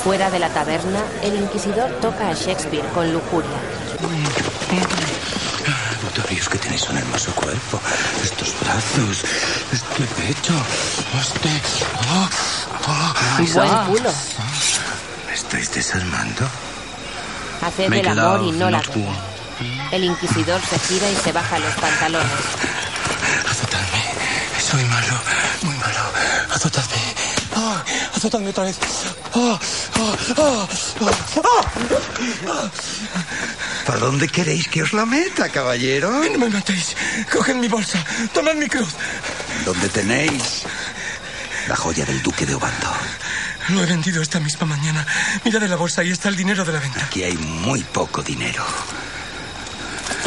Fuera 0.04 0.30
de 0.30 0.38
la 0.38 0.50
taberna, 0.50 1.00
el 1.22 1.34
inquisidor 1.34 1.90
toca 2.02 2.28
a 2.28 2.34
Shakespeare 2.34 2.86
con 2.88 3.10
lujuria. 3.10 3.56
Un 6.86 6.96
hermoso 6.96 7.32
cuerpo. 7.32 7.80
Estos 8.22 8.54
brazos, 8.60 9.24
este 9.72 10.04
pecho, 10.22 10.54
este. 11.20 11.50
¡Oh! 12.08 12.28
¡Oh! 12.86 13.14
Buen 13.52 13.86
culo. 13.86 14.12
¿Me 15.26 15.34
estáis 15.34 15.74
desarmando? 15.74 16.48
Haced 17.62 17.92
el 17.92 18.06
amor 18.08 18.42
y 18.44 18.52
no 18.52 18.70
la 18.70 18.80
guerra. 18.80 19.12
El 19.90 20.04
inquisidor 20.04 20.60
se 20.62 20.78
gira 20.78 21.10
y 21.10 21.16
se 21.16 21.32
baja 21.32 21.58
los 21.58 21.74
pantalones. 21.74 22.30
Azotadme. 23.50 24.04
Soy 24.70 24.84
malo, 24.84 25.14
muy 25.62 25.74
malo. 25.76 26.00
Azotadme. 26.54 26.96
Ah, 27.56 27.82
azotadme 28.16 28.50
otra 28.50 28.64
vez. 28.64 28.78
Ah, 29.34 29.58
ah, 29.94 30.16
ah, 30.38 30.68
ah, 31.00 31.62
ah. 32.46 32.70
¿Para 33.88 34.00
dónde 34.00 34.28
queréis 34.28 34.68
que 34.68 34.82
os 34.82 34.92
la 34.92 35.06
meta, 35.06 35.48
caballero? 35.48 36.10
No 36.10 36.38
me 36.38 36.50
matéis. 36.50 36.94
Coged 37.32 37.54
mi 37.54 37.68
bolsa. 37.68 38.04
Tomad 38.34 38.52
mi 38.52 38.68
cruz. 38.68 38.92
¿Dónde 39.64 39.88
tenéis 39.88 40.64
la 41.66 41.74
joya 41.74 42.04
del 42.04 42.22
duque 42.22 42.44
de 42.44 42.54
Obando? 42.54 42.92
Lo 43.70 43.82
he 43.82 43.86
vendido 43.86 44.20
esta 44.20 44.40
misma 44.40 44.66
mañana. 44.66 45.06
Mira 45.42 45.58
de 45.58 45.68
la 45.68 45.76
bolsa, 45.76 46.02
ahí 46.02 46.10
está 46.10 46.28
el 46.28 46.36
dinero 46.36 46.66
de 46.66 46.72
la 46.74 46.80
venta. 46.80 47.02
Aquí 47.02 47.22
hay 47.22 47.38
muy 47.38 47.82
poco 47.82 48.22
dinero. 48.22 48.62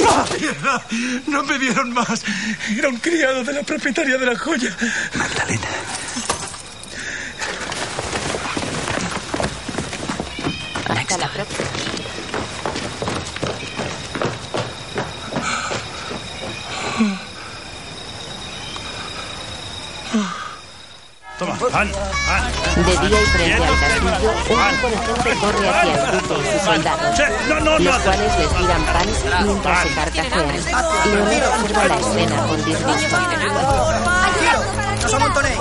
¡Ah, 0.10 0.26
mierda! 0.40 0.84
No 1.28 1.44
me 1.44 1.60
dieron 1.60 1.94
más. 1.94 2.24
Era 2.76 2.90
un 2.90 2.98
criado 2.98 3.44
de 3.44 3.54
la 3.54 3.62
propietaria 3.62 4.18
de 4.18 4.26
la 4.26 4.40
joya. 4.40 4.76
Magdalena. 5.14 5.68
Hasta 10.90 11.18
la 11.20 11.28
próxima. 11.30 11.61
De 21.82 23.08
día 23.08 23.22
y 23.22 23.26
frente 23.26 23.64
al 23.64 23.80
castillo, 23.80 24.32
un 24.32 24.58
grupo 24.70 24.88
de 24.88 24.98
gente 24.98 25.32
corre 25.42 25.70
hacia 25.70 25.94
el 25.94 26.00
duque 26.22 26.36
y 26.40 26.52
sus 26.54 26.62
soldados, 26.62 27.16
Che, 27.18 27.26
no, 27.50 27.56
no, 27.60 27.80
no. 27.80 27.80
los 27.80 27.98
cuales 28.04 28.38
les 28.38 28.50
tiran 28.50 28.84
pan 28.86 29.08
mientras 29.46 29.80
se 29.82 29.90
carcajean. 29.96 30.48
Leonor 31.06 31.44
observa 31.60 31.84
la 31.88 31.98
escena 32.00 32.38
con 32.46 32.66
disgusto. 32.66 33.18
¡No 35.02 35.08
os 35.08 35.14
amontonéis! 35.14 35.60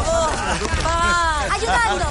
¡Ayudando! 1.51 2.05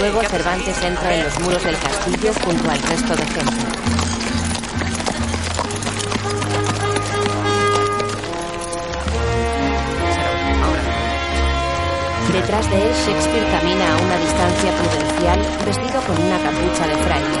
Luego 0.00 0.22
Cervantes 0.22 0.82
entra 0.82 1.14
en 1.14 1.24
los 1.24 1.38
muros 1.40 1.62
del 1.64 1.76
castillo 1.78 2.32
junto 2.44 2.70
al 2.70 2.82
resto 2.82 3.16
de 3.16 3.26
gente. 3.26 3.64
Detrás 12.32 12.70
de 12.70 12.76
él, 12.76 12.94
Shakespeare 12.94 13.50
camina 13.50 13.92
a 13.92 14.02
una 14.02 14.16
distancia 14.18 14.72
prudencial, 14.76 15.40
vestido 15.66 16.00
con 16.06 16.16
una 16.24 16.38
capucha 16.38 16.86
de 16.86 16.96
fraile. 17.02 17.38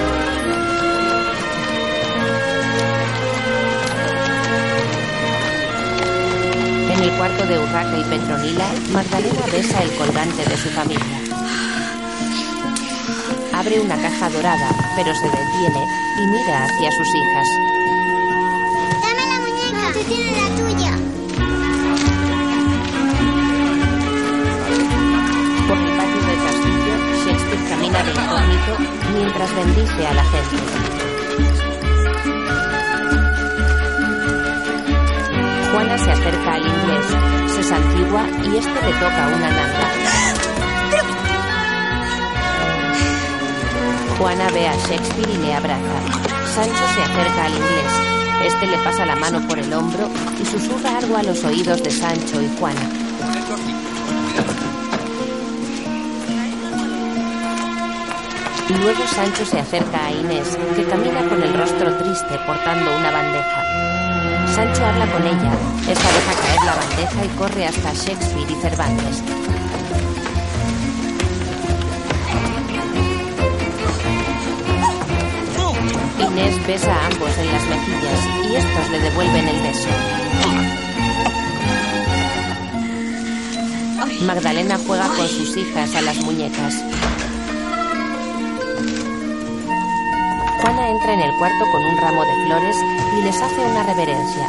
En 6.92 7.02
el 7.04 7.10
cuarto 7.16 7.46
de 7.46 7.58
Urraca 7.58 7.98
y 7.98 8.04
Petronila, 8.04 8.66
Magdalena 8.92 9.46
besa 9.52 9.82
el 9.82 9.90
colgante 9.96 10.44
de 10.44 10.56
su 10.56 10.68
familia. 10.70 11.20
Abre 13.54 13.80
una 13.80 13.96
caja 13.96 14.28
dorada, 14.28 14.70
pero 14.96 15.14
se 15.14 15.26
detiene 15.26 15.86
y 16.18 16.26
mira 16.26 16.64
hacia 16.64 16.90
sus 16.90 17.08
hijas. 17.14 17.79
Mientras 29.14 29.54
bendice 29.54 30.06
a 30.06 30.14
la 30.14 30.24
gente. 30.24 30.56
Juana 35.72 35.98
se 35.98 36.10
acerca 36.10 36.54
al 36.54 36.66
inglés, 36.66 37.06
se 37.54 37.62
santigua 37.62 38.26
y 38.44 38.56
este 38.56 38.74
le 38.74 38.92
toca 38.92 39.26
una 39.28 39.50
nalga. 39.50 39.90
Juana 44.18 44.50
ve 44.50 44.68
a 44.68 44.74
Shakespeare 44.76 45.30
y 45.30 45.38
le 45.38 45.54
abraza. 45.54 46.00
Sancho 46.54 46.84
se 46.94 47.02
acerca 47.02 47.44
al 47.44 47.52
inglés. 47.52 48.10
Este 48.44 48.66
le 48.66 48.78
pasa 48.78 49.06
la 49.06 49.16
mano 49.16 49.46
por 49.46 49.58
el 49.58 49.72
hombro 49.72 50.08
y 50.40 50.44
susurra 50.44 50.98
algo 50.98 51.16
a 51.16 51.22
los 51.22 51.44
oídos 51.44 51.82
de 51.82 51.90
Sancho 51.90 52.40
y 52.42 52.48
Juana. 52.58 53.09
Luego 58.78 59.04
Sancho 59.06 59.44
se 59.44 59.58
acerca 59.58 60.06
a 60.06 60.12
Inés, 60.12 60.56
que 60.76 60.84
camina 60.84 61.28
con 61.28 61.42
el 61.42 61.52
rostro 61.54 61.92
triste 61.96 62.38
portando 62.46 62.96
una 62.96 63.10
bandeja. 63.10 64.46
Sancho 64.54 64.84
habla 64.86 65.10
con 65.10 65.26
ella. 65.26 65.52
Esta 65.88 66.08
deja 66.12 66.34
caer 66.40 66.60
la 66.64 66.74
bandeja 66.76 67.24
y 67.24 67.28
corre 67.36 67.66
hasta 67.66 67.92
Shakespeare 67.92 68.50
y 68.50 68.54
Cervantes. 68.62 69.22
Inés 76.20 76.66
besa 76.66 76.94
a 76.94 77.06
ambos 77.06 77.38
en 77.38 77.52
las 77.52 77.66
mejillas 77.66 78.26
y 78.50 78.56
estos 78.56 78.90
le 78.90 79.00
devuelven 79.00 79.48
el 79.48 79.62
beso. 79.62 79.88
Magdalena 84.22 84.78
juega 84.86 85.08
con 85.08 85.26
sus 85.26 85.56
hijas 85.56 85.94
a 85.96 86.02
las 86.02 86.18
muñecas. 86.18 86.84
Entra 91.00 91.14
en 91.14 91.20
el 91.20 91.34
cuarto 91.38 91.64
con 91.72 91.82
un 91.82 91.96
ramo 91.96 92.24
de 92.24 92.46
flores 92.46 92.76
y 93.16 93.22
les 93.22 93.40
hace 93.40 93.60
una 93.60 93.82
reverencia. 93.84 94.48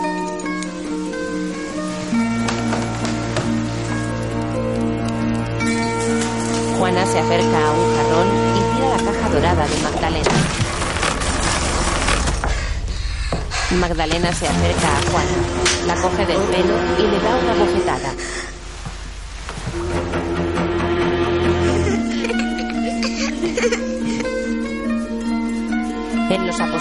Juana 6.78 7.06
se 7.06 7.20
acerca 7.20 7.68
a 7.68 7.72
un 7.72 7.96
jarrón 7.96 8.28
y 8.58 8.76
tira 8.76 8.90
la 8.90 8.98
caja 8.98 9.30
dorada 9.30 9.66
de 9.66 9.78
Magdalena. 9.82 10.30
Magdalena 13.80 14.34
se 14.34 14.48
acerca 14.48 14.98
a 14.98 15.12
Juana, 15.12 15.88
la 15.88 15.96
coge 16.02 16.26
del 16.26 16.38
pelo 16.38 16.76
y 17.00 17.02
le 17.04 17.20
da 17.20 17.36
una 17.36 17.54
bofetada. 17.54 18.14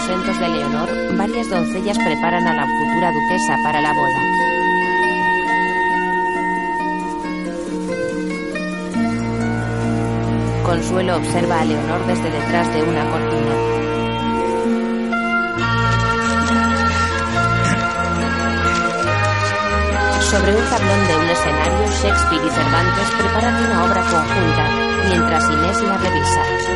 Aposentos 0.01 0.39
de 0.39 0.49
Leonor, 0.49 0.89
varias 1.15 1.49
doncellas 1.49 1.97
preparan 1.99 2.47
a 2.47 2.53
la 2.53 2.65
futura 2.65 3.11
duquesa 3.11 3.55
para 3.63 3.81
la 3.81 3.93
boda. 3.93 4.19
Consuelo 10.65 11.17
observa 11.17 11.61
a 11.61 11.65
Leonor 11.65 12.07
desde 12.07 12.31
detrás 12.31 12.73
de 12.73 12.83
una 12.83 13.09
cortina. 13.11 13.53
Sobre 20.31 20.55
un 20.55 20.69
tablón 20.69 21.07
de 21.07 21.17
un 21.17 21.29
escenario, 21.29 21.87
Shakespeare 22.01 22.45
y 22.45 22.49
Cervantes 22.49 23.11
preparan 23.19 23.65
una 23.65 23.83
obra 23.83 24.01
conjunta, 24.01 24.67
mientras 25.09 25.51
Inés 25.51 25.81
la 25.83 25.97
revisa. 25.97 26.70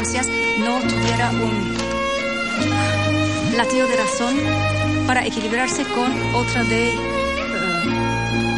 No 0.00 0.78
tuviera 0.82 1.30
un 1.30 1.74
latido 3.56 3.88
de 3.88 3.96
razón 3.96 4.36
para 5.08 5.26
equilibrarse 5.26 5.82
con 5.86 6.34
otra 6.36 6.62
de 6.62 6.90
eh, 6.90 6.94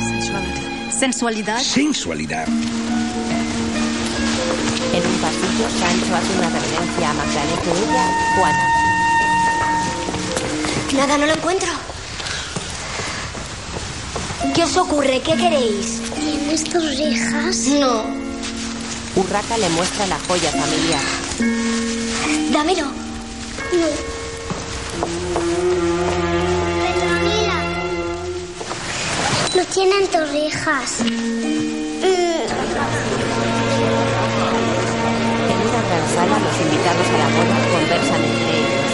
sensualidad. 0.07 0.91
sensualidad. 0.91 1.59
Sensualidad. 1.63 2.47
En 4.93 5.07
un 5.07 5.19
pasillo, 5.23 5.71
Sancho 5.79 6.15
hace 6.15 6.39
una 6.39 6.51
reverencia 6.51 7.09
a 7.09 7.15
Magdalena 7.15 7.63
que 7.63 7.71
ella, 7.71 8.05
Juana. 8.37 8.65
Nada, 10.95 11.17
no 11.17 11.25
lo 11.25 11.33
encuentro. 11.33 11.71
¿Qué 14.55 14.65
os 14.65 14.77
ocurre? 14.77 15.23
¿Qué 15.23 15.37
queréis? 15.37 16.03
¿Tienes 16.21 16.65
torrijas? 16.65 17.67
No. 17.81 18.05
Urraca 19.17 19.57
le 19.57 19.71
muestra 19.71 20.07
la 20.07 20.19
joya 20.29 20.51
familiar. 20.51 21.20
Dámelo. 22.71 22.87
No. 22.87 23.89
Petronila. 26.83 27.59
No 29.57 29.65
tienen 29.75 30.07
torrijas. 30.07 31.01
En 31.01 31.13
una 35.67 35.81
gran 35.83 36.05
sala, 36.15 36.37
los 36.39 36.57
invitados 36.61 37.07
a 37.11 37.19
la 37.19 37.29
boda 37.35 37.57
conversan 37.75 38.23
entre 38.23 38.53
ellos. 38.55 38.91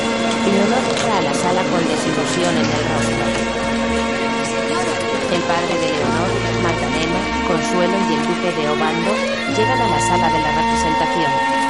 Leonor 0.47 0.85
entra 0.89 1.13
a 1.19 1.21
la 1.21 1.35
sala 1.35 1.63
con 1.69 1.83
desilusión 1.85 2.55
en 2.57 2.65
el 2.65 2.83
rostro. 2.89 3.25
El 5.37 5.43
padre 5.43 5.75
de 5.83 5.89
Leonor, 5.93 6.31
Magdalena, 6.63 7.21
Consuelo 7.47 7.97
y 8.09 8.15
el 8.15 8.23
duque 8.25 8.51
de 8.57 8.65
Obando 8.71 9.13
llegan 9.55 9.81
a 9.81 9.89
la 9.89 10.01
sala 10.01 10.33
de 10.33 10.39
la 10.41 10.51
representación. 10.63 11.66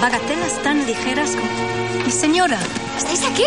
Bagatelas 0.00 0.62
tan 0.62 0.86
ligeras 0.86 1.32
como... 1.36 2.04
Mi 2.06 2.10
señora. 2.10 2.58
¿Estáis 2.96 3.22
aquí? 3.24 3.44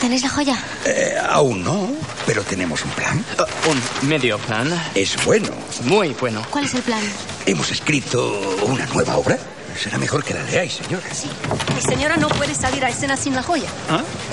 ¿Tenéis 0.00 0.22
la 0.22 0.28
joya? 0.28 0.58
Eh, 0.84 1.16
aún 1.28 1.64
no, 1.64 1.90
pero 2.24 2.42
tenemos 2.44 2.84
un 2.84 2.90
plan. 2.92 3.24
un 4.02 4.08
medio 4.08 4.38
plan. 4.38 4.68
Es 4.94 5.16
bueno. 5.24 5.48
Muy 5.86 6.10
bueno. 6.20 6.42
¿Cuál 6.50 6.66
es 6.66 6.74
el 6.74 6.82
plan? 6.82 7.02
Hemos 7.46 7.72
escrito 7.72 8.60
una 8.66 8.86
nueva 8.86 9.16
obra. 9.16 9.38
Será 9.76 9.98
mejor 9.98 10.22
que 10.24 10.32
la 10.34 10.42
leáis, 10.44 10.74
señora. 10.74 11.04
Sí. 11.12 11.28
Mi 11.74 11.80
señora 11.82 12.16
no 12.16 12.28
puede 12.28 12.54
salir 12.54 12.84
a 12.84 12.88
escena 12.88 13.16
sin 13.16 13.34
la 13.34 13.42
joya. 13.42 13.68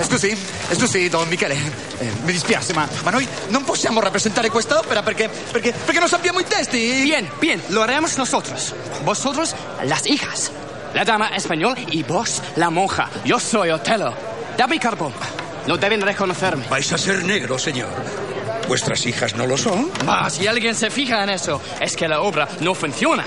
Scusi, 0.02 0.36
scusi, 0.72 1.08
don 1.08 1.28
Michele. 1.28 1.54
Eh, 1.54 2.10
mi 2.24 2.32
dispiace, 2.32 2.72
ma, 2.72 2.88
ma 3.04 3.10
noi 3.10 3.26
non 3.48 3.64
possiamo 3.64 4.00
rappresentare 4.00 4.50
questa 4.50 4.78
opera 4.78 5.02
perché, 5.02 5.28
perché, 5.28 5.72
perché 5.72 5.98
non 6.00 6.08
sappiamo 6.08 6.40
i 6.40 6.44
testi. 6.44 7.02
Bien, 7.02 7.28
bien, 7.40 7.60
lo 7.68 7.82
haremos 7.82 8.16
nosotros. 8.16 8.74
Vosotros, 9.04 9.54
las 9.84 10.06
hijas. 10.06 10.50
La 10.94 11.04
dama 11.04 11.28
español 11.34 11.76
y 11.90 12.02
vos, 12.02 12.42
la 12.56 12.70
monja. 12.70 13.08
Yo 13.24 13.38
soy 13.38 13.70
Otelo. 13.70 14.14
Dame 14.56 14.78
carbón. 14.78 15.12
No 15.66 15.76
deben 15.76 16.00
reconocerme. 16.02 16.66
Vais 16.68 16.92
a 16.92 16.98
ser 16.98 17.24
negro, 17.24 17.58
señor. 17.58 17.88
¿Vuestras 18.68 19.04
hijas 19.06 19.34
no 19.34 19.46
lo 19.46 19.56
son? 19.56 19.90
Ah, 20.06 20.28
si 20.30 20.46
alguien 20.46 20.74
se 20.74 20.90
fija 20.90 21.22
en 21.22 21.30
eso, 21.30 21.60
es 21.80 21.96
que 21.96 22.06
la 22.08 22.20
obra 22.20 22.48
no 22.60 22.74
funciona. 22.74 23.24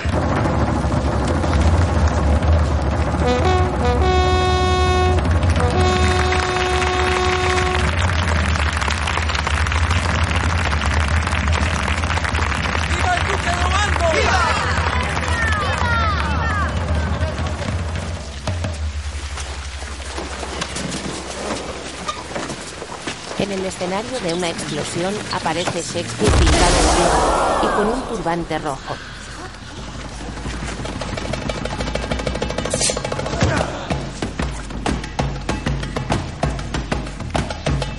Escenario 23.96 24.20
de 24.20 24.34
una 24.34 24.50
explosión 24.50 25.14
aparece 25.32 25.80
Shakespeare 25.80 26.32
pintado 26.32 26.76
negro 26.98 27.62
y 27.62 27.66
con 27.76 27.86
un 27.88 28.02
turbante 28.08 28.58
rojo. 28.58 28.96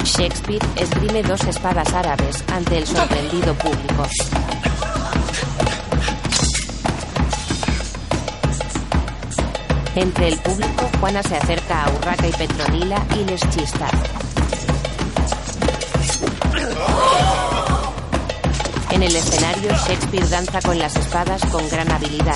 Shakespeare 0.04 0.66
esgrime 0.76 1.24
dos 1.24 1.44
espadas 1.46 1.94
árabes 1.94 2.44
ante 2.52 2.78
el 2.78 2.88
sorprendido 2.88 3.54
público. 3.56 4.08
Entre 9.96 10.28
el 10.28 10.38
público, 10.40 10.90
Juana 11.00 11.24
se 11.24 11.38
acerca 11.38 11.86
a 11.86 11.90
Urraca 11.92 12.28
y 12.28 12.32
Petronila 12.32 13.04
y 13.16 13.26
les 13.26 13.42
chista. 13.50 13.90
En 18.98 19.04
el 19.04 19.16
escenario, 19.16 19.70
Shakespeare 19.88 20.28
danza 20.28 20.60
con 20.60 20.80
las 20.80 20.96
espadas 20.96 21.46
con 21.52 21.70
gran 21.70 21.92
habilidad. 21.92 22.36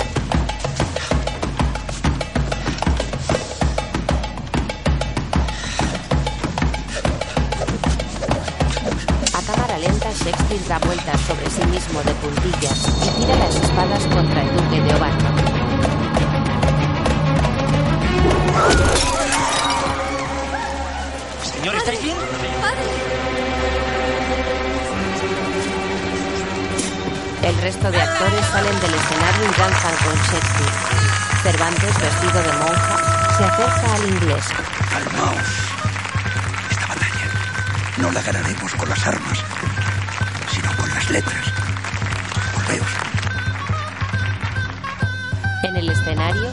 A 9.34 9.42
cámara 9.42 9.76
lenta, 9.78 10.12
Shakespeare 10.12 10.62
da 10.68 10.78
vueltas 10.78 11.20
sobre 11.22 11.50
sí 11.50 11.66
mismo 11.66 12.00
de 12.04 12.14
puntillas 12.14 12.78
y 13.06 13.08
tira 13.20 13.34
las 13.34 13.56
espadas 13.56 14.04
contra 14.14 14.42
el 14.42 14.56
duque 14.56 14.80
de 14.82 14.94
Obando. 14.94 15.32
Resto 27.62 27.90
de 27.92 28.02
actores 28.02 28.44
salen 28.46 28.80
del 28.80 28.92
escenario 28.92 29.44
y 29.44 29.54
danzan 29.56 29.94
con 30.04 30.14
Shakespeare. 30.16 30.72
Cervantes, 31.44 31.96
vestido 32.00 32.42
de 32.42 32.52
monja, 32.58 32.96
se 33.36 33.44
acerca 33.44 33.94
al 33.94 34.04
inglés. 34.08 34.44
Calmaos. 34.90 35.48
Esta 36.72 36.86
batalla 36.88 37.28
no 37.98 38.10
la 38.10 38.20
ganaremos 38.20 38.74
con 38.74 38.88
las 38.88 39.06
armas, 39.06 39.44
sino 40.50 40.76
con 40.76 40.88
las 40.90 41.08
letras. 41.08 41.52
Volveos. 42.56 42.90
En 45.62 45.76
el 45.76 45.88
escenario, 45.88 46.50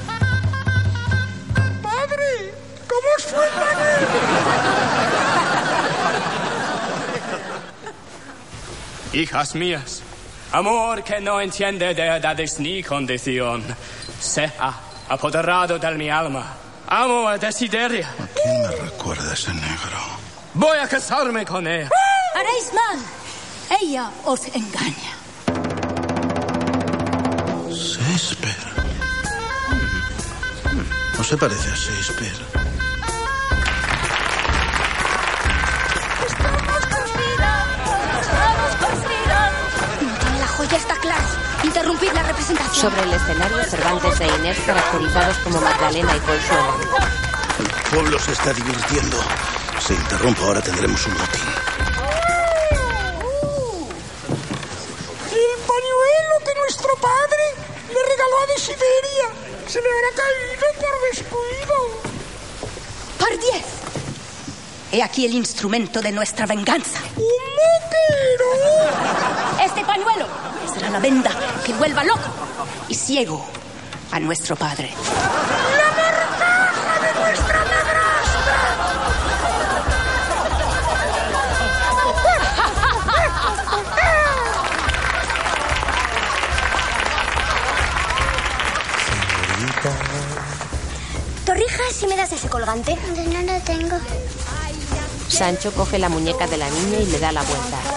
¡Padre! 1.81 2.53
¿Cómo 2.87 3.07
os 3.17 3.23
fue, 3.25 3.47
Hijas 9.11 9.55
mías, 9.55 10.03
amor 10.51 11.03
que 11.03 11.19
no 11.19 11.39
entiende 11.39 11.93
de 11.93 12.07
edades 12.17 12.59
ni 12.59 12.83
condición, 12.83 13.63
se 14.19 14.45
ha 14.59 14.73
apoderado 15.09 15.77
de 15.79 15.91
mi 15.95 16.09
alma. 16.09 16.55
Amo 16.87 17.27
a 17.27 17.37
Desideria. 17.37 18.09
¿Quién 18.41 18.61
me 18.61 18.71
recuerda 18.71 19.33
ese 19.33 19.53
negro? 19.53 19.99
Voy 20.55 20.77
a 20.77 20.87
casarme 20.87 21.45
con 21.45 21.67
ella. 21.67 21.89
Haréis 22.35 22.71
mal. 22.73 22.99
Ella 23.81 24.09
os 24.25 24.47
engaña. 24.47 25.13
Shakespeare. 27.69 28.55
No 31.17 31.23
se 31.23 31.37
parece 31.37 31.69
a 31.69 31.75
Shakespeare. 31.75 32.48
Interrumpir 41.99 42.13
la 42.13 42.23
representación. 42.23 42.91
Sobre 42.91 43.03
el 43.03 43.13
escenario, 43.13 43.63
Cervantes 43.65 44.21
e 44.21 44.27
Inés, 44.27 44.57
caracterizados 44.65 45.37
como 45.39 45.61
Magdalena 45.61 46.15
y 46.15 46.19
Consuelo. 46.19 46.73
El 47.59 47.91
pueblo 47.91 48.19
se 48.19 48.31
está 48.31 48.53
divirtiendo. 48.53 49.17
Se 49.79 49.93
interrumpe, 49.93 50.41
ahora 50.43 50.61
tendremos 50.61 51.05
un 51.07 51.13
motín. 51.13 51.41
El 55.31 55.55
pañuelo 55.67 56.39
que 56.45 56.55
nuestro 56.59 56.95
padre 56.95 57.43
le 57.89 58.01
regaló 58.09 58.37
a 58.43 58.47
Desideria 58.53 59.29
se 59.67 59.81
le 59.81 59.87
habrá 59.87 60.09
caído 60.15 60.65
por 60.79 60.93
descuido. 61.11 61.75
Por 63.19 63.29
diez. 63.39 63.65
He 64.91 65.03
aquí 65.03 65.25
el 65.25 65.33
instrumento 65.33 66.01
de 66.01 66.11
nuestra 66.11 66.45
venganza. 66.45 66.99
¡Un 67.15 67.23
moquero! 67.59 68.49
Este 69.63 69.85
pañuelo 69.85 70.38
la 70.89 70.99
venda 70.99 71.31
que 71.65 71.73
vuelva 71.73 72.03
loco 72.03 72.29
y 72.87 72.95
ciego 72.95 73.45
a 74.11 74.19
nuestro 74.19 74.55
padre. 74.55 74.91
¡La 75.77 75.91
mortaja 75.91 76.99
de 76.99 77.19
nuestra 77.19 77.59
¿Torrijas 91.45 91.93
si 91.93 92.07
me 92.07 92.15
das 92.15 92.31
ese 92.31 92.47
colgante? 92.49 92.95
No 92.95 93.41
lo 93.41 93.59
tengo. 93.61 93.97
Sancho 95.27 95.71
coge 95.71 95.99
la 95.99 96.09
muñeca 96.09 96.47
de 96.47 96.57
la 96.57 96.69
niña 96.69 96.99
y 96.99 97.05
le 97.05 97.19
da 97.19 97.31
la 97.31 97.41
vuelta. 97.43 97.88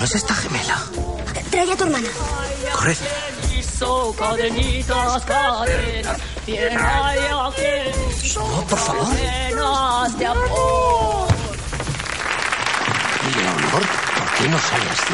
No 0.00 0.06
es 0.06 0.14
esta 0.14 0.34
gemela? 0.34 0.82
Trae 1.50 1.70
a 1.70 1.76
tu 1.76 1.84
hermana. 1.84 2.08
Corred. 2.72 2.96
No, 8.34 8.64
por 8.66 8.78
favor. 8.78 9.06
Leonor, 13.36 13.82
¿por 14.16 14.30
qué 14.38 14.48
no 14.48 14.58
sale 14.58 14.88
así? 14.90 15.12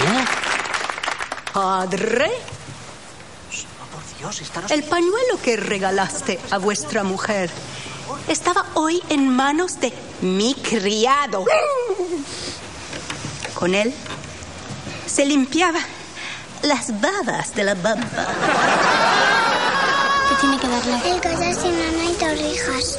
Padre, 1.52 2.30
Por 3.90 4.02
Dios, 4.18 4.40
el 4.70 4.84
pañuelo 4.84 5.42
que 5.42 5.56
regalaste 5.56 6.38
a 6.52 6.58
vuestra 6.58 7.02
mujer 7.02 7.50
estaba 8.28 8.66
hoy 8.74 9.02
en 9.08 9.34
manos 9.34 9.80
de 9.80 9.92
mi 10.20 10.54
criado. 10.54 11.44
Con 13.54 13.74
él 13.74 13.92
se 15.16 15.24
limpiaba 15.24 15.78
las 16.62 17.01
babas 17.01 17.55
de 17.55 17.64
la 17.64 17.74
baba. 17.74 18.02
¿Qué 20.28 20.34
tiene 20.43 20.59
que 20.59 20.68
darle? 20.68 21.10
El 21.10 21.22
collar 21.22 21.55
si 21.55 21.68
no, 21.70 21.93
no 21.97 22.02
hay 22.02 22.14
torrijas. 22.20 22.98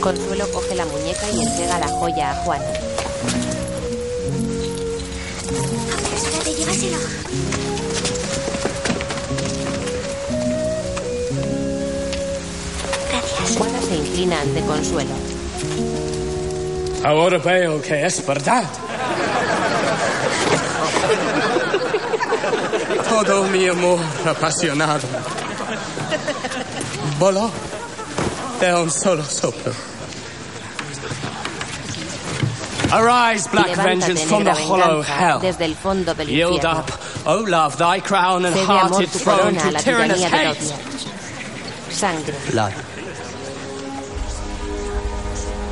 Consuelo 0.00 0.50
coge 0.50 0.74
la 0.74 0.86
muñeca 0.86 1.30
y 1.30 1.40
entrega 1.40 1.78
la 1.78 1.86
joya 1.86 2.32
a 2.32 2.34
Juan. 2.34 2.60
Espérate, 6.16 6.52
llévaselo. 6.52 6.98
Juana 13.56 13.82
se 13.82 13.94
inclina 13.94 14.40
ante 14.40 14.60
Consuelo. 14.62 15.14
Ahora 17.04 17.38
veo 17.38 17.80
que 17.80 18.04
es 18.04 18.26
verdad. 18.26 18.64
Todo 23.08 23.44
mi 23.44 23.66
amor 23.68 23.98
apasionado 24.26 25.06
voló 27.18 27.50
de 28.60 28.74
un 28.74 28.90
solo 28.90 29.24
soplo. 29.24 29.72
Arise, 32.92 33.48
black 33.52 33.68
Levántate, 33.68 33.84
vengeance, 33.84 34.24
from 34.24 34.42
the 34.44 34.52
hollow 34.54 35.02
hell. 35.02 35.38
desde 35.40 35.64
el 35.64 35.74
fondo 35.76 36.12
del 36.14 36.28
Yield 36.28 36.54
infierno. 36.54 36.80
up, 36.80 36.90
O 37.26 37.36
love, 37.46 37.76
thy 37.76 38.00
crown 38.00 38.44
and 38.46 38.54
Cede 38.56 38.66
hearted 38.66 39.08
throne 39.10 39.36
corona 39.36 39.60
a 39.60 39.62
to 39.62 39.70
la 39.70 39.80
tyrannous 39.80 40.18
tiranía 40.18 40.30
del 40.30 40.46
hate. 40.48 40.60
odio. 40.60 40.76
Sangre, 41.92 42.34
Blood. 42.50 42.72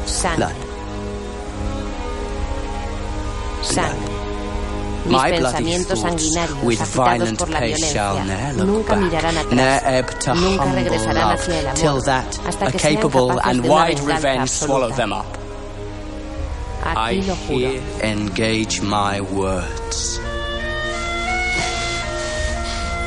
sangre, 0.06 0.46
sangre. 0.46 0.67
Mis 5.08 5.16
My 5.16 5.30
bloody 5.30 5.42
pensamientos 5.42 6.00
thoughts, 6.02 6.22
sanguinarios, 6.22 6.62
with 6.62 6.80
agitados 6.80 7.18
violent 7.18 7.38
por 7.38 7.48
la 7.48 7.60
pace, 7.60 7.92
shall 7.92 8.14
violencia, 8.14 8.24
ne'er 8.36 8.54
look 8.56 8.66
nunca 8.66 8.94
back, 8.94 9.02
mirarán 9.04 9.34
ne'er 9.56 9.76
atrás, 9.76 9.94
ebb 9.94 10.18
to 10.18 10.34
nunca 10.34 10.62
humble 10.62 10.82
regresarán 10.82 11.28
love, 11.28 11.40
hacia 11.40 11.60
el 11.60 11.66
amor, 11.68 11.80
till 11.80 12.02
that 12.02 12.38
hasta 12.46 12.66
a 12.66 12.72
que 12.72 12.78
sean 12.78 12.94
capable 12.96 13.28
capaces 13.28 13.50
and 13.50 13.62
de 13.62 13.68
una 13.70 13.74
wide 13.74 14.00
venganza 14.00 14.16
revenge 14.16 14.40
absoluta. 14.42 14.66
swallow 14.66 14.90
them 14.96 15.12
up. 15.12 15.26
I 16.84 17.18
Aquí 17.18 17.22
lo 17.26 17.36
juro. 17.36 17.58
here 17.58 17.82
engage 18.02 18.82
my 18.82 19.20
words. 19.20 20.20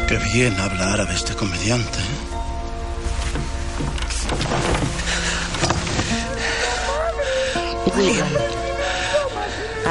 Qué 0.08 0.18
bien 0.34 0.60
habla 0.60 0.94
árabe 0.94 1.14
este 1.14 1.36
comediante. 1.36 2.00
¿eh? 2.00 2.32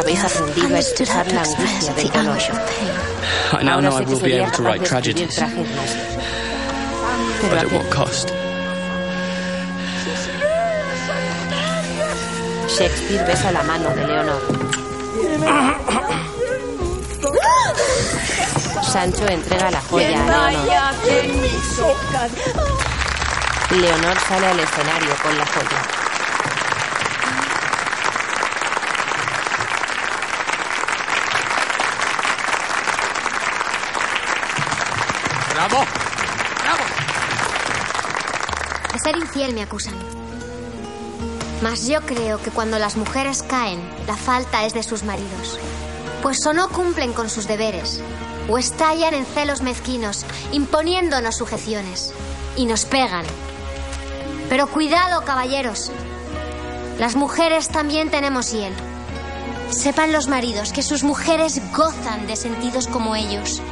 Habéis 0.01 0.25
aprendido 0.25 0.75
a 0.75 0.79
expresar 0.79 1.27
la 1.33 1.43
angustia 1.43 1.93
del 1.95 2.11
dolor. 2.11 2.39
I 3.53 3.63
now 3.65 3.75
Ahora 3.75 3.83
know 3.83 3.97
I 3.99 4.05
will 4.05 4.21
be 4.21 4.33
able 4.35 4.51
to 4.53 4.63
write 4.63 4.85
tragedies, 4.85 5.35
tragedias. 5.37 5.97
but 7.43 7.51
Pero 7.51 7.57
at 7.57 7.65
¿a 7.65 7.69
qué? 7.69 7.77
what 7.77 7.91
cost? 7.91 8.29
Shakespeare 12.69 13.25
besa 13.27 13.53
la 13.53 13.63
mano 13.65 13.91
de 13.95 14.07
Leonor. 14.07 14.41
Sancho 18.93 19.27
entrega 19.27 19.71
la 19.71 19.81
joya 19.83 20.09
a 20.09 20.13
Leonor. 20.53 21.51
Leonor 23.81 24.17
sale 24.29 24.47
al 24.47 24.61
escenario 24.61 25.15
con 25.23 25.39
la 25.39 25.47
joya. 25.47 25.83
¡Bravo! 35.55 35.85
De 38.93 38.99
ser 38.99 39.17
me 39.49 39.63
acusan. 39.63 39.95
Mas 41.63 41.87
yo 41.87 42.01
creo 42.03 42.41
que 42.41 42.51
cuando 42.51 42.79
las 42.79 42.97
mujeres 42.97 43.43
caen, 43.43 43.81
la 44.07 44.17
falta 44.17 44.65
es 44.65 44.75
de 44.75 44.83
sus 44.83 45.03
maridos. 45.03 45.59
Pues 46.23 46.45
o 46.47 46.53
no 46.53 46.69
cumplen 46.69 47.13
con 47.13 47.31
sus 47.31 47.47
deberes, 47.47 48.01
o 48.49 48.59
estallan 48.59 49.15
en 49.15 49.25
celos 49.25 49.63
mezquinos, 49.63 50.25
imponiéndonos 50.53 51.37
sujeciones. 51.37 52.13
Y 52.57 52.67
nos 52.67 52.85
pegan. 52.85 53.25
Pero 54.49 54.67
cuidado, 54.67 55.25
caballeros. 55.25 55.91
Las 56.99 57.17
mujeres 57.17 57.69
también 57.69 58.11
tenemos 58.11 58.53
hiel. 58.53 58.75
Sepan 59.71 60.13
los 60.13 60.29
maridos 60.29 60.73
que 60.73 60.83
sus 60.83 61.05
mujeres 61.05 61.61
gozan 61.75 62.27
de 62.27 62.37
sentidos 62.37 62.87
como 62.87 63.17
ellos. 63.17 63.63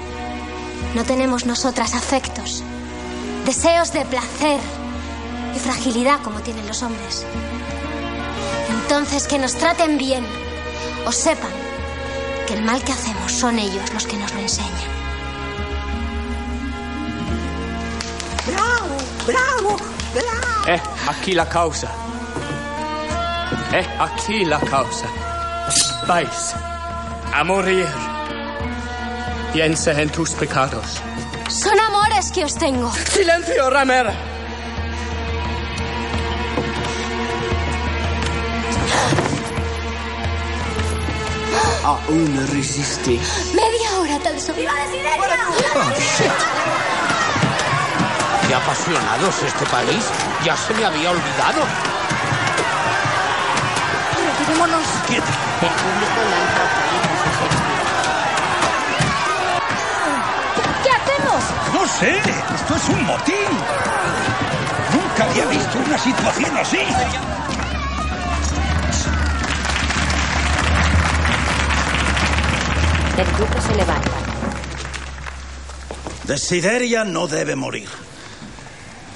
No 0.94 1.04
tenemos 1.04 1.44
nosotras 1.44 1.94
afectos, 1.94 2.62
deseos 3.44 3.92
de 3.92 4.04
placer 4.06 4.60
fragilidad 5.72 6.22
como 6.22 6.40
tienen 6.40 6.66
los 6.66 6.82
hombres. 6.82 7.26
Entonces 8.70 9.26
que 9.26 9.38
nos 9.38 9.54
traten 9.54 9.98
bien 9.98 10.24
o 11.04 11.12
sepan 11.12 11.50
que 12.46 12.54
el 12.54 12.62
mal 12.62 12.82
que 12.82 12.92
hacemos 12.92 13.30
son 13.30 13.58
ellos 13.58 13.92
los 13.92 14.06
que 14.06 14.16
nos 14.16 14.32
lo 14.32 14.40
enseñan. 14.40 14.90
¡Bravo! 18.46 18.96
¡Bravo! 19.26 19.76
¡Bravo! 20.14 20.68
Eh, 20.68 20.80
aquí 21.06 21.34
la 21.34 21.46
causa. 21.46 21.88
Eh, 23.70 23.86
aquí 24.00 24.46
la 24.46 24.60
causa. 24.60 25.06
Vais 26.06 26.54
a 27.34 27.44
morir. 27.44 27.86
Piensa 29.52 30.00
en 30.00 30.08
tus 30.08 30.30
pecados. 30.30 31.02
Son 31.50 31.78
amores 31.78 32.32
que 32.32 32.44
os 32.46 32.54
tengo. 32.54 32.90
¡Silencio, 33.12 33.68
ramera! 33.68 34.27
Una 42.08 42.46
resiste. 42.46 43.20
Media 43.54 43.98
hora 44.00 44.18
tan 44.20 44.40
solo. 44.40 44.56
¡Viva 44.56 44.72
Desiderio! 44.76 45.24
¡Oh, 45.74 45.90
shit! 45.98 46.32
¡Qué 48.48 48.54
apasionados 48.54 49.42
este 49.42 49.66
país! 49.66 50.06
¡Ya 50.42 50.56
se 50.56 50.72
me 50.72 50.86
había 50.86 51.10
olvidado! 51.10 51.60
¡Retirémonos! 54.38 54.86
¡Quieta! 55.06 55.26
¿Qué 60.82 60.90
hacemos? 60.90 61.44
¡No 61.74 61.86
sé! 61.88 62.22
¡Esto 62.54 62.74
es 62.74 62.88
un 62.88 63.04
motín! 63.04 63.50
¡Nunca 64.94 65.24
había 65.30 65.44
visto 65.44 65.78
una 65.78 65.98
situación 65.98 66.56
así! 66.56 66.78
El 73.18 73.26
duque 73.36 73.60
se 73.60 73.74
levanta. 73.74 74.10
Desideria 76.22 77.04
no 77.04 77.26
debe 77.26 77.56
morir. 77.56 77.88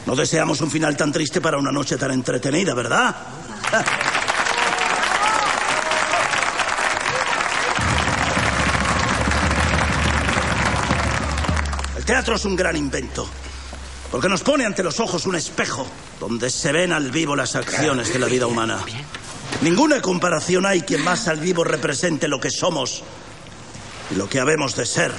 No 0.06 0.16
deseamos 0.16 0.60
un 0.60 0.72
final 0.72 0.96
tan 0.96 1.12
triste 1.12 1.40
para 1.40 1.56
una 1.56 1.70
noche 1.70 1.96
tan 1.96 2.10
entretenida, 2.10 2.74
¿verdad? 2.74 3.14
El 11.96 12.04
teatro 12.04 12.34
es 12.34 12.44
un 12.44 12.56
gran 12.56 12.74
invento, 12.74 13.28
porque 14.10 14.28
nos 14.28 14.42
pone 14.42 14.66
ante 14.66 14.82
los 14.82 14.98
ojos 14.98 15.26
un 15.26 15.36
espejo 15.36 15.86
donde 16.18 16.50
se 16.50 16.72
ven 16.72 16.92
al 16.92 17.12
vivo 17.12 17.36
las 17.36 17.54
acciones 17.54 18.12
de 18.12 18.18
la 18.18 18.26
vida 18.26 18.48
humana. 18.48 18.80
Ninguna 19.60 20.02
comparación 20.02 20.66
hay 20.66 20.82
que 20.82 20.98
más 20.98 21.28
al 21.28 21.38
vivo 21.38 21.62
represente 21.62 22.26
lo 22.26 22.40
que 22.40 22.50
somos 22.50 23.04
y 24.12 24.16
lo 24.16 24.28
que 24.28 24.40
habemos 24.40 24.76
de 24.76 24.86
ser. 24.86 25.12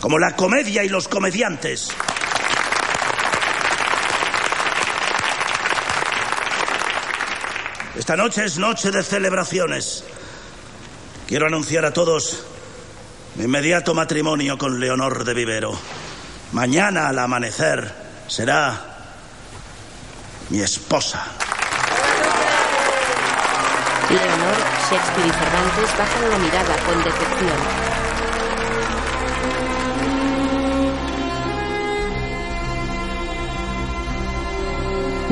Como 0.00 0.18
la 0.18 0.34
comedia 0.34 0.82
y 0.82 0.88
los 0.88 1.06
comediantes. 1.06 1.88
Esta 7.96 8.16
noche 8.16 8.44
es 8.44 8.58
noche 8.58 8.90
de 8.90 9.02
celebraciones. 9.04 10.04
Quiero 11.28 11.46
anunciar 11.46 11.84
a 11.84 11.92
todos 11.92 12.44
mi 13.36 13.44
inmediato 13.44 13.94
matrimonio 13.94 14.58
con 14.58 14.80
Leonor 14.80 15.24
de 15.24 15.34
Vivero. 15.34 15.78
Mañana 16.52 17.08
al 17.08 17.18
amanecer 17.18 17.94
será 18.26 19.14
mi 20.50 20.60
esposa. 20.60 21.41
Leonor, 24.10 24.56
Shakespeare 24.90 25.26
y 25.26 25.30
Cervantes 25.30 25.98
bajan 25.98 26.30
la 26.30 26.38
mirada 26.38 26.76
con 26.84 27.02
decepción. 27.04 27.92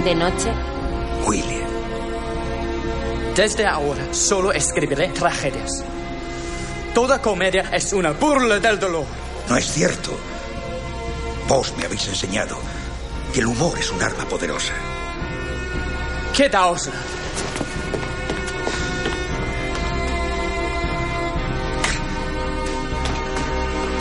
De 0.04 0.14
noche, 0.14 0.52
William. 1.26 1.68
Desde 3.36 3.66
ahora 3.66 4.14
solo 4.14 4.52
escribiré 4.52 5.08
tragedias. 5.08 5.84
Toda 6.94 7.20
comedia 7.20 7.68
es 7.72 7.92
una 7.92 8.12
burla 8.12 8.58
del 8.60 8.80
dolor. 8.80 9.04
No 9.48 9.56
es 9.56 9.70
cierto. 9.70 10.10
Vos 11.46 11.74
me 11.76 11.84
habéis 11.84 12.08
enseñado 12.08 12.56
que 13.34 13.40
el 13.40 13.46
humor 13.46 13.78
es 13.78 13.90
un 13.90 14.02
arma 14.02 14.24
poderosa. 14.24 14.72
Quedaos. 16.34 16.88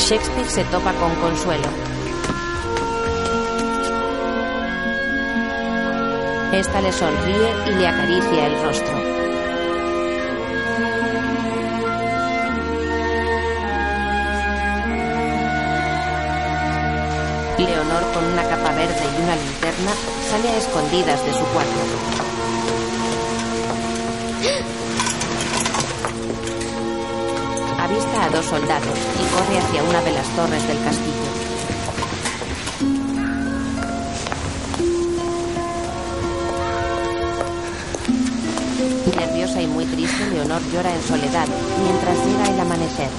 Shakespeare 0.10 0.50
se 0.50 0.64
topa 0.64 0.92
con 0.94 1.14
Consuelo. 1.18 1.68
Esta 6.52 6.82
le 6.82 6.92
sonríe 6.92 7.54
y 7.68 7.76
le 7.76 7.88
acaricia 7.88 8.48
el 8.48 8.60
rostro. 8.64 8.98
Leonor, 17.60 18.12
con 18.12 18.24
una 18.34 18.44
capa 18.50 18.74
verde 18.74 19.04
y 19.16 19.22
una 19.22 19.36
linterna, 19.36 19.92
sale 20.32 20.50
a 20.50 20.58
escondidas 20.58 21.24
de 21.24 21.34
su 21.34 21.46
cuarto. 21.54 22.30
Dos 28.32 28.46
soldados 28.46 28.98
y 29.16 29.36
corre 29.36 29.60
hacia 29.60 29.84
una 29.84 30.02
de 30.02 30.12
las 30.12 30.28
torres 30.36 30.68
del 30.68 30.78
castillo. 30.84 31.30
Nerviosa 39.18 39.62
y 39.62 39.68
muy 39.68 39.86
triste, 39.86 40.30
Leonor 40.32 40.62
llora 40.72 40.94
en 40.94 41.02
soledad 41.04 41.48
mientras 41.84 42.26
llega 42.26 42.54
el 42.54 42.60
amanecer. 42.60 43.10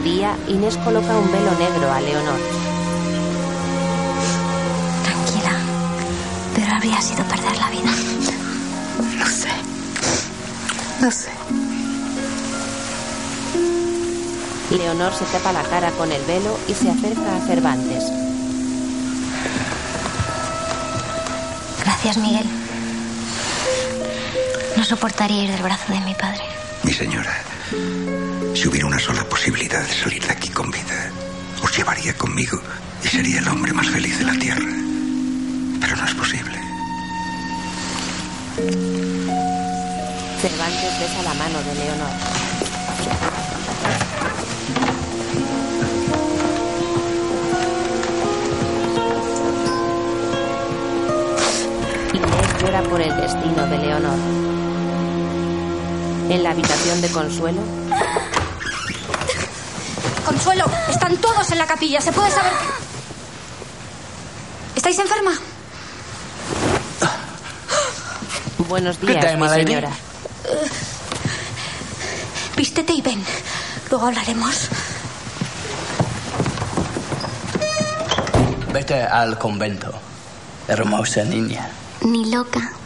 De 0.00 0.10
día, 0.10 0.34
Inés 0.48 0.78
coloca 0.78 1.14
un 1.14 1.30
velo 1.30 1.50
negro 1.58 1.92
a 1.92 2.00
Leonor. 2.00 2.40
Tranquila. 5.04 5.52
Pero 6.54 6.74
habría 6.74 7.00
sido 7.02 7.22
perder 7.24 7.58
la 7.58 7.70
vida. 7.70 7.90
Lo 9.18 9.26
sé. 9.26 9.50
Lo 11.02 11.10
sé. 11.10 11.30
Leonor 14.70 15.12
se 15.12 15.24
tapa 15.26 15.52
la 15.52 15.64
cara 15.64 15.90
con 15.90 16.10
el 16.10 16.22
velo 16.24 16.58
y 16.66 16.72
se 16.72 16.88
acerca 16.88 17.36
a 17.36 17.40
Cervantes. 17.46 18.04
Gracias, 21.84 22.16
Miguel. 22.16 22.46
No 24.78 24.84
soportaría 24.84 25.44
ir 25.44 25.50
del 25.50 25.62
brazo 25.62 25.92
de 25.92 26.00
mi 26.00 26.14
padre. 26.14 26.44
Mi 26.84 26.92
señora, 26.94 27.34
sola 29.00 29.24
posibilidad 29.24 29.82
de 29.82 29.94
salir 29.94 30.22
de 30.22 30.32
aquí 30.32 30.50
con 30.50 30.70
vida, 30.70 31.10
os 31.62 31.74
llevaría 31.76 32.12
conmigo 32.14 32.60
y 33.02 33.08
sería 33.08 33.38
el 33.38 33.48
hombre 33.48 33.72
más 33.72 33.88
feliz 33.88 34.18
de 34.18 34.24
la 34.24 34.38
tierra. 34.38 34.68
Pero 35.80 35.96
no 35.96 36.04
es 36.04 36.14
posible. 36.14 36.60
Cervantes 40.42 41.00
besa 41.00 41.22
la 41.22 41.34
mano 41.34 41.62
de 41.62 41.74
Leonor. 41.74 42.10
Inés 52.12 52.62
llora 52.62 52.82
por 52.82 53.00
el 53.00 53.16
destino 53.16 53.66
de 53.66 53.78
Leonor. 53.78 54.18
En 56.28 56.42
la 56.42 56.50
habitación 56.50 57.00
de 57.00 57.08
Consuelo, 57.08 57.62
Consuelo, 60.40 60.64
están 60.88 61.18
todos 61.18 61.50
en 61.52 61.58
la 61.58 61.66
capilla. 61.66 62.00
¿Se 62.00 62.12
puede 62.12 62.30
saber? 62.30 62.52
¿Estáis 64.74 64.98
enferma? 64.98 65.32
buenos 68.66 68.96
¿Qué 68.96 69.08
días, 69.08 69.26
tema, 69.26 69.48
mi 69.48 69.54
señora. 69.54 69.90
Vístete 72.56 72.94
y 72.94 73.02
ven. 73.02 73.22
Luego 73.90 74.06
hablaremos. 74.06 74.70
Vete 78.72 79.02
al 79.02 79.36
convento, 79.36 79.92
hermosa 80.68 81.22
niña. 81.24 81.68
Ni 82.00 82.30
loca. 82.30 82.79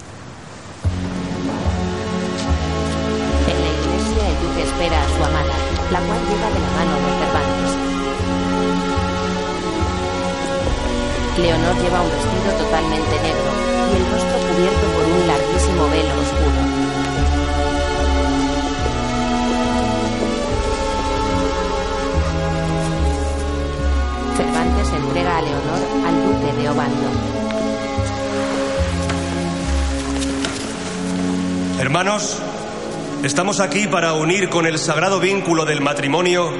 Estamos 33.24 33.60
aquí 33.60 33.86
para 33.86 34.12
unir 34.12 34.50
con 34.50 34.66
el 34.66 34.78
sagrado 34.78 35.18
vínculo 35.18 35.64
del 35.64 35.80
matrimonio 35.80 36.50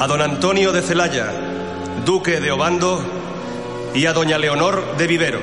a 0.00 0.06
don 0.06 0.22
Antonio 0.22 0.72
de 0.72 0.80
Celaya, 0.80 1.30
duque 2.06 2.40
de 2.40 2.50
Obando, 2.50 3.04
y 3.94 4.06
a 4.06 4.14
doña 4.14 4.38
Leonor 4.38 4.96
de 4.96 5.06
Vivero. 5.06 5.40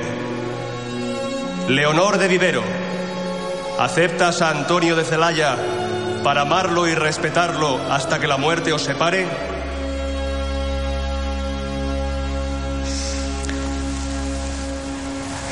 Leonor 1.68 2.18
de 2.18 2.26
Vivero, 2.26 2.62
¿Aceptas 3.78 4.42
a 4.42 4.50
Antonio 4.50 4.96
de 4.96 5.04
Celaya 5.04 5.56
para 6.24 6.42
amarlo 6.42 6.86
y 6.86 6.94
respetarlo 6.94 7.80
hasta 7.90 8.18
que 8.18 8.26
la 8.26 8.36
muerte 8.36 8.72
os 8.72 8.82
separe? 8.82 9.26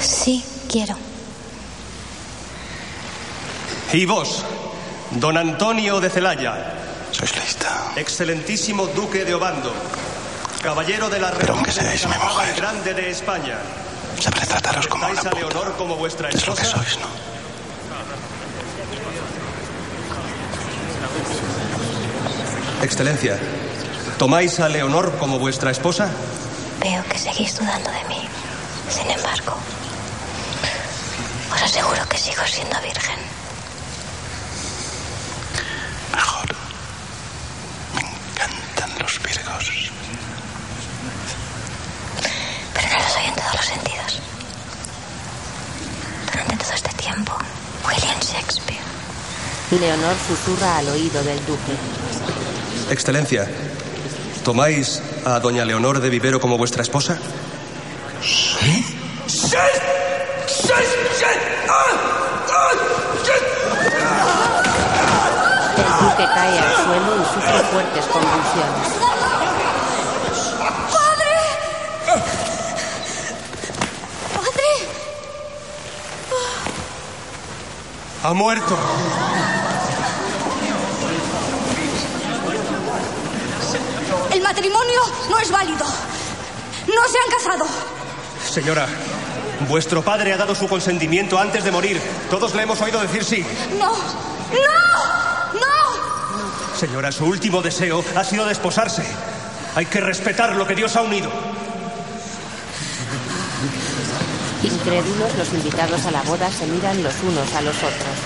Sí, 0.00 0.44
quiero. 0.68 1.07
Y 3.92 4.04
vos, 4.04 4.44
don 5.12 5.36
Antonio 5.36 6.00
de 6.00 6.10
Celaya, 6.10 6.74
Sois 7.10 7.34
lista. 7.36 7.92
excelentísimo 7.96 8.86
duque 8.88 9.24
de 9.24 9.34
Obando, 9.34 9.72
caballero 10.62 11.08
de 11.08 11.18
la 11.18 11.30
Pero 11.32 11.54
aunque 11.54 11.72
seáis 11.72 12.06
mi 12.06 12.14
mujer. 12.16 12.54
grande 12.56 12.94
de 12.94 13.10
España. 13.10 13.58
Sabré 14.20 14.44
trataros 14.46 14.86
como 14.88 15.06
una 15.06 15.12
¿Aceptáis 15.14 15.34
a 15.34 15.40
Leonor 15.48 15.76
como 15.76 15.96
vuestra 15.96 16.28
Es 16.28 16.46
lo 16.46 16.54
que 16.54 16.62
esposa? 16.62 16.82
sois, 16.84 16.98
¿no? 17.00 17.06
Excelencia, 22.82 23.38
¿tomáis 24.18 24.60
a 24.60 24.68
Leonor 24.68 25.16
como 25.18 25.38
vuestra 25.38 25.70
esposa? 25.70 26.08
Veo 26.80 27.02
que 27.08 27.18
seguís 27.18 27.58
dudando 27.58 27.90
de 27.90 28.04
mí. 28.08 28.28
Sin 28.88 29.10
embargo, 29.10 29.56
os 31.54 31.62
aseguro 31.62 32.08
que 32.08 32.16
sigo 32.18 32.42
siendo 32.46 32.80
virgen. 32.80 33.18
Mejor. 36.14 36.46
Me 37.94 38.00
encantan 38.00 38.90
los 39.00 39.18
virgos. 39.22 39.72
Pero 42.74 42.88
no 42.88 42.98
lo 43.02 43.08
soy 43.10 43.24
en 43.26 43.34
todos 43.34 43.54
los 43.56 43.64
sentidos. 43.66 44.20
Durante 46.32 46.56
todo 46.64 46.72
este 46.74 46.92
tiempo, 46.94 47.32
William 47.86 48.20
Shakespeare. 48.20 48.78
Leonor 49.76 50.14
susurra 50.26 50.78
al 50.78 50.88
oído 50.88 51.22
del 51.22 51.38
duque. 51.46 51.72
Excelencia, 52.90 53.46
¿tomáis 54.42 55.02
a 55.26 55.40
doña 55.40 55.64
Leonor 55.64 56.00
de 56.00 56.08
Vivero 56.08 56.40
como 56.40 56.56
vuestra 56.56 56.82
esposa? 56.82 57.18
El 65.76 65.84
duque 66.00 66.24
cae 66.34 66.58
al 66.58 66.74
suelo 66.76 67.16
y 67.16 67.24
sufre 67.34 67.58
fuertes 67.70 68.06
convulsiones. 68.06 68.88
¡Padre! 70.92 71.36
¡Padre! 74.34 74.70
Ha 78.24 78.32
muerto. 78.32 78.76
El 84.32 84.46
matrimonio 84.58 85.00
no 85.30 85.38
es 85.38 85.50
válido. 85.52 85.86
No 85.86 87.08
se 87.08 87.18
han 87.18 87.30
casado. 87.38 87.66
Señora, 88.44 88.88
vuestro 89.68 90.02
padre 90.02 90.32
ha 90.32 90.36
dado 90.36 90.52
su 90.56 90.66
consentimiento 90.66 91.38
antes 91.38 91.62
de 91.62 91.70
morir. 91.70 92.00
Todos 92.28 92.56
le 92.56 92.62
hemos 92.64 92.80
oído 92.80 93.00
decir 93.00 93.24
sí. 93.24 93.46
No. 93.78 93.92
¡No! 93.92 95.60
¡No! 95.60 96.76
Señora, 96.76 97.12
su 97.12 97.26
último 97.26 97.62
deseo 97.62 98.04
ha 98.16 98.24
sido 98.24 98.46
desposarse. 98.46 99.04
Hay 99.76 99.86
que 99.86 100.00
respetar 100.00 100.56
lo 100.56 100.66
que 100.66 100.74
Dios 100.74 100.96
ha 100.96 101.02
unido. 101.02 101.30
Incrédulos, 104.64 105.36
los 105.36 105.52
invitados 105.52 106.04
a 106.04 106.10
la 106.10 106.22
boda 106.22 106.50
se 106.50 106.66
miran 106.66 107.00
los 107.04 107.14
unos 107.22 107.54
a 107.54 107.62
los 107.62 107.76
otros. 107.76 108.17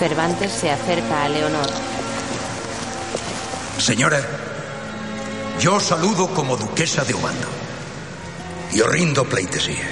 Cervantes 0.00 0.50
se 0.50 0.70
acerca 0.70 1.24
a 1.24 1.28
Leonor. 1.28 1.68
Señora, 3.76 4.18
yo 5.60 5.74
os 5.74 5.82
saludo 5.82 6.26
como 6.28 6.56
duquesa 6.56 7.04
de 7.04 7.12
Obando. 7.12 7.46
Y 8.72 8.80
os 8.80 8.88
rindo 8.88 9.26
pleitesía. 9.26 9.84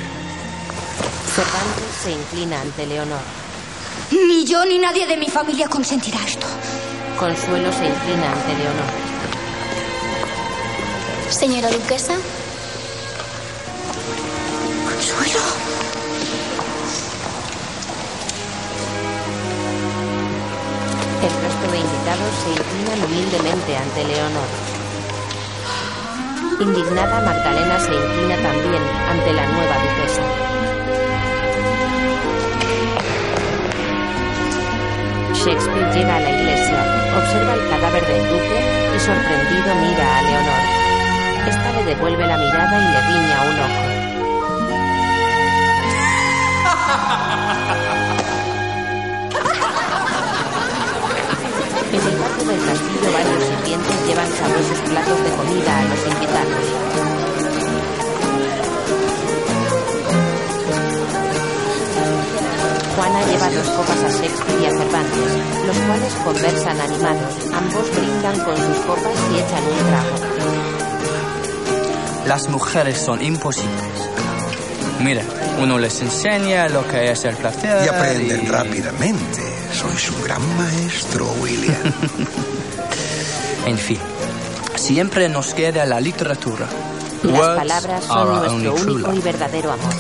Cervantes 1.37 1.93
se 2.03 2.13
inclina 2.13 2.59
ante 2.59 2.87
Leonor. 2.87 3.21
Ni 4.11 4.47
yo 4.47 4.65
ni 4.65 4.79
nadie 4.79 5.07
de 5.07 5.19
mi 5.19 5.29
familia 5.29 5.69
consentirá 5.69 6.25
esto. 6.27 6.47
Consuelo 7.19 7.71
se 7.71 7.85
inclina 7.85 8.33
ante 8.33 8.55
Leonor. 8.57 8.91
Señora 11.29 11.69
duquesa, 11.71 12.15
Consuelo. 14.87 15.58
Invitados 21.77 22.33
se 22.45 22.51
inclinan 22.51 23.05
humildemente 23.05 23.77
ante 23.77 24.05
Leonor. 24.05 24.49
Indignada, 26.61 27.21
Magdalena 27.21 27.79
se 27.79 27.95
inclina 27.95 28.37
también 28.37 28.83
ante 29.11 29.33
la 29.33 29.47
nueva 29.47 29.79
duquesa. 29.79 30.23
Shakespeare 35.35 35.93
llega 35.95 36.17
a 36.17 36.21
la 36.21 36.31
iglesia, 36.31 36.85
observa 37.17 37.55
el 37.55 37.69
cadáver 37.69 38.05
del 38.07 38.29
duque 38.29 38.61
y 38.97 38.99
sorprendido 38.99 39.75
mira 39.77 40.19
a 40.19 40.23
Leonor. 40.23 40.63
Esta 41.49 41.73
le 41.73 41.85
devuelve 41.85 42.27
la 42.27 42.37
mirada 42.37 42.79
y 42.79 42.83
le 42.93 43.01
guiña 43.09 43.43
un 43.49 43.59
ojo. 43.69 43.83
del 52.49 52.65
castillo 52.65 53.13
varios 53.13 53.45
sirvientes 53.45 54.07
llevan 54.07 54.27
sabrosos 54.33 54.81
platos 54.89 55.23
de 55.23 55.31
comida 55.37 55.79
a 55.79 55.85
los 55.85 56.07
invitados. 56.07 56.65
Juana 62.97 63.21
lleva 63.27 63.51
dos 63.51 63.69
copas 63.69 64.03
a 64.03 64.09
Shakespeare 64.09 64.61
y 64.63 64.67
a 64.67 64.71
Cervantes, 64.71 65.31
los 65.67 65.77
cuales 65.77 66.15
conversan 66.25 66.81
animados. 66.81 67.35
Ambos 67.53 67.91
brindan 67.95 68.41
con 68.41 68.57
sus 68.57 68.77
copas 68.87 69.13
y 69.31 69.39
echan 69.39 69.65
un 69.65 69.79
trago. 69.91 70.17
Las 72.27 72.49
mujeres 72.49 72.99
son 72.99 73.23
imposibles. 73.23 74.11
Mira, 75.01 75.23
uno 75.61 75.79
les 75.79 76.01
enseña 76.01 76.69
lo 76.69 76.87
que 76.89 77.11
es 77.11 77.25
el 77.25 77.37
placer. 77.37 77.85
Y 77.85 77.89
aprenden 77.89 78.47
rápidamente. 78.49 79.38
Sois 79.99 80.11
un 80.15 80.23
gran 80.23 80.57
maestro, 80.57 81.27
William. 81.41 81.75
En 83.67 83.77
fin, 83.77 83.99
siempre 84.77 85.29
nos 85.29 85.53
queda 85.55 85.85
la 85.87 86.01
literatura. 86.01 86.69
Las 87.25 87.33
Words 87.33 87.57
palabras 87.59 88.05
son 88.05 88.63
nuestro 88.63 88.93
único 88.93 89.13
y 89.13 89.19
verdadero 89.21 89.73
amor. 89.73 89.95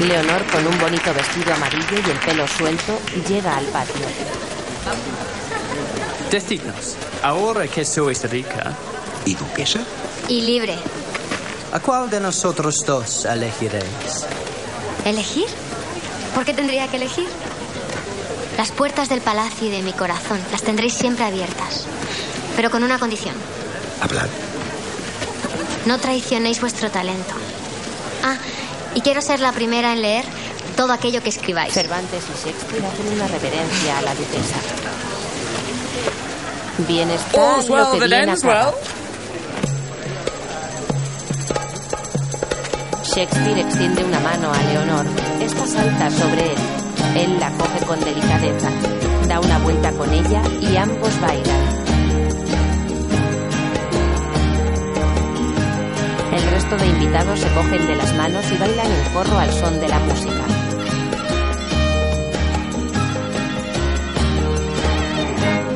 Leonor, 0.00 0.44
con 0.52 0.66
un 0.66 0.78
bonito 0.78 1.14
vestido 1.14 1.54
amarillo 1.54 1.98
y 2.06 2.10
el 2.10 2.18
pelo 2.18 2.46
suelto, 2.46 2.98
llega 3.26 3.56
al 3.56 3.64
patio. 3.66 3.94
Decidnos, 6.30 6.96
ahora 7.22 7.66
que 7.66 7.84
sois 7.86 8.22
rica, 8.30 8.72
¿Y 9.24 9.34
duquesa? 9.34 9.80
y 10.28 10.42
libre. 10.42 10.76
¿a 11.72 11.80
cuál 11.80 12.10
de 12.10 12.20
nosotros 12.20 12.84
dos 12.86 13.24
elegiréis? 13.24 14.26
¿Elegir? 15.04 15.46
¿Por 16.34 16.44
qué 16.44 16.54
tendría 16.54 16.88
que 16.88 16.96
elegir? 16.96 17.28
Las 18.56 18.70
puertas 18.70 19.08
del 19.08 19.20
palacio 19.20 19.68
y 19.68 19.70
de 19.70 19.82
mi 19.82 19.92
corazón 19.92 20.38
las 20.50 20.62
tendréis 20.62 20.94
siempre 20.94 21.24
abiertas. 21.24 21.86
Pero 22.56 22.70
con 22.70 22.84
una 22.84 22.98
condición. 22.98 23.34
Hablad. 24.00 24.28
No 25.86 25.98
traicionéis 25.98 26.60
vuestro 26.60 26.90
talento. 26.90 27.34
Ah, 28.22 28.36
y 28.94 29.00
quiero 29.00 29.20
ser 29.20 29.40
la 29.40 29.52
primera 29.52 29.92
en 29.92 30.02
leer 30.02 30.24
todo 30.76 30.92
aquello 30.92 31.22
que 31.22 31.28
escribáis. 31.28 31.74
Cervantes 31.74 32.24
y 32.24 32.46
Shakespeare 32.46 32.84
hacen 32.86 33.12
una 33.12 33.26
reverencia 33.28 33.98
a 33.98 34.02
la 34.02 34.14
duquesa. 34.14 34.56
Bienestar 36.88 37.56
All's 37.56 37.68
lo 37.68 37.74
well 37.74 38.00
que 38.00 38.06
bien 38.06 38.30
acaba. 38.30 38.72
Shakespeare 43.14 43.60
extiende 43.60 44.02
una 44.02 44.18
mano 44.18 44.50
a 44.52 44.60
Leonor. 44.72 45.06
Esta 45.40 45.64
salta 45.68 46.10
sobre 46.10 46.46
él. 46.46 46.58
Él 47.14 47.38
la 47.38 47.48
coge 47.52 47.86
con 47.86 48.00
delicadeza. 48.00 48.68
Da 49.28 49.38
una 49.38 49.58
vuelta 49.58 49.92
con 49.92 50.12
ella 50.12 50.42
y 50.60 50.76
ambos 50.76 51.20
bailan. 51.20 51.60
El 56.32 56.50
resto 56.50 56.76
de 56.76 56.86
invitados 56.88 57.38
se 57.38 57.48
cogen 57.54 57.86
de 57.86 57.94
las 57.94 58.12
manos 58.16 58.50
y 58.50 58.56
bailan 58.56 58.86
en 58.90 59.12
corro 59.12 59.38
al 59.38 59.52
son 59.52 59.78
de 59.78 59.88
la 59.88 60.00
música. 60.00 60.44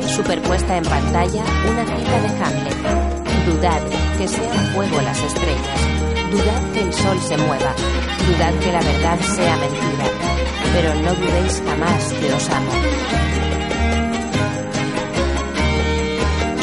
Superpuesta 0.09 0.75
en 0.75 0.83
pantalla, 0.83 1.43
una 1.71 1.85
cita 1.85 2.19
de 2.19 2.43
Hamlet. 2.43 3.45
Dudad 3.45 3.81
que 4.17 4.27
sean 4.27 4.73
fuego 4.73 5.01
las 5.01 5.23
estrellas. 5.23 6.08
Dudad 6.31 6.71
que 6.73 6.81
el 6.81 6.93
sol 6.93 7.19
se 7.21 7.37
mueva. 7.37 7.73
Dudad 8.27 8.53
que 8.59 8.71
la 8.71 8.81
verdad 8.81 9.19
sea 9.21 9.57
mentira. 9.57 10.05
Pero 10.73 10.93
no 10.95 11.13
dudéis 11.15 11.63
jamás 11.65 12.13
que 12.13 12.33
os 12.33 12.49
amo. 12.49 12.71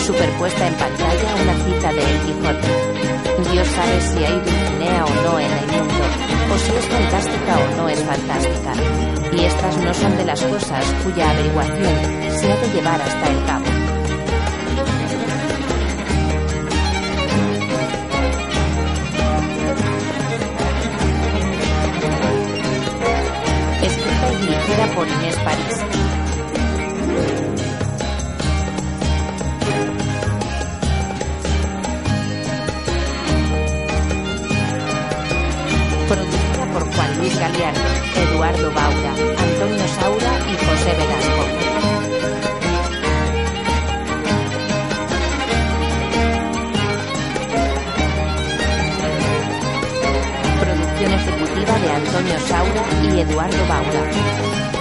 Superpuesta 0.06 0.68
en 0.68 0.74
pantalla 0.74 1.34
una 1.42 1.54
cita 1.64 1.92
de 1.92 2.00
El 2.00 2.20
Quijote. 2.20 3.52
Dios 3.52 3.68
sabe 3.68 4.00
si 4.00 4.24
hay 4.24 4.38
Dulcinea 4.38 5.04
o 5.04 5.14
no 5.24 5.40
en 5.40 5.52
el 5.52 5.66
mundo, 5.66 6.04
o 6.52 6.58
si 6.58 6.76
es 6.76 6.86
fantástica 6.86 7.58
o 7.58 7.76
no 7.76 7.88
es 7.88 8.02
fantástica. 8.04 8.72
Y 9.32 9.44
estas 9.44 9.76
no 9.78 9.92
son 9.92 10.16
de 10.16 10.24
las 10.24 10.42
cosas 10.42 10.84
cuya 11.02 11.30
averiguación 11.30 12.38
se 12.38 12.52
ha 12.52 12.56
de 12.56 12.68
llevar 12.72 13.02
hasta 13.02 13.30
el 13.30 13.44
cabo. 13.46 13.75
Producida 36.08 36.66
por 36.72 36.82
Juan 36.92 37.18
Luis 37.18 37.38
Galiardo, 37.38 37.80
Eduardo 38.16 38.72
Baura, 38.72 39.10
Antonio 39.10 39.86
Saura 40.00 40.32
y 40.50 40.56
José 40.66 40.92
Velasco. 40.98 41.42
Producción 50.60 51.12
ejecutiva 51.12 51.78
de 51.78 51.90
Antonio 51.92 52.38
Saura 52.48 52.84
y 53.04 53.20
Eduardo 53.20 53.68
Baura. 53.68 54.75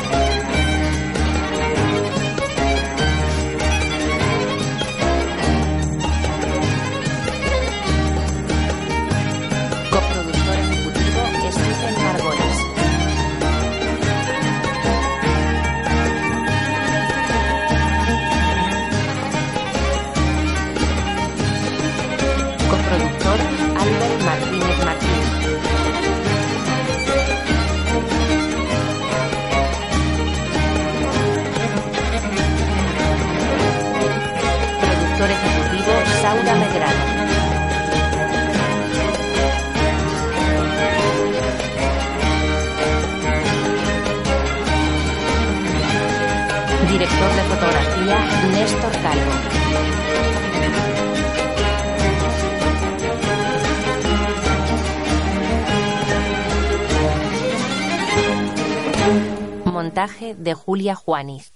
Fotografía 47.55 48.19
Néstor 48.51 48.91
Calvo. 49.01 49.31
Montaje 59.71 60.35
de 60.35 60.53
Julia 60.53 60.95
Juaniz. 60.95 61.54